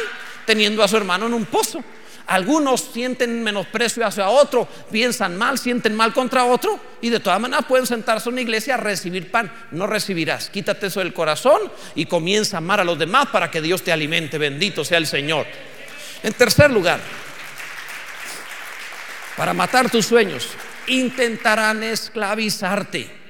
teniendo 0.44 0.82
a 0.82 0.88
su 0.88 0.96
hermano 0.96 1.26
en 1.26 1.34
un 1.34 1.46
pozo. 1.46 1.82
Algunos 2.28 2.80
sienten 2.92 3.44
menosprecio 3.44 4.04
hacia 4.04 4.28
otro, 4.28 4.66
piensan 4.90 5.36
mal, 5.36 5.58
sienten 5.58 5.94
mal 5.94 6.12
contra 6.12 6.44
otro 6.44 6.80
y 7.00 7.08
de 7.08 7.20
todas 7.20 7.38
maneras 7.38 7.66
pueden 7.66 7.86
sentarse 7.86 8.28
en 8.28 8.34
una 8.34 8.42
iglesia 8.42 8.74
a 8.74 8.78
recibir 8.78 9.30
pan. 9.30 9.52
No 9.70 9.86
recibirás. 9.86 10.50
Quítate 10.50 10.88
eso 10.88 11.00
del 11.00 11.12
corazón 11.12 11.60
y 11.94 12.06
comienza 12.06 12.56
a 12.56 12.58
amar 12.58 12.80
a 12.80 12.84
los 12.84 12.98
demás 12.98 13.26
para 13.26 13.50
que 13.50 13.60
Dios 13.60 13.82
te 13.82 13.92
alimente. 13.92 14.38
Bendito 14.38 14.84
sea 14.84 14.98
el 14.98 15.06
Señor. 15.06 15.46
En 16.24 16.32
tercer 16.32 16.70
lugar, 16.70 16.98
para 19.36 19.54
matar 19.54 19.88
tus 19.88 20.06
sueños, 20.06 20.48
intentarán 20.88 21.84
esclavizarte. 21.84 23.25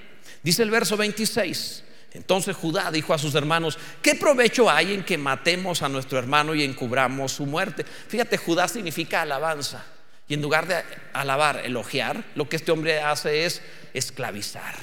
Dice 0.47 0.63
el 0.63 0.71
verso 0.71 0.97
26. 0.97 1.83
Entonces 2.13 2.55
Judá 2.55 2.93
dijo 2.93 3.13
a 3.13 3.19
sus 3.19 3.35
hermanos, 3.35 3.77
¿qué 4.01 4.15
provecho 4.15 4.71
hay 4.71 4.95
en 4.95 5.03
que 5.03 5.19
matemos 5.19 5.83
a 5.83 5.89
nuestro 5.89 6.21
hermano 6.21 6.55
y 6.55 6.63
encubramos 6.63 7.33
su 7.33 7.47
muerte? 7.47 7.85
Fíjate, 7.85 8.37
Judá 8.37 8.69
significa 8.69 9.23
alabanza. 9.23 9.85
Y 10.29 10.35
en 10.35 10.43
lugar 10.43 10.69
de 10.69 10.85
alabar, 11.15 11.63
elogiar, 11.65 12.23
lo 12.37 12.49
que 12.49 12.55
este 12.55 12.71
hombre 12.71 13.01
hace 13.01 13.45
es 13.45 13.61
esclavizar. 13.93 14.77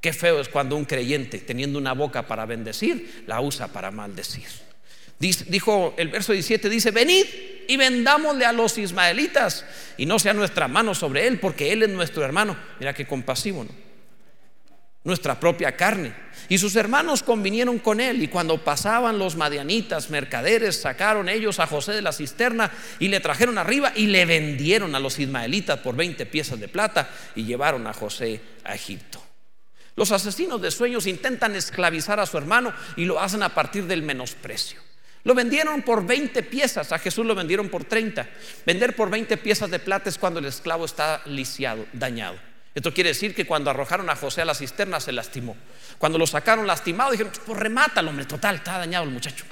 Qué 0.00 0.12
feo 0.12 0.40
es 0.40 0.48
cuando 0.48 0.74
un 0.74 0.86
creyente, 0.86 1.38
teniendo 1.38 1.78
una 1.78 1.92
boca 1.92 2.26
para 2.26 2.44
bendecir, 2.44 3.22
la 3.28 3.40
usa 3.40 3.68
para 3.68 3.92
maldecir. 3.92 4.48
Dijo 5.20 5.94
el 5.96 6.08
verso 6.08 6.32
17, 6.32 6.68
dice, 6.68 6.90
venid 6.90 7.26
y 7.68 7.76
vendámosle 7.76 8.44
a 8.44 8.52
los 8.52 8.76
ismaelitas 8.76 9.64
y 9.96 10.04
no 10.04 10.18
sea 10.18 10.34
nuestra 10.34 10.66
mano 10.66 10.96
sobre 10.96 11.28
él, 11.28 11.38
porque 11.38 11.70
él 11.70 11.84
es 11.84 11.90
nuestro 11.90 12.24
hermano. 12.24 12.56
Mira 12.80 12.92
qué 12.92 13.06
compasivo, 13.06 13.62
¿no? 13.62 13.93
Nuestra 15.04 15.38
propia 15.38 15.76
carne. 15.76 16.14
Y 16.48 16.58
sus 16.58 16.76
hermanos 16.76 17.22
convinieron 17.22 17.78
con 17.78 18.00
él 18.00 18.22
y 18.22 18.28
cuando 18.28 18.62
pasaban 18.62 19.18
los 19.18 19.36
madianitas, 19.36 20.10
mercaderes, 20.10 20.80
sacaron 20.80 21.28
ellos 21.28 21.60
a 21.60 21.66
José 21.66 21.92
de 21.92 22.02
la 22.02 22.12
cisterna 22.12 22.70
y 22.98 23.08
le 23.08 23.20
trajeron 23.20 23.56
arriba 23.56 23.92
y 23.94 24.06
le 24.06 24.26
vendieron 24.26 24.94
a 24.94 25.00
los 25.00 25.18
ismaelitas 25.18 25.78
por 25.80 25.94
20 25.94 26.26
piezas 26.26 26.58
de 26.58 26.68
plata 26.68 27.08
y 27.34 27.44
llevaron 27.44 27.86
a 27.86 27.92
José 27.92 28.40
a 28.64 28.74
Egipto. 28.74 29.22
Los 29.96 30.10
asesinos 30.10 30.60
de 30.60 30.70
sueños 30.70 31.06
intentan 31.06 31.54
esclavizar 31.54 32.18
a 32.18 32.26
su 32.26 32.36
hermano 32.36 32.74
y 32.96 33.04
lo 33.04 33.20
hacen 33.20 33.42
a 33.42 33.54
partir 33.54 33.86
del 33.86 34.02
menosprecio. 34.02 34.80
Lo 35.22 35.34
vendieron 35.34 35.82
por 35.82 36.04
20 36.04 36.42
piezas, 36.42 36.92
a 36.92 36.98
Jesús 36.98 37.24
lo 37.24 37.34
vendieron 37.34 37.70
por 37.70 37.84
30. 37.84 38.28
Vender 38.66 38.94
por 38.94 39.08
20 39.08 39.36
piezas 39.38 39.70
de 39.70 39.78
plata 39.78 40.10
es 40.10 40.18
cuando 40.18 40.40
el 40.40 40.46
esclavo 40.46 40.84
está 40.84 41.22
lisiado, 41.24 41.86
dañado. 41.94 42.53
Esto 42.74 42.92
quiere 42.92 43.10
decir 43.10 43.34
que 43.34 43.46
cuando 43.46 43.70
arrojaron 43.70 44.10
a 44.10 44.16
José 44.16 44.42
a 44.42 44.44
la 44.44 44.54
cisterna 44.54 44.98
se 44.98 45.12
lastimó. 45.12 45.56
Cuando 45.98 46.18
lo 46.18 46.26
sacaron 46.26 46.66
lastimado, 46.66 47.12
dijeron, 47.12 47.32
pues 47.46 47.58
remátalo, 47.58 48.10
hombre, 48.10 48.24
total, 48.26 48.56
está 48.56 48.78
dañado 48.78 49.04
el 49.04 49.10
muchacho. 49.10 49.44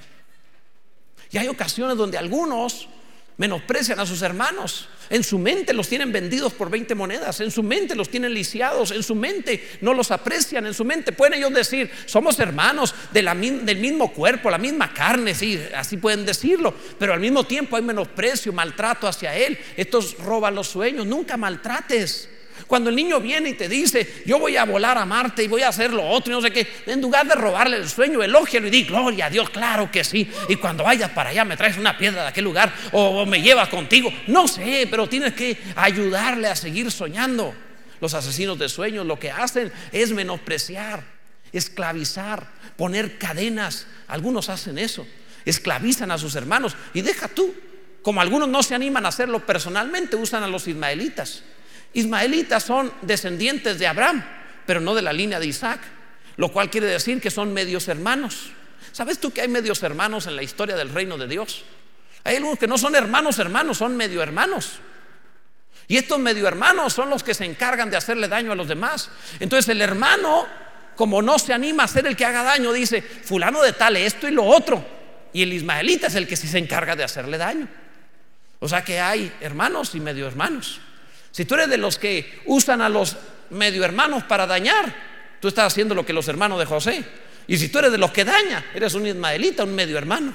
Y 1.31 1.39
hay 1.39 1.49
ocasiones 1.49 1.97
donde 1.97 2.19
algunos 2.19 2.89
menosprecian 3.37 3.99
a 3.99 4.07
sus 4.07 4.23
hermanos. 4.23 4.89
En 5.09 5.23
su 5.23 5.39
mente 5.39 5.73
los 5.73 5.89
tienen 5.89 6.11
vendidos 6.11 6.53
por 6.53 6.69
20 6.69 6.95
monedas, 6.95 7.41
en 7.41 7.51
su 7.51 7.63
mente 7.63 7.95
los 7.95 8.09
tienen 8.09 8.35
lisiados, 8.35 8.91
en 8.91 9.03
su 9.03 9.15
mente 9.15 9.79
no 9.83 9.95
los 9.95 10.11
aprecian, 10.11 10.67
en 10.67 10.75
su 10.75 10.85
mente 10.85 11.13
pueden 11.13 11.35
ellos 11.35 11.53
decir, 11.53 11.91
somos 12.07 12.39
hermanos 12.41 12.95
del 13.13 13.79
mismo 13.79 14.13
cuerpo, 14.13 14.51
la 14.51 14.59
misma 14.59 14.93
carne, 14.93 15.35
sí, 15.35 15.61
así 15.75 15.97
pueden 15.97 16.25
decirlo, 16.27 16.75
pero 16.99 17.15
al 17.15 17.21
mismo 17.21 17.45
tiempo 17.45 17.77
hay 17.77 17.83
menosprecio, 17.83 18.53
maltrato 18.53 19.07
hacia 19.07 19.35
él. 19.35 19.59
Estos 19.77 20.19
roban 20.19 20.55
los 20.55 20.69
sueños, 20.69 21.07
nunca 21.07 21.37
maltrates. 21.37 22.29
Cuando 22.73 22.89
el 22.89 22.97
niño 22.97 23.21
viene 23.21 23.51
y 23.51 23.53
te 23.53 23.69
dice, 23.69 24.23
yo 24.25 24.39
voy 24.39 24.57
a 24.57 24.65
volar 24.65 24.97
a 24.97 25.05
Marte 25.05 25.45
y 25.45 25.47
voy 25.47 25.61
a 25.61 25.69
hacer 25.69 25.93
lo 25.93 26.09
otro 26.09 26.33
y 26.33 26.37
no 26.37 26.41
sé 26.41 26.51
qué, 26.51 26.67
en 26.87 27.03
lugar 27.03 27.27
de 27.27 27.35
robarle 27.35 27.77
el 27.77 27.87
sueño, 27.87 28.23
elógialo 28.23 28.67
y 28.69 28.71
di, 28.71 28.85
gloria 28.85 29.27
a 29.27 29.29
Dios, 29.29 29.51
claro 29.51 29.91
que 29.91 30.03
sí. 30.03 30.27
Y 30.49 30.57
cuando 30.57 30.83
vayas 30.83 31.11
para 31.11 31.29
allá 31.29 31.45
me 31.45 31.55
traes 31.55 31.77
una 31.77 31.99
piedra 31.99 32.23
de 32.23 32.29
aquel 32.29 32.45
lugar 32.45 32.73
o, 32.93 33.27
me 33.27 33.43
llevas 33.43 33.69
contigo. 33.69 34.11
No 34.27 34.49
sé, 34.49 34.89
pero 34.91 35.07
tienes 35.07 35.35
que 35.35 35.59
ayudarle 35.77 36.49
a 36.49 36.57
seguir 36.57 36.91
soñando. 36.91 37.55
Los 38.01 38.15
asesinos 38.15 38.59
de 38.59 38.71
sueños 38.71 39.05
lo 39.05 39.19
que 39.19 39.31
hacen 39.31 39.71
es 39.93 40.11
menospreciar, 40.13 41.05
esclavizar, 41.53 42.47
poner 42.79 43.19
cadenas. 43.19 43.87
Algunos 44.09 44.49
hacen 44.49 44.79
eso, 44.79 45.07
esclavizan 45.45 46.11
a 46.11 46.17
sus 46.17 46.37
hermanos 46.37 46.75
y 46.95 47.03
deja 47.03 47.29
tú. 47.29 47.55
Como 48.01 48.23
algunos 48.23 48.49
no 48.49 48.63
se 48.63 48.75
animan 48.75 49.05
a 49.05 49.11
hacerlo 49.11 49.45
personalmente, 49.45 50.17
usan 50.17 50.43
a 50.43 50.49
los 50.49 50.67
ismaelitas. 50.67 51.43
Ismaelitas 51.95 52.63
son 52.63 52.93
descendientes 53.03 53.79
de 53.79 53.87
Abraham, 53.87 54.25
pero 54.67 54.81
no 54.81 54.95
de 54.95 55.03
la 55.03 55.13
línea 55.13 55.39
de 55.39 55.47
Isaac, 55.47 55.81
lo 56.37 56.51
cual 56.51 56.71
quiere 56.71 56.87
decir 56.87 57.21
que 57.21 57.31
son 57.31 57.53
medios 57.53 57.89
hermanos. 57.89 58.51
¿Sabes 58.93 59.19
tú 59.19 59.31
que 59.31 59.41
hay 59.41 59.49
medios 59.49 59.83
hermanos 59.83 60.27
en 60.27 60.37
la 60.37 60.43
historia 60.43 60.77
del 60.77 60.91
reino 60.91 61.19
de 61.19 61.27
Dios? 61.27 61.65
Hay 62.25 62.37
algunos 62.37 62.59
que 62.59 62.67
no 62.67 62.79
son 62.79 62.95
hermanos 62.95 63.39
hermanos, 63.39 63.79
son 63.79 63.97
medio 63.97 64.23
hermanos. 64.23 64.79
Y 65.89 65.97
estos 65.97 66.19
medio 66.19 66.47
hermanos 66.47 66.93
son 66.93 67.11
los 67.11 67.23
que 67.23 67.35
se 67.35 67.45
encargan 67.45 67.91
de 67.91 67.97
hacerle 67.97 68.29
daño 68.29 68.53
a 68.53 68.55
los 68.55 68.69
demás. 68.69 69.11
Entonces 69.41 69.69
el 69.69 69.81
hermano, 69.81 70.47
como 70.97 71.21
no 71.21 71.39
se 71.39 71.53
anima 71.53 71.85
a 71.85 71.89
ser 71.89 72.07
el 72.07 72.17
que 72.17 72.25
haga 72.25 72.43
daño, 72.43 72.73
dice, 72.73 73.03
fulano 73.03 73.61
de 73.63 73.73
tal, 73.73 73.97
esto 73.97 74.29
y 74.29 74.31
lo 74.31 74.45
otro. 74.45 74.85
Y 75.33 75.43
el 75.43 75.53
ismaelita 75.53 76.07
es 76.07 76.15
el 76.15 76.27
que 76.27 76.37
sí 76.37 76.47
se 76.47 76.59
encarga 76.59 76.95
de 76.95 77.05
hacerle 77.05 77.39
daño. 77.39 77.69
O 78.61 78.69
sea 78.69 78.85
que 78.85 79.01
hay 79.01 79.33
hermanos 79.41 79.95
y 79.95 80.01
medio 80.01 80.27
hermanos. 80.27 80.81
Si 81.33 81.45
tú 81.45 81.55
eres 81.55 81.69
de 81.69 81.79
los 81.79 81.99
que 81.99 82.43
usan 82.47 82.81
a 82.83 82.89
los 82.89 83.17
medio 83.51 83.85
hermanos 83.85 84.23
para 84.25 84.47
dañar, 84.47 84.95
tú 85.41 85.49
estás 85.49 85.73
haciendo 85.73 85.95
lo 85.95 86.07
que 86.07 86.13
los 86.13 86.29
hermanos 86.29 86.59
de 86.59 86.67
José. 86.67 87.05
Y 87.47 87.57
si 87.59 87.69
tú 87.69 87.79
eres 87.79 87.91
de 87.91 87.99
los 87.99 88.13
que 88.13 88.25
daña, 88.25 88.67
eres 88.75 88.95
un 88.95 89.07
ismaelita, 89.07 89.65
un 89.65 89.75
medio 89.75 89.99
hermano. 89.99 90.33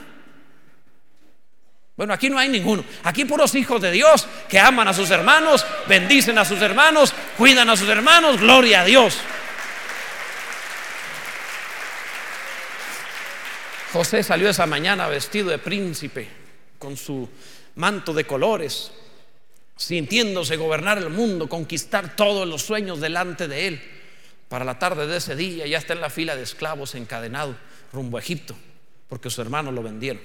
Bueno, 1.96 2.14
aquí 2.14 2.30
no 2.30 2.38
hay 2.38 2.50
ninguno. 2.50 2.84
Aquí 3.04 3.26
puros 3.26 3.56
hijos 3.56 3.82
de 3.82 3.92
Dios 3.92 4.28
que 4.50 4.60
aman 4.60 4.88
a 4.88 4.94
sus 4.94 5.10
hermanos, 5.10 5.66
bendicen 5.88 6.38
a 6.38 6.46
sus 6.46 6.62
hermanos, 6.62 7.14
cuidan 7.38 7.70
a 7.70 7.78
sus 7.78 7.90
hermanos, 7.90 8.40
gloria 8.40 8.82
a 8.82 8.86
Dios. 8.86 9.18
José 13.94 14.22
salió 14.22 14.50
esa 14.50 14.66
mañana 14.66 15.08
vestido 15.08 15.50
de 15.50 15.58
príncipe, 15.58 16.28
con 16.78 16.98
su 16.98 17.28
manto 17.76 18.14
de 18.14 18.26
colores, 18.26 18.92
sintiéndose 19.78 20.58
gobernar 20.58 20.98
el 20.98 21.10
mundo, 21.10 21.48
conquistar 21.48 22.16
todos 22.16 22.48
los 22.48 22.64
sueños 22.64 23.00
delante 23.00 23.48
de 23.48 23.68
él. 23.68 23.82
Para 24.50 24.66
la 24.66 24.80
tarde 24.80 25.08
de 25.08 25.18
ese 25.18 25.36
día 25.36 25.68
ya 25.68 25.78
está 25.78 25.94
en 25.94 26.02
la 26.02 26.10
fila 26.10 26.36
de 26.36 26.44
esclavos 26.44 26.96
encadenado 26.96 27.56
rumbo 27.94 28.18
a 28.18 28.20
Egipto, 28.20 28.56
porque 29.08 29.30
sus 29.30 29.40
hermanos 29.40 29.74
lo 29.74 29.84
vendieron. 29.84 30.22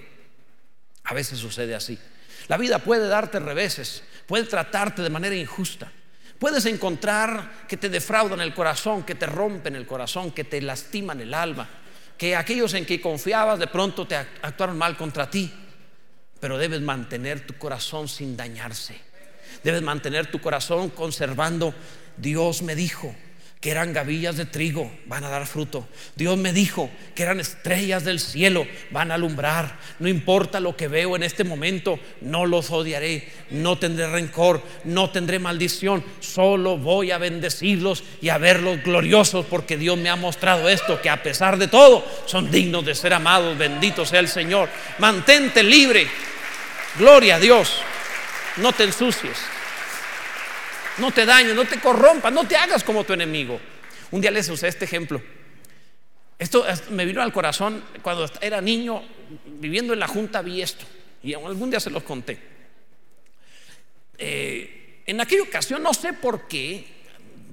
A 1.05 1.15
veces 1.15 1.39
sucede 1.39 1.75
así. 1.75 1.99
La 2.49 2.57
vida 2.57 2.79
puede 2.79 3.07
darte 3.09 3.39
reveses, 3.39 4.03
puede 4.27 4.45
tratarte 4.45 5.03
de 5.03 5.11
manera 5.11 5.37
injusta. 5.37 5.93
Puedes 6.39 6.67
encontrar 6.67 7.67
que 7.69 7.77
te 7.77 7.89
defraudan 7.89 8.41
el 8.41 8.53
corazón, 8.53 9.05
que 9.05 9.15
te 9.15 9.27
rompen 9.27 9.77
el 9.77 9.87
corazón, 9.87 10.33
que 10.33 10.43
te 10.43 10.61
lastiman 10.61 11.21
el 11.21 11.35
alma, 11.35 11.69
que 12.19 12.35
aquellos 12.35 12.75
en 12.75 12.85
que 12.85 13.01
confiabas 13.01 13.61
de 13.61 13.69
pronto 13.69 14.07
te 14.07 14.17
actuaron 14.17 14.77
mal 14.77 14.97
contra 14.97 15.31
ti. 15.31 15.53
Pero 16.41 16.59
debes 16.59 16.81
mantener 16.81 17.47
tu 17.47 17.55
corazón 17.59 18.09
sin 18.09 18.37
dañarse 18.37 19.12
Debes 19.63 19.83
mantener 19.83 20.31
tu 20.31 20.41
corazón 20.41 20.91
conservando. 20.91 21.75
Dios 22.17 22.63
me 22.63 22.75
dijo 22.75 23.15
que 23.63 23.71
eran 23.71 23.93
gavillas 23.93 24.37
de 24.37 24.45
trigo, 24.45 24.91
van 25.07 25.23
a 25.23 25.29
dar 25.29 25.47
fruto. 25.47 25.87
Dios 26.17 26.37
me 26.37 26.53
dijo 26.53 26.91
que 27.15 27.23
eran 27.23 27.39
estrellas 27.39 28.03
del 28.03 28.19
cielo, 28.19 28.67
van 28.91 29.13
a 29.13 29.15
alumbrar. 29.15 29.79
No 30.01 30.09
importa 30.09 30.59
lo 30.59 30.77
que 30.77 30.89
veo 30.89 31.15
en 31.15 31.23
este 31.23 31.45
momento, 31.45 32.01
no 32.23 32.45
los 32.45 32.73
odiaré, 32.73 33.29
no 33.51 33.79
tendré 33.79 34.09
rencor, 34.09 34.61
no 34.83 35.11
tendré 35.11 35.39
maldición, 35.39 36.05
solo 36.19 36.77
voy 36.77 37.13
a 37.13 37.19
bendecirlos 37.19 38.03
y 38.21 38.31
a 38.31 38.39
verlos 38.39 38.83
gloriosos 38.83 39.47
porque 39.47 39.77
Dios 39.77 39.97
me 39.97 40.11
ha 40.11 40.17
mostrado 40.17 40.69
esto, 40.69 41.01
que 41.01 41.09
a 41.09 41.23
pesar 41.23 41.57
de 41.57 41.69
todo 41.69 42.05
son 42.27 42.51
dignos 42.51 42.85
de 42.85 42.97
ser 42.97 43.15
amados, 43.15 43.57
bendito 43.57 44.05
sea 44.05 44.19
el 44.19 44.29
Señor. 44.29 44.69
Mantente 44.99 45.63
libre, 45.63 46.09
gloria 46.99 47.37
a 47.37 47.39
Dios, 47.39 47.81
no 48.57 48.73
te 48.73 48.85
ensucies. 48.85 49.39
No 50.99 51.11
te 51.11 51.25
dañes, 51.25 51.55
no 51.55 51.65
te 51.65 51.81
corrompas, 51.81 52.33
no 52.33 52.47
te 52.47 52.57
hagas 52.57 52.85
como 52.85 53.05
tu 53.05 53.13
enemigo. 53.13 53.61
Un 54.11 54.21
día 54.21 54.31
les 54.31 54.49
usé 54.49 54.69
este 54.69 54.85
ejemplo. 54.85 55.23
Esto 56.39 56.67
me 56.91 57.05
vino 57.05 57.23
al 57.23 57.33
corazón 57.33 57.83
cuando 58.03 58.29
era 58.41 58.61
niño, 58.61 59.03
viviendo 59.47 59.93
en 59.93 60.01
la 60.01 60.09
Junta, 60.09 60.43
vi 60.43 60.61
esto. 60.61 60.85
Y 61.23 61.35
algún 61.35 61.71
día 61.71 61.81
se 61.81 61.91
los 61.91 62.03
conté. 62.03 62.39
Eh, 64.19 65.03
en 65.07 65.21
aquella 65.21 65.43
ocasión, 65.43 65.83
no 65.83 65.95
sé 65.95 66.13
por 66.13 66.47
qué, 66.47 66.85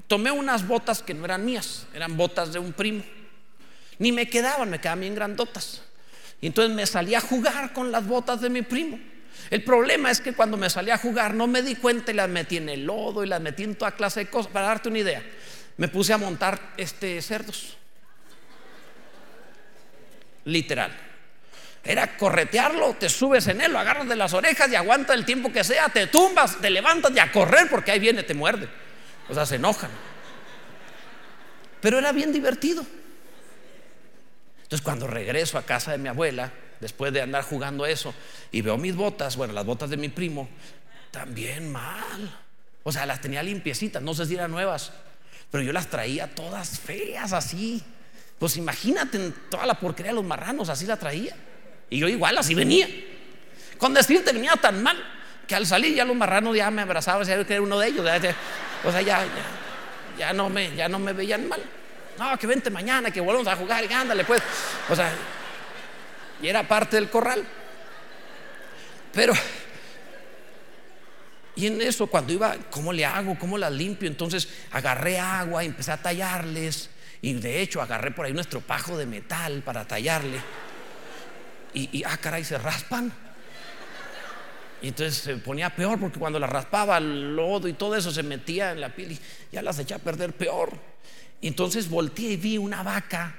tomé 0.07 0.31
unas 0.31 0.67
botas 0.67 1.01
que 1.01 1.13
no 1.13 1.25
eran 1.25 1.45
mías, 1.45 1.87
eran 1.93 2.17
botas 2.17 2.51
de 2.51 2.59
un 2.59 2.73
primo. 2.73 3.03
Ni 3.99 4.11
me 4.11 4.27
quedaban, 4.27 4.69
me 4.69 4.79
quedaban 4.79 5.01
bien 5.01 5.15
grandotas. 5.15 5.83
Y 6.41 6.47
entonces 6.47 6.75
me 6.75 6.85
salí 6.85 7.15
a 7.15 7.21
jugar 7.21 7.73
con 7.73 7.91
las 7.91 8.07
botas 8.07 8.41
de 8.41 8.49
mi 8.49 8.63
primo. 8.63 8.99
El 9.49 9.63
problema 9.63 10.11
es 10.11 10.21
que 10.21 10.33
cuando 10.33 10.57
me 10.57 10.69
salí 10.69 10.91
a 10.91 10.97
jugar 10.97 11.33
no 11.33 11.47
me 11.47 11.61
di 11.61 11.75
cuenta 11.75 12.11
y 12.11 12.15
las 12.15 12.29
metí 12.29 12.57
en 12.57 12.69
el 12.69 12.85
lodo 12.85 13.23
y 13.23 13.27
las 13.27 13.41
metí 13.41 13.63
en 13.63 13.75
toda 13.75 13.91
clase 13.91 14.21
de 14.21 14.29
cosas. 14.29 14.51
Para 14.51 14.67
darte 14.67 14.89
una 14.89 14.99
idea, 14.99 15.23
me 15.77 15.87
puse 15.87 16.13
a 16.13 16.17
montar 16.17 16.73
este 16.77 17.21
cerdos. 17.21 17.77
Literal. 20.45 20.95
Era 21.83 22.17
corretearlo, 22.17 22.95
te 22.99 23.09
subes 23.09 23.47
en 23.47 23.61
él, 23.61 23.71
lo 23.71 23.79
agarras 23.79 24.07
de 24.07 24.15
las 24.15 24.33
orejas 24.33 24.69
y 24.69 24.75
aguanta 24.75 25.13
el 25.13 25.25
tiempo 25.25 25.51
que 25.51 25.63
sea, 25.63 25.89
te 25.89 26.07
tumbas, 26.07 26.59
te 26.59 26.69
levantas 26.69 27.11
y 27.15 27.19
a 27.19 27.31
correr 27.31 27.69
porque 27.69 27.91
ahí 27.91 27.99
viene, 27.99 28.23
te 28.23 28.33
muerde. 28.33 28.67
O 29.29 29.33
sea, 29.33 29.45
se 29.45 29.55
enojan. 29.55 29.89
Pero 31.81 31.97
era 31.97 32.11
bien 32.11 32.31
divertido. 32.31 32.85
Entonces 34.63 34.83
cuando 34.83 35.07
regreso 35.07 35.57
a 35.57 35.63
casa 35.63 35.93
de 35.93 35.97
mi 35.97 36.09
abuela, 36.09 36.51
después 36.80 37.13
de 37.13 37.21
andar 37.21 37.43
jugando 37.43 37.86
eso, 37.86 38.13
y 38.51 38.61
veo 38.61 38.77
mis 38.77 38.95
botas, 38.95 39.36
bueno, 39.36 39.53
las 39.53 39.65
botas 39.65 39.89
de 39.89 39.97
mi 39.97 40.09
primo, 40.09 40.49
también 41.11 41.71
mal. 41.71 42.38
O 42.84 42.91
sea, 42.91 43.05
las 43.05 43.21
tenía 43.21 43.43
limpiecitas, 43.43 44.01
no 44.01 44.13
sé 44.13 44.25
si 44.25 44.36
eran 44.36 44.51
nuevas, 44.51 44.91
pero 45.51 45.63
yo 45.63 45.73
las 45.73 45.88
traía 45.88 46.34
todas 46.34 46.80
feas 46.80 47.34
así. 47.34 47.84
Pues 48.38 48.55
imagínate 48.55 49.34
toda 49.49 49.65
la 49.65 49.73
porquería 49.73 50.11
de 50.11 50.15
los 50.15 50.23
marranos, 50.23 50.69
así 50.69 50.86
la 50.86 50.97
traía. 50.97 51.36
Y 51.89 51.99
yo 51.99 52.07
igual, 52.07 52.38
así 52.38 52.55
venía. 52.55 52.88
Con 53.77 53.93
decirte 53.93 54.32
venía 54.32 54.53
tan 54.53 54.82
mal 54.82 54.97
que 55.47 55.55
al 55.55 55.65
salir 55.65 55.95
ya 55.95 56.05
los 56.05 56.15
marranos 56.15 56.55
ya 56.55 56.69
me 56.69 56.84
abrazaban, 56.84 57.25
sabía 57.25 57.45
que 57.45 57.53
era 57.53 57.61
uno 57.61 57.80
de 57.80 57.88
ellos. 57.88 58.05
O 58.86 58.91
sea, 58.91 59.01
ya, 59.01 59.25
ya, 60.17 60.32
no 60.32 60.49
me, 60.49 60.73
ya 60.75 60.88
no 60.88 60.99
me 60.99 61.11
veían 61.11 61.47
mal. 61.49 61.61
No, 62.17 62.38
que 62.38 62.47
vente 62.47 62.69
mañana, 62.69 63.11
que 63.11 63.19
volvamos 63.19 63.47
a 63.47 63.55
jugar 63.55 63.84
y 63.84 63.91
ándale 63.91 64.23
pues. 64.23 64.41
O 64.89 64.95
sea, 64.95 65.11
y 66.41 66.47
era 66.47 66.67
parte 66.67 66.95
del 66.95 67.09
corral. 67.09 67.43
Pero, 69.13 69.33
y 71.55 71.67
en 71.67 71.81
eso, 71.81 72.07
cuando 72.07 72.33
iba, 72.33 72.55
¿cómo 72.69 72.93
le 72.93 73.05
hago? 73.05 73.37
¿Cómo 73.37 73.57
las 73.57 73.71
limpio? 73.71 74.07
Entonces 74.07 74.47
agarré 74.71 75.19
agua 75.19 75.63
y 75.63 75.67
empecé 75.67 75.91
a 75.91 76.01
tallarles. 76.01 76.89
Y 77.21 77.33
de 77.33 77.61
hecho 77.61 77.81
agarré 77.81 78.11
por 78.11 78.25
ahí 78.25 78.31
un 78.31 78.39
estropajo 78.39 78.97
de 78.97 79.05
metal 79.05 79.61
para 79.63 79.85
tallarle. 79.85 80.39
Y, 81.73 81.99
y 81.99 82.03
ah, 82.03 82.17
caray, 82.17 82.43
se 82.43 82.57
raspan. 82.57 83.11
Y 84.81 84.87
entonces 84.89 85.17
se 85.17 85.35
ponía 85.35 85.75
peor 85.75 85.99
porque 85.99 86.19
cuando 86.19 86.39
la 86.39 86.47
raspaba 86.47 86.97
el 86.97 87.35
lodo 87.35 87.67
y 87.67 87.73
todo 87.73 87.97
eso 87.97 88.11
se 88.11 88.23
metía 88.23 88.71
en 88.71 88.79
la 88.79 88.95
piel 88.95 89.11
y 89.11 89.19
ya 89.51 89.61
las 89.61 89.77
eché 89.79 89.93
a 89.93 89.99
perder 89.99 90.33
peor. 90.33 90.77
Y 91.41 91.47
entonces 91.49 91.89
volteé 91.89 92.31
y 92.31 92.37
vi 92.37 92.57
una 92.57 92.83
vaca 92.83 93.38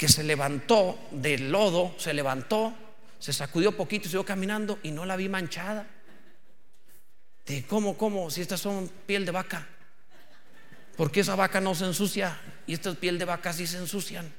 que 0.00 0.08
se 0.08 0.24
levantó 0.24 0.98
del 1.10 1.52
lodo, 1.52 1.94
se 1.98 2.14
levantó, 2.14 2.72
se 3.18 3.34
sacudió 3.34 3.76
poquito 3.76 4.04
y 4.06 4.08
siguió 4.08 4.24
caminando 4.24 4.78
y 4.82 4.92
no 4.92 5.04
la 5.04 5.14
vi 5.14 5.28
manchada. 5.28 5.86
De 7.44 7.66
cómo, 7.66 7.98
cómo, 7.98 8.30
si 8.30 8.40
estas 8.40 8.60
son 8.60 8.90
piel 9.04 9.26
de 9.26 9.32
vaca. 9.32 9.68
Porque 10.96 11.20
esa 11.20 11.34
vaca 11.34 11.60
no 11.60 11.74
se 11.74 11.84
ensucia 11.84 12.40
y 12.66 12.72
esta 12.72 12.94
piel 12.94 13.18
de 13.18 13.26
vaca 13.26 13.52
sí 13.52 13.66
se 13.66 13.76
ensucian. 13.76 14.32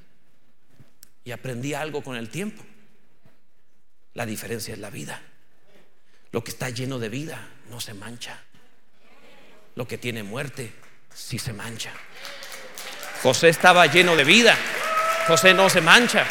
Y 1.22 1.30
aprendí 1.30 1.74
algo 1.74 2.02
con 2.02 2.16
el 2.16 2.28
tiempo. 2.28 2.64
La 4.14 4.26
diferencia 4.26 4.74
es 4.74 4.80
la 4.80 4.90
vida. 4.90 5.22
Lo 6.32 6.42
que 6.42 6.50
está 6.50 6.70
lleno 6.70 6.98
de 6.98 7.08
vida 7.08 7.38
no 7.70 7.80
se 7.80 7.94
mancha. 7.94 8.42
Lo 9.76 9.86
que 9.86 9.96
tiene 9.96 10.24
muerte 10.24 10.72
sí 11.14 11.38
se 11.38 11.52
mancha. 11.52 11.92
José 13.22 13.48
estaba 13.48 13.86
lleno 13.86 14.16
de 14.16 14.24
vida. 14.24 14.58
José 15.26 15.54
no 15.54 15.68
se 15.68 15.80
mancha. 15.80 16.24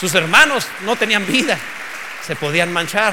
Sus 0.00 0.14
hermanos 0.14 0.66
no 0.82 0.96
tenían 0.96 1.26
vida, 1.26 1.58
se 2.26 2.34
podían 2.36 2.72
manchar. 2.72 3.12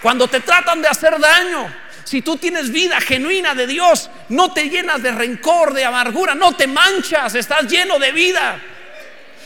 Cuando 0.00 0.28
te 0.28 0.40
tratan 0.40 0.80
de 0.80 0.88
hacer 0.88 1.18
daño, 1.18 1.70
Si 2.02 2.22
tú 2.22 2.38
tienes 2.38 2.72
vida 2.72 3.00
genuina 3.00 3.54
de 3.54 3.68
Dios, 3.68 4.10
no 4.30 4.52
te 4.52 4.68
llenas 4.68 5.00
de 5.00 5.12
rencor, 5.12 5.72
de 5.72 5.84
amargura, 5.84 6.34
no 6.34 6.56
te 6.56 6.66
manchas, 6.66 7.36
estás 7.36 7.70
lleno 7.70 8.00
de 8.00 8.10
vida. 8.10 8.58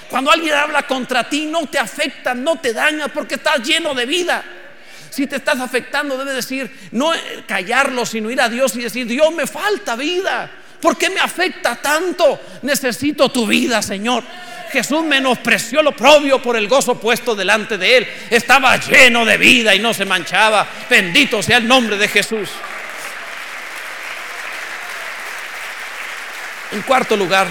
Cuando 0.08 0.30
alguien 0.30 0.54
habla 0.54 0.84
contra 0.84 1.28
ti, 1.28 1.44
no 1.44 1.66
te 1.66 1.78
afecta, 1.78 2.32
no 2.32 2.58
te 2.58 2.72
daña, 2.72 3.08
porque 3.08 3.34
estás 3.34 3.60
lleno 3.60 3.94
de 3.94 4.06
vida. 4.06 4.42
Si 5.10 5.26
te 5.26 5.36
estás 5.36 5.60
afectando, 5.60 6.16
debes 6.16 6.36
decir, 6.36 6.88
no 6.92 7.12
callarlo, 7.46 8.06
sino 8.06 8.30
ir 8.30 8.40
a 8.40 8.48
Dios 8.48 8.74
y 8.76 8.80
decir, 8.80 9.06
Dios 9.06 9.30
me 9.32 9.46
falta 9.46 9.94
vida. 9.94 10.50
¿Por 10.80 10.96
qué 10.96 11.10
me 11.10 11.20
afecta 11.20 11.76
tanto? 11.76 12.40
Necesito 12.62 13.28
tu 13.28 13.46
vida, 13.46 13.80
Señor. 13.82 14.22
Jesús 14.74 15.04
menospreció 15.04 15.82
lo 15.82 15.94
propio 15.94 16.42
por 16.42 16.56
el 16.56 16.66
gozo 16.66 16.98
puesto 16.98 17.36
delante 17.36 17.78
de 17.78 17.98
él. 17.98 18.08
Estaba 18.28 18.76
lleno 18.76 19.24
de 19.24 19.38
vida 19.38 19.72
y 19.72 19.78
no 19.78 19.94
se 19.94 20.04
manchaba. 20.04 20.66
Bendito 20.90 21.42
sea 21.42 21.58
el 21.58 21.68
nombre 21.68 21.96
de 21.96 22.08
Jesús. 22.08 22.48
En 26.72 26.82
cuarto 26.82 27.16
lugar, 27.16 27.46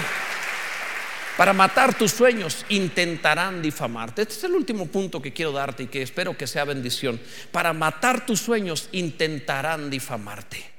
para 1.38 1.54
matar 1.54 1.94
tus 1.94 2.12
sueños 2.12 2.66
intentarán 2.68 3.62
difamarte. 3.62 4.20
Este 4.20 4.34
es 4.34 4.44
el 4.44 4.52
último 4.52 4.86
punto 4.86 5.22
que 5.22 5.32
quiero 5.32 5.52
darte 5.52 5.84
y 5.84 5.86
que 5.86 6.02
espero 6.02 6.36
que 6.36 6.46
sea 6.46 6.64
bendición. 6.64 7.18
Para 7.50 7.72
matar 7.72 8.26
tus 8.26 8.40
sueños 8.40 8.90
intentarán 8.92 9.88
difamarte. 9.88 10.73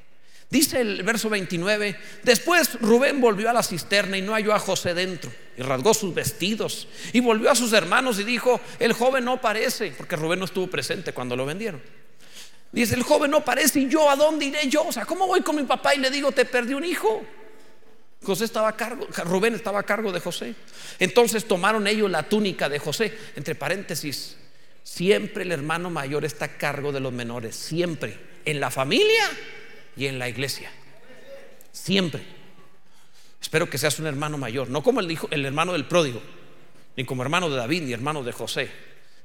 Dice 0.49 0.79
el 0.79 1.01
verso 1.03 1.29
29, 1.29 1.97
después 2.23 2.79
Rubén 2.79 3.19
volvió 3.19 3.49
a 3.49 3.53
la 3.53 3.63
cisterna 3.63 4.17
y 4.17 4.21
no 4.21 4.33
halló 4.33 4.53
a 4.53 4.59
José 4.59 4.93
dentro 4.93 5.31
y 5.57 5.61
rasgó 5.63 5.93
sus 5.93 6.13
vestidos 6.13 6.87
y 7.13 7.19
volvió 7.19 7.49
a 7.49 7.55
sus 7.55 7.73
hermanos 7.73 8.19
y 8.19 8.23
dijo, 8.23 8.61
el 8.79 8.93
joven 8.93 9.25
no 9.25 9.41
parece, 9.41 9.93
porque 9.97 10.15
Rubén 10.15 10.39
no 10.39 10.45
estuvo 10.45 10.67
presente 10.67 11.13
cuando 11.13 11.35
lo 11.35 11.45
vendieron. 11.45 11.81
Dice, 12.71 12.93
el 12.93 13.03
joven 13.03 13.31
no 13.31 13.43
parece 13.43 13.79
y 13.79 13.89
yo 13.89 14.09
a 14.09 14.15
dónde 14.15 14.45
iré 14.45 14.67
yo, 14.69 14.85
o 14.87 14.91
sea, 14.91 15.05
¿cómo 15.05 15.27
voy 15.27 15.41
con 15.41 15.55
mi 15.55 15.63
papá 15.63 15.95
y 15.95 15.99
le 15.99 16.11
digo, 16.11 16.31
te 16.31 16.45
perdí 16.45 16.73
un 16.73 16.85
hijo? 16.85 17.25
José 18.23 18.45
estaba 18.45 18.69
a 18.69 18.75
cargo, 18.75 19.07
Rubén 19.23 19.55
estaba 19.55 19.79
a 19.79 19.83
cargo 19.83 20.11
de 20.11 20.19
José. 20.19 20.55
Entonces 20.99 21.47
tomaron 21.47 21.87
ellos 21.87 22.09
la 22.09 22.23
túnica 22.23 22.69
de 22.69 22.79
José, 22.79 23.17
entre 23.35 23.55
paréntesis, 23.55 24.37
siempre 24.83 25.43
el 25.43 25.51
hermano 25.51 25.89
mayor 25.89 26.23
está 26.23 26.45
a 26.45 26.57
cargo 26.57 26.91
de 26.91 26.99
los 26.99 27.13
menores, 27.13 27.55
siempre, 27.55 28.19
en 28.45 28.59
la 28.59 28.69
familia 28.69 29.29
y 29.95 30.07
en 30.07 30.19
la 30.19 30.29
iglesia. 30.29 30.71
Siempre. 31.71 32.23
Espero 33.41 33.69
que 33.69 33.77
seas 33.77 33.99
un 33.99 34.07
hermano 34.07 34.37
mayor, 34.37 34.69
no 34.69 34.81
como 34.81 34.99
el, 34.99 35.11
hijo, 35.11 35.27
el 35.31 35.45
hermano 35.45 35.73
del 35.73 35.85
pródigo, 35.85 36.21
ni 36.97 37.05
como 37.05 37.21
hermano 37.21 37.49
de 37.49 37.57
David, 37.57 37.83
ni 37.83 37.93
hermano 37.93 38.23
de 38.23 38.31
José, 38.31 38.69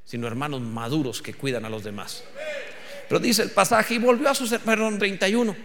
sino 0.04 0.26
hermanos 0.26 0.60
maduros 0.60 1.22
que 1.22 1.34
cuidan 1.34 1.64
a 1.64 1.70
los 1.70 1.84
demás. 1.84 2.22
Pero 3.08 3.18
dice 3.18 3.42
el 3.42 3.50
pasaje, 3.50 3.94
y 3.94 3.98
volvió 3.98 4.28
a 4.28 4.34
sus, 4.34 4.50
perdón, 4.58 4.98
31. 4.98 5.56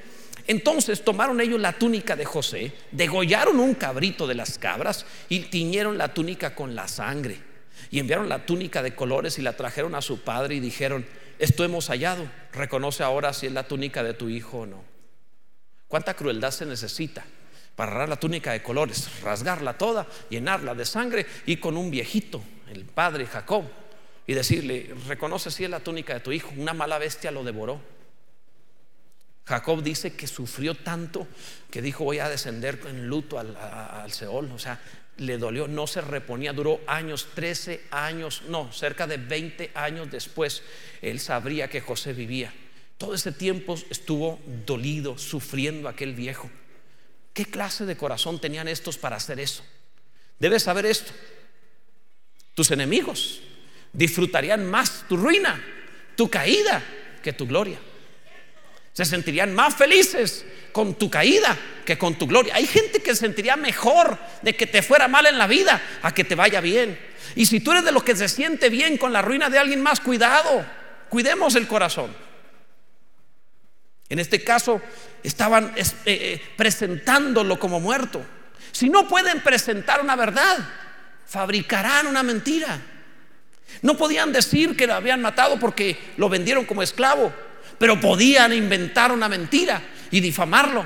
Entonces 0.48 1.04
tomaron 1.04 1.42
ellos 1.42 1.60
la 1.60 1.74
túnica 1.74 2.16
de 2.16 2.26
José, 2.26 2.72
degollaron 2.92 3.60
un 3.60 3.74
cabrito 3.74 4.28
de 4.28 4.36
las 4.36 4.58
cabras 4.58 5.06
y 5.28 5.42
tiñeron 5.42 5.98
la 5.98 6.14
túnica 6.14 6.56
con 6.56 6.76
la 6.76 6.88
sangre. 6.88 7.38
Y 7.92 8.00
enviaron 8.00 8.30
la 8.30 8.46
túnica 8.46 8.82
de 8.82 8.96
colores 8.96 9.38
y 9.38 9.42
la 9.42 9.58
trajeron 9.58 9.96
a 9.96 10.02
su 10.02 10.22
padre 10.22 10.56
y 10.56 10.60
dijeron, 10.60 11.06
esto 11.40 11.64
hemos 11.64 11.88
hallado, 11.90 12.30
reconoce 12.54 13.04
ahora 13.04 13.34
si 13.34 13.48
es 13.48 13.52
la 13.52 13.68
túnica 13.68 14.04
de 14.04 14.14
tu 14.14 14.30
hijo 14.30 14.60
o 14.60 14.66
no. 14.66 14.95
¿Cuánta 15.88 16.16
crueldad 16.16 16.52
se 16.52 16.66
necesita 16.66 17.26
para 17.76 17.92
agarrar 17.92 18.10
la 18.10 18.20
túnica 18.20 18.54
de 18.54 18.64
colores, 18.64 19.22
rasgarla 19.22 19.78
toda, 19.78 20.08
llenarla 20.30 20.74
de 20.74 20.86
sangre 20.86 21.26
y 21.46 21.58
con 21.58 21.78
un 21.78 21.92
viejito, 21.92 22.42
el 22.70 22.86
padre 22.86 23.26
Jacob, 23.26 23.66
y 24.28 24.34
decirle, 24.34 24.96
reconoce 25.08 25.52
si 25.52 25.66
es 25.66 25.70
la 25.70 25.82
túnica 25.82 26.14
de 26.14 26.20
tu 26.22 26.32
hijo, 26.32 26.52
una 26.58 26.74
mala 26.74 26.98
bestia 26.98 27.32
lo 27.32 27.44
devoró. 27.44 27.82
Jacob 29.46 29.84
dice 29.84 30.16
que 30.16 30.26
sufrió 30.26 30.74
tanto 30.74 31.28
que 31.70 31.84
dijo 31.84 32.04
voy 32.04 32.18
a 32.18 32.30
descender 32.30 32.80
en 32.88 33.08
luto 33.08 33.38
al, 33.38 33.56
al 33.56 34.12
Seol, 34.12 34.52
o 34.52 34.58
sea, 34.58 34.80
le 35.18 35.38
dolió, 35.38 35.68
no 35.68 35.86
se 35.86 36.02
reponía, 36.02 36.52
duró 36.52 36.82
años, 36.88 37.28
13 37.36 37.84
años, 37.92 38.44
no, 38.48 38.72
cerca 38.72 39.06
de 39.06 39.18
20 39.18 39.72
años 39.76 40.10
después, 40.10 40.64
él 41.02 41.20
sabría 41.20 41.70
que 41.70 41.82
José 41.82 42.14
vivía. 42.14 42.52
Todo 42.98 43.14
ese 43.14 43.32
tiempo 43.32 43.78
estuvo 43.90 44.40
dolido, 44.66 45.18
sufriendo 45.18 45.90
aquel 45.90 46.14
viejo. 46.14 46.50
¿Qué 47.34 47.46
clase 47.46 47.86
de 47.86 47.98
corazón 47.98 48.40
tenían 48.40 48.68
estos 48.68 48.98
para 48.98 49.18
hacer 49.18 49.40
eso? 49.40 49.64
Debes 50.40 50.64
saber 50.64 50.86
esto. 50.86 51.12
Tus 52.54 52.72
enemigos 52.72 53.42
disfrutarían 53.92 54.66
más 54.66 55.06
tu 55.10 55.18
ruina, 55.18 55.62
tu 56.16 56.30
caída, 56.30 56.82
que 57.22 57.34
tu 57.34 57.46
gloria. 57.46 57.78
Se 58.94 59.04
sentirían 59.04 59.54
más 59.54 59.76
felices 59.76 60.46
con 60.72 60.96
tu 60.96 61.10
caída 61.10 61.58
que 61.86 61.98
con 61.98 62.16
tu 62.16 62.28
gloria. 62.28 62.56
Hay 62.56 62.66
gente 62.66 63.02
que 63.02 63.12
se 63.14 63.22
sentiría 63.22 63.58
mejor 63.58 64.18
de 64.42 64.56
que 64.56 64.68
te 64.68 64.82
fuera 64.82 65.10
mal 65.10 65.26
en 65.26 65.38
la 65.38 65.48
vida 65.48 65.82
a 66.02 66.14
que 66.14 66.24
te 66.24 66.36
vaya 66.36 66.62
bien. 66.62 66.98
Y 67.36 67.46
si 67.46 67.60
tú 67.60 67.72
eres 67.72 67.84
de 67.84 67.92
los 67.92 68.04
que 68.04 68.16
se 68.16 68.30
siente 68.30 68.70
bien 68.70 68.98
con 68.98 69.12
la 69.12 69.22
ruina 69.22 69.50
de 69.50 69.60
alguien 69.60 69.82
más, 69.82 70.00
cuidado, 70.00 70.66
cuidemos 71.10 71.56
el 71.56 71.68
corazón. 71.68 72.16
En 74.10 74.20
este 74.20 74.44
caso, 74.44 74.82
estaban 75.24 75.74
eh, 75.76 75.84
eh, 76.06 76.42
presentándolo 76.56 77.58
como 77.58 77.80
muerto. 77.80 78.24
Si 78.72 78.90
no 78.90 79.08
pueden 79.08 79.42
presentar 79.42 80.02
una 80.02 80.16
verdad, 80.16 80.58
fabricarán 81.26 82.08
una 82.08 82.24
mentira. 82.24 82.80
No 83.82 83.98
podían 83.98 84.32
decir 84.32 84.78
que 84.78 84.88
lo 84.88 84.94
habían 84.94 85.22
matado 85.22 85.60
porque 85.60 85.98
lo 86.18 86.30
vendieron 86.30 86.66
como 86.66 86.84
esclavo, 86.84 87.34
pero 87.78 88.00
podían 88.00 88.54
inventar 88.54 89.12
una 89.12 89.28
mentira 89.28 89.82
y 90.12 90.20
difamarlo. 90.20 90.86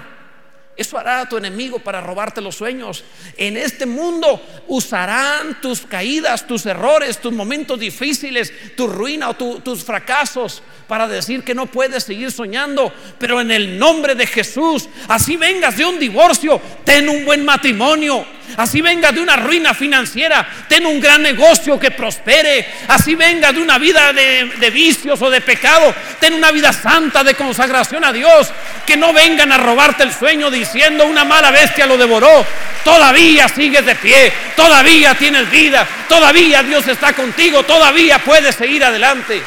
Eso 0.79 0.97
hará 0.97 1.27
tu 1.27 1.35
enemigo 1.35 1.79
para 1.79 1.99
robarte 1.99 2.39
los 2.39 2.55
sueños. 2.55 3.03
En 3.35 3.57
este 3.57 3.85
mundo 3.85 4.41
usarán 4.69 5.59
tus 5.59 5.81
caídas, 5.81 6.47
tus 6.47 6.65
errores, 6.65 7.17
tus 7.19 7.33
momentos 7.33 7.77
difíciles, 7.77 8.53
tu 8.77 8.87
ruina 8.87 9.29
o 9.29 9.33
tus 9.35 9.83
fracasos 9.83 10.63
para 10.87 11.05
decir 11.05 11.43
que 11.43 11.53
no 11.53 11.65
puedes 11.65 12.05
seguir 12.05 12.31
soñando. 12.31 12.93
Pero 13.17 13.41
en 13.41 13.51
el 13.51 13.77
nombre 13.77 14.15
de 14.15 14.25
Jesús, 14.25 14.87
así 15.09 15.35
vengas 15.35 15.75
de 15.75 15.83
un 15.83 15.99
divorcio, 15.99 16.61
ten 16.85 17.09
un 17.09 17.25
buen 17.25 17.43
matrimonio. 17.43 18.25
Así 18.57 18.81
vengas 18.81 19.13
de 19.13 19.21
una 19.21 19.35
ruina 19.35 19.73
financiera, 19.73 20.47
ten 20.67 20.85
un 20.85 20.99
gran 20.99 21.21
negocio 21.21 21.79
que 21.79 21.91
prospere. 21.91 22.67
Así 22.87 23.15
vengas 23.15 23.53
de 23.53 23.61
una 23.61 23.77
vida 23.77 24.13
de, 24.13 24.51
de 24.57 24.69
vicios 24.69 25.21
o 25.21 25.29
de 25.29 25.41
pecado, 25.41 25.93
ten 26.19 26.33
una 26.33 26.51
vida 26.51 26.73
santa 26.73 27.23
de 27.23 27.35
consagración 27.35 28.03
a 28.03 28.11
Dios. 28.11 28.51
Que 28.85 28.97
no 28.97 29.13
vengan 29.13 29.51
a 29.51 29.57
robarte 29.57 30.03
el 30.03 30.13
sueño 30.13 30.49
diciendo 30.49 31.05
una 31.05 31.23
mala 31.23 31.51
bestia 31.51 31.85
lo 31.85 31.97
devoró. 31.97 32.45
Todavía 32.83 33.47
sigues 33.49 33.85
de 33.85 33.95
pie, 33.95 34.31
todavía 34.55 35.13
tienes 35.15 35.49
vida, 35.51 35.85
todavía 36.07 36.63
Dios 36.63 36.87
está 36.87 37.13
contigo, 37.13 37.63
todavía 37.63 38.19
puedes 38.19 38.55
seguir 38.55 38.83
adelante. 38.83 39.41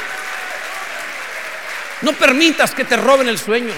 No 2.03 2.12
permitas 2.12 2.72
que 2.72 2.84
te 2.84 2.96
roben 2.96 3.28
el 3.28 3.38
sueño. 3.38 3.72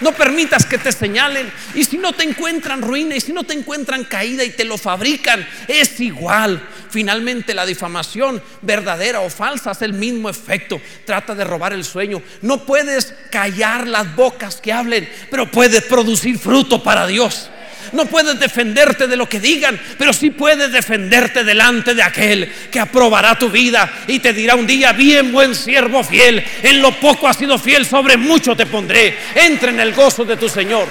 No 0.00 0.12
permitas 0.12 0.64
que 0.64 0.78
te 0.78 0.92
señalen. 0.92 1.50
Y 1.74 1.84
si 1.84 1.98
no 1.98 2.12
te 2.12 2.24
encuentran 2.24 2.82
ruina, 2.82 3.16
y 3.16 3.20
si 3.20 3.32
no 3.32 3.44
te 3.44 3.54
encuentran 3.54 4.04
caída 4.04 4.44
y 4.44 4.50
te 4.50 4.64
lo 4.64 4.78
fabrican, 4.78 5.46
es 5.66 6.00
igual. 6.00 6.62
Finalmente 6.90 7.54
la 7.54 7.66
difamación, 7.66 8.42
verdadera 8.62 9.20
o 9.20 9.30
falsa, 9.30 9.72
es 9.72 9.82
el 9.82 9.92
mismo 9.92 10.28
efecto. 10.30 10.80
Trata 11.04 11.34
de 11.34 11.44
robar 11.44 11.72
el 11.72 11.84
sueño. 11.84 12.22
No 12.42 12.64
puedes 12.64 13.14
callar 13.30 13.86
las 13.86 14.14
bocas 14.14 14.60
que 14.60 14.72
hablen, 14.72 15.08
pero 15.30 15.50
puedes 15.50 15.82
producir 15.84 16.38
fruto 16.38 16.82
para 16.82 17.06
Dios. 17.06 17.50
No 17.92 18.06
puedes 18.06 18.38
defenderte 18.38 19.06
de 19.06 19.16
lo 19.16 19.28
que 19.28 19.40
digan, 19.40 19.80
pero 19.98 20.12
sí 20.12 20.30
puedes 20.30 20.70
defenderte 20.72 21.44
delante 21.44 21.94
de 21.94 22.02
aquel 22.02 22.52
que 22.70 22.80
aprobará 22.80 23.38
tu 23.38 23.50
vida 23.50 23.90
y 24.06 24.18
te 24.18 24.32
dirá 24.32 24.54
un 24.54 24.66
día, 24.66 24.92
bien 24.92 25.32
buen 25.32 25.54
siervo 25.54 26.02
fiel, 26.04 26.44
en 26.62 26.82
lo 26.82 26.92
poco 27.00 27.28
has 27.28 27.36
sido 27.36 27.58
fiel, 27.58 27.86
sobre 27.86 28.16
mucho 28.16 28.56
te 28.56 28.66
pondré. 28.66 29.16
Entra 29.34 29.70
en 29.70 29.80
el 29.80 29.94
gozo 29.94 30.24
de 30.24 30.36
tu 30.36 30.48
Señor. 30.48 30.88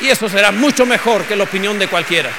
Y 0.00 0.08
eso 0.08 0.28
será 0.28 0.50
mucho 0.50 0.84
mejor 0.84 1.24
que 1.24 1.36
la 1.36 1.44
opinión 1.44 1.78
de 1.78 1.86
cualquiera. 1.86 2.30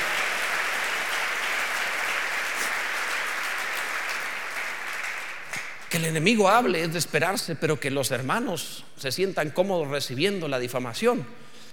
Que 5.90 5.98
el 5.98 6.06
enemigo 6.06 6.50
hable 6.50 6.82
es 6.82 6.92
de 6.92 7.00
esperarse, 7.00 7.56
pero 7.56 7.80
que 7.80 7.92
los 7.92 8.12
hermanos 8.12 8.84
se 8.98 9.12
sientan 9.12 9.52
cómodos 9.52 9.88
recibiendo 9.90 10.48
la 10.48 10.60
difamación, 10.60 11.26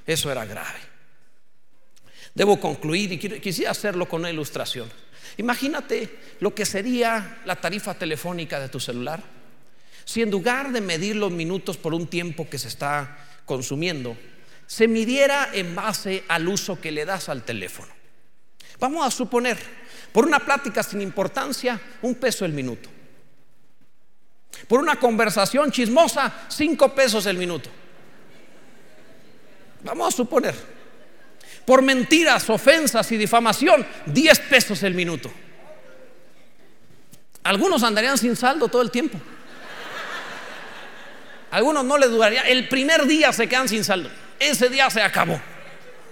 eso 0.06 0.30
era 0.30 0.44
grave. 0.44 0.89
Debo 2.34 2.60
concluir 2.60 3.12
y 3.12 3.18
quisiera 3.18 3.72
hacerlo 3.72 4.08
con 4.08 4.20
una 4.20 4.30
ilustración. 4.30 4.90
Imagínate 5.36 6.18
lo 6.40 6.54
que 6.54 6.66
sería 6.66 7.40
la 7.44 7.56
tarifa 7.56 7.94
telefónica 7.94 8.60
de 8.60 8.68
tu 8.68 8.80
celular. 8.80 9.22
Si 10.04 10.22
en 10.22 10.30
lugar 10.30 10.72
de 10.72 10.80
medir 10.80 11.16
los 11.16 11.30
minutos 11.30 11.76
por 11.76 11.94
un 11.94 12.06
tiempo 12.06 12.48
que 12.48 12.58
se 12.58 12.68
está 12.68 13.18
consumiendo, 13.44 14.16
se 14.66 14.86
midiera 14.86 15.50
en 15.52 15.74
base 15.74 16.24
al 16.28 16.48
uso 16.48 16.80
que 16.80 16.92
le 16.92 17.04
das 17.04 17.28
al 17.28 17.42
teléfono. 17.42 17.92
Vamos 18.78 19.06
a 19.06 19.10
suponer, 19.10 19.58
por 20.12 20.24
una 20.24 20.38
plática 20.40 20.82
sin 20.82 21.00
importancia, 21.00 21.80
un 22.02 22.14
peso 22.14 22.44
el 22.44 22.52
minuto. 22.52 22.88
Por 24.68 24.80
una 24.80 24.96
conversación 24.96 25.70
chismosa, 25.70 26.46
cinco 26.48 26.94
pesos 26.94 27.26
el 27.26 27.36
minuto. 27.36 27.68
Vamos 29.84 30.14
a 30.14 30.16
suponer, 30.16 30.54
por 31.70 31.82
mentiras, 31.82 32.50
ofensas 32.50 33.12
y 33.12 33.16
difamación, 33.16 33.86
10 34.06 34.40
pesos 34.40 34.82
el 34.82 34.92
minuto. 34.92 35.30
Algunos 37.44 37.84
andarían 37.84 38.18
sin 38.18 38.34
saldo 38.34 38.66
todo 38.66 38.82
el 38.82 38.90
tiempo. 38.90 39.20
Algunos 41.52 41.84
no 41.84 41.96
les 41.96 42.10
duraría. 42.10 42.42
El 42.42 42.68
primer 42.68 43.06
día 43.06 43.32
se 43.32 43.48
quedan 43.48 43.68
sin 43.68 43.84
saldo. 43.84 44.10
Ese 44.40 44.68
día 44.68 44.90
se 44.90 45.00
acabó. 45.00 45.40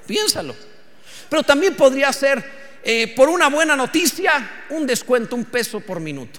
Piénsalo. 0.06 0.54
Pero 1.28 1.42
también 1.42 1.74
podría 1.74 2.12
ser, 2.12 2.78
eh, 2.84 3.12
por 3.16 3.28
una 3.28 3.48
buena 3.48 3.74
noticia, 3.74 4.66
un 4.68 4.86
descuento, 4.86 5.34
un 5.34 5.46
peso 5.46 5.80
por 5.80 5.98
minuto. 5.98 6.38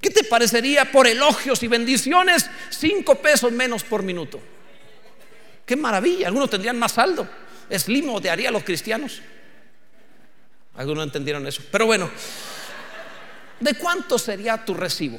¿Qué 0.00 0.10
te 0.10 0.22
parecería 0.22 0.92
por 0.92 1.08
elogios 1.08 1.60
y 1.64 1.66
bendiciones? 1.66 2.48
Cinco 2.70 3.16
pesos 3.16 3.50
menos 3.50 3.82
por 3.82 4.04
minuto. 4.04 4.40
Qué 5.66 5.74
maravilla. 5.74 6.28
Algunos 6.28 6.48
tendrían 6.48 6.78
más 6.78 6.92
saldo. 6.92 7.41
De 7.68 8.30
haría 8.30 8.48
a 8.48 8.52
los 8.52 8.64
cristianos. 8.64 9.22
Algunos 10.74 10.98
no 10.98 11.02
entendieron 11.04 11.46
eso. 11.46 11.62
Pero 11.70 11.86
bueno, 11.86 12.10
¿de 13.60 13.74
cuánto 13.74 14.18
sería 14.18 14.64
tu 14.64 14.74
recibo? 14.74 15.18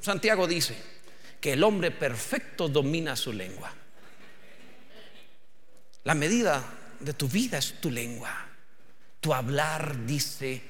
Santiago 0.00 0.46
dice 0.46 0.76
que 1.40 1.54
el 1.54 1.62
hombre 1.62 1.90
perfecto 1.90 2.68
domina 2.68 3.16
su 3.16 3.32
lengua. 3.32 3.72
La 6.04 6.14
medida 6.14 6.64
de 7.00 7.12
tu 7.14 7.28
vida 7.28 7.58
es 7.58 7.80
tu 7.80 7.90
lengua. 7.90 8.48
Tu 9.20 9.32
hablar 9.32 10.04
dice 10.04 10.62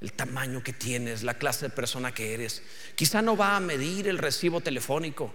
el 0.00 0.12
tamaño 0.12 0.62
que 0.62 0.74
tienes, 0.74 1.22
la 1.22 1.34
clase 1.34 1.66
de 1.66 1.74
persona 1.74 2.12
que 2.12 2.34
eres. 2.34 2.62
Quizá 2.94 3.22
no 3.22 3.36
va 3.36 3.56
a 3.56 3.60
medir 3.60 4.06
el 4.06 4.18
recibo 4.18 4.60
telefónico, 4.60 5.34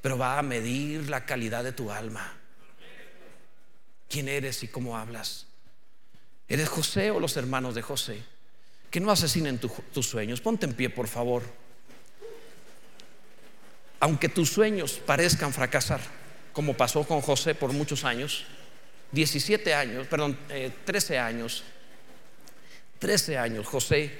pero 0.00 0.16
va 0.16 0.38
a 0.38 0.42
medir 0.42 1.10
la 1.10 1.26
calidad 1.26 1.62
de 1.62 1.72
tu 1.72 1.90
alma. 1.92 2.32
¿Quién 4.08 4.28
eres 4.28 4.62
y 4.62 4.68
cómo 4.68 4.96
hablas? 4.96 5.46
¿Eres 6.48 6.68
José 6.68 7.10
o 7.10 7.20
los 7.20 7.36
hermanos 7.36 7.74
de 7.74 7.82
José? 7.82 8.22
Que 8.90 9.00
no 9.00 9.10
asesinen 9.10 9.58
tus 9.58 10.06
sueños. 10.06 10.40
Ponte 10.40 10.64
en 10.64 10.72
pie, 10.72 10.88
por 10.88 11.08
favor. 11.08 11.42
Aunque 14.00 14.28
tus 14.28 14.50
sueños 14.50 15.00
parezcan 15.04 15.52
fracasar, 15.52 16.00
como 16.52 16.74
pasó 16.74 17.04
con 17.04 17.20
José 17.20 17.54
por 17.54 17.72
muchos 17.72 18.04
años, 18.04 18.46
17 19.12 19.74
años, 19.74 20.06
perdón, 20.06 20.38
13 20.84 21.14
eh, 21.14 21.18
años, 21.18 21.64
13 22.98 23.38
años, 23.38 23.66
José 23.66 24.12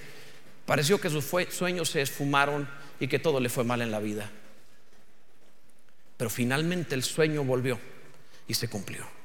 pareció 0.67 1.01
que 1.01 1.11
sus 1.11 1.25
sueños 1.51 1.91
se 1.91 2.03
esfumaron 2.03 2.69
y 3.01 3.09
que 3.09 3.19
todo 3.19 3.41
le 3.41 3.49
fue 3.49 3.65
mal 3.65 3.81
en 3.83 3.91
la 3.91 4.01
vida. 4.01 4.31
Pero 6.17 6.29
finalmente 6.29 6.95
el 6.95 7.05
sueño 7.05 7.45
volvió 7.45 7.79
y 8.47 8.55
se 8.55 8.69
cumplió. 8.69 9.18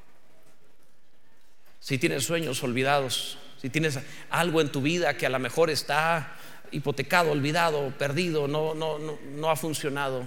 Si 1.83 1.97
tienes 1.97 2.23
sueños 2.23 2.63
olvidados, 2.63 3.37
si 3.61 3.69
tienes 3.69 3.99
algo 4.29 4.61
en 4.61 4.71
tu 4.71 4.81
vida 4.81 5.17
que 5.17 5.25
a 5.25 5.29
lo 5.29 5.37
mejor 5.37 5.69
está 5.69 6.33
hipotecado, 6.71 7.31
olvidado, 7.31 7.89
perdido, 7.97 8.47
no, 8.47 8.73
no, 8.73 8.97
no, 8.97 9.49
ha 9.49 9.57
funcionado, 9.57 10.25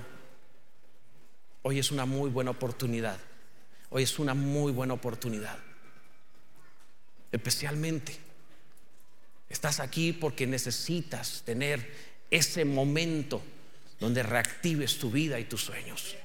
hoy 1.62 1.78
es 1.78 1.90
una 1.90 2.04
muy 2.04 2.28
buena 2.28 2.50
oportunidad 2.50 3.18
Hoy 3.88 4.02
es 4.02 4.18
una 4.18 4.34
muy 4.34 4.70
buena 4.70 4.92
oportunidad. 4.92 5.56
Especialmente, 7.32 8.14
estás 9.48 9.80
aquí 9.80 10.12
porque 10.12 10.46
necesitas 10.46 11.42
tener 11.46 11.90
ese 12.30 12.66
momento 12.66 13.42
donde 13.98 14.22
reactives 14.22 14.98
tu 14.98 15.10
vida 15.10 15.40
y 15.40 15.44
tus 15.44 15.62
sueños. 15.62 16.16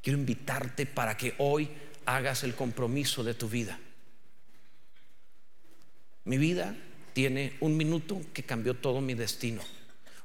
Quiero 0.00 0.16
invitarte 0.20 0.86
para 0.86 1.16
que 1.16 1.34
hoy 1.38 1.68
hagas 2.06 2.44
el 2.44 2.54
compromiso 2.54 3.24
de 3.24 3.34
tu 3.34 3.48
vida. 3.48 3.78
Mi 6.24 6.38
vida 6.38 6.76
tiene 7.12 7.56
un 7.60 7.76
minuto 7.76 8.20
que 8.32 8.44
cambió 8.44 8.74
todo 8.74 9.00
mi 9.00 9.14
destino. 9.14 9.62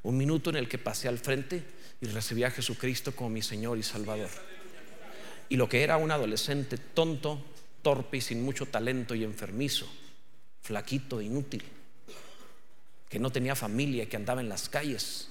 Un 0.04 0.18
minuto 0.18 0.50
en 0.50 0.58
el 0.58 0.70
que 0.70 0.78
pasé 0.78 1.08
al 1.08 1.18
frente 1.18 1.64
y 2.00 2.06
recibí 2.08 2.44
a 2.44 2.52
Jesucristo 2.52 3.16
como 3.16 3.32
mi 3.32 3.42
Señor 3.42 3.78
y 3.78 3.84
Salvador 3.84 4.30
y 5.50 5.56
lo 5.56 5.70
que 5.70 5.84
era 5.84 5.98
un 5.98 6.12
adolescente 6.12 6.78
tonto, 6.78 7.42
torpe 7.82 8.18
y 8.18 8.22
sin 8.22 8.44
mucho 8.44 8.66
talento 8.66 9.16
y 9.16 9.24
enfermizo, 9.24 9.88
flaquito, 10.62 11.22
inútil, 11.22 11.64
que 13.10 13.20
no 13.20 13.32
tenía 13.32 13.56
familia, 13.56 14.10
que 14.10 14.18
andaba 14.18 14.42
en 14.42 14.50
las 14.50 14.68
calles. 14.68 15.30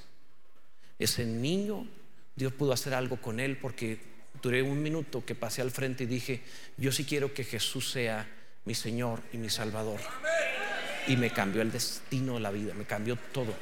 Ese 0.99 1.27
niño, 1.27 1.87
Dios 2.35 2.53
pudo 2.55 2.73
hacer 2.73 2.95
algo 2.95 3.21
con 3.21 3.41
él 3.41 3.59
porque 3.59 4.01
duré 4.47 4.63
un 4.63 4.81
minuto 4.81 5.25
que 5.25 5.35
pasé 5.35 5.61
al 5.61 5.73
frente 5.73 6.05
y 6.05 6.07
dije, 6.07 6.41
yo 6.77 6.93
sí 6.93 7.05
quiero 7.05 7.35
que 7.35 7.43
Jesús 7.43 7.91
sea 7.91 8.25
mi 8.65 8.77
Señor 8.77 9.21
y 9.33 9.39
mi 9.39 9.51
Salvador. 9.51 9.99
Y 11.09 11.17
me 11.17 11.31
cambió 11.31 11.63
el 11.63 11.73
destino 11.73 12.35
de 12.35 12.41
la 12.41 12.53
vida, 12.53 12.73
me 12.73 12.85
cambió 12.85 13.17
todo. 13.33 13.53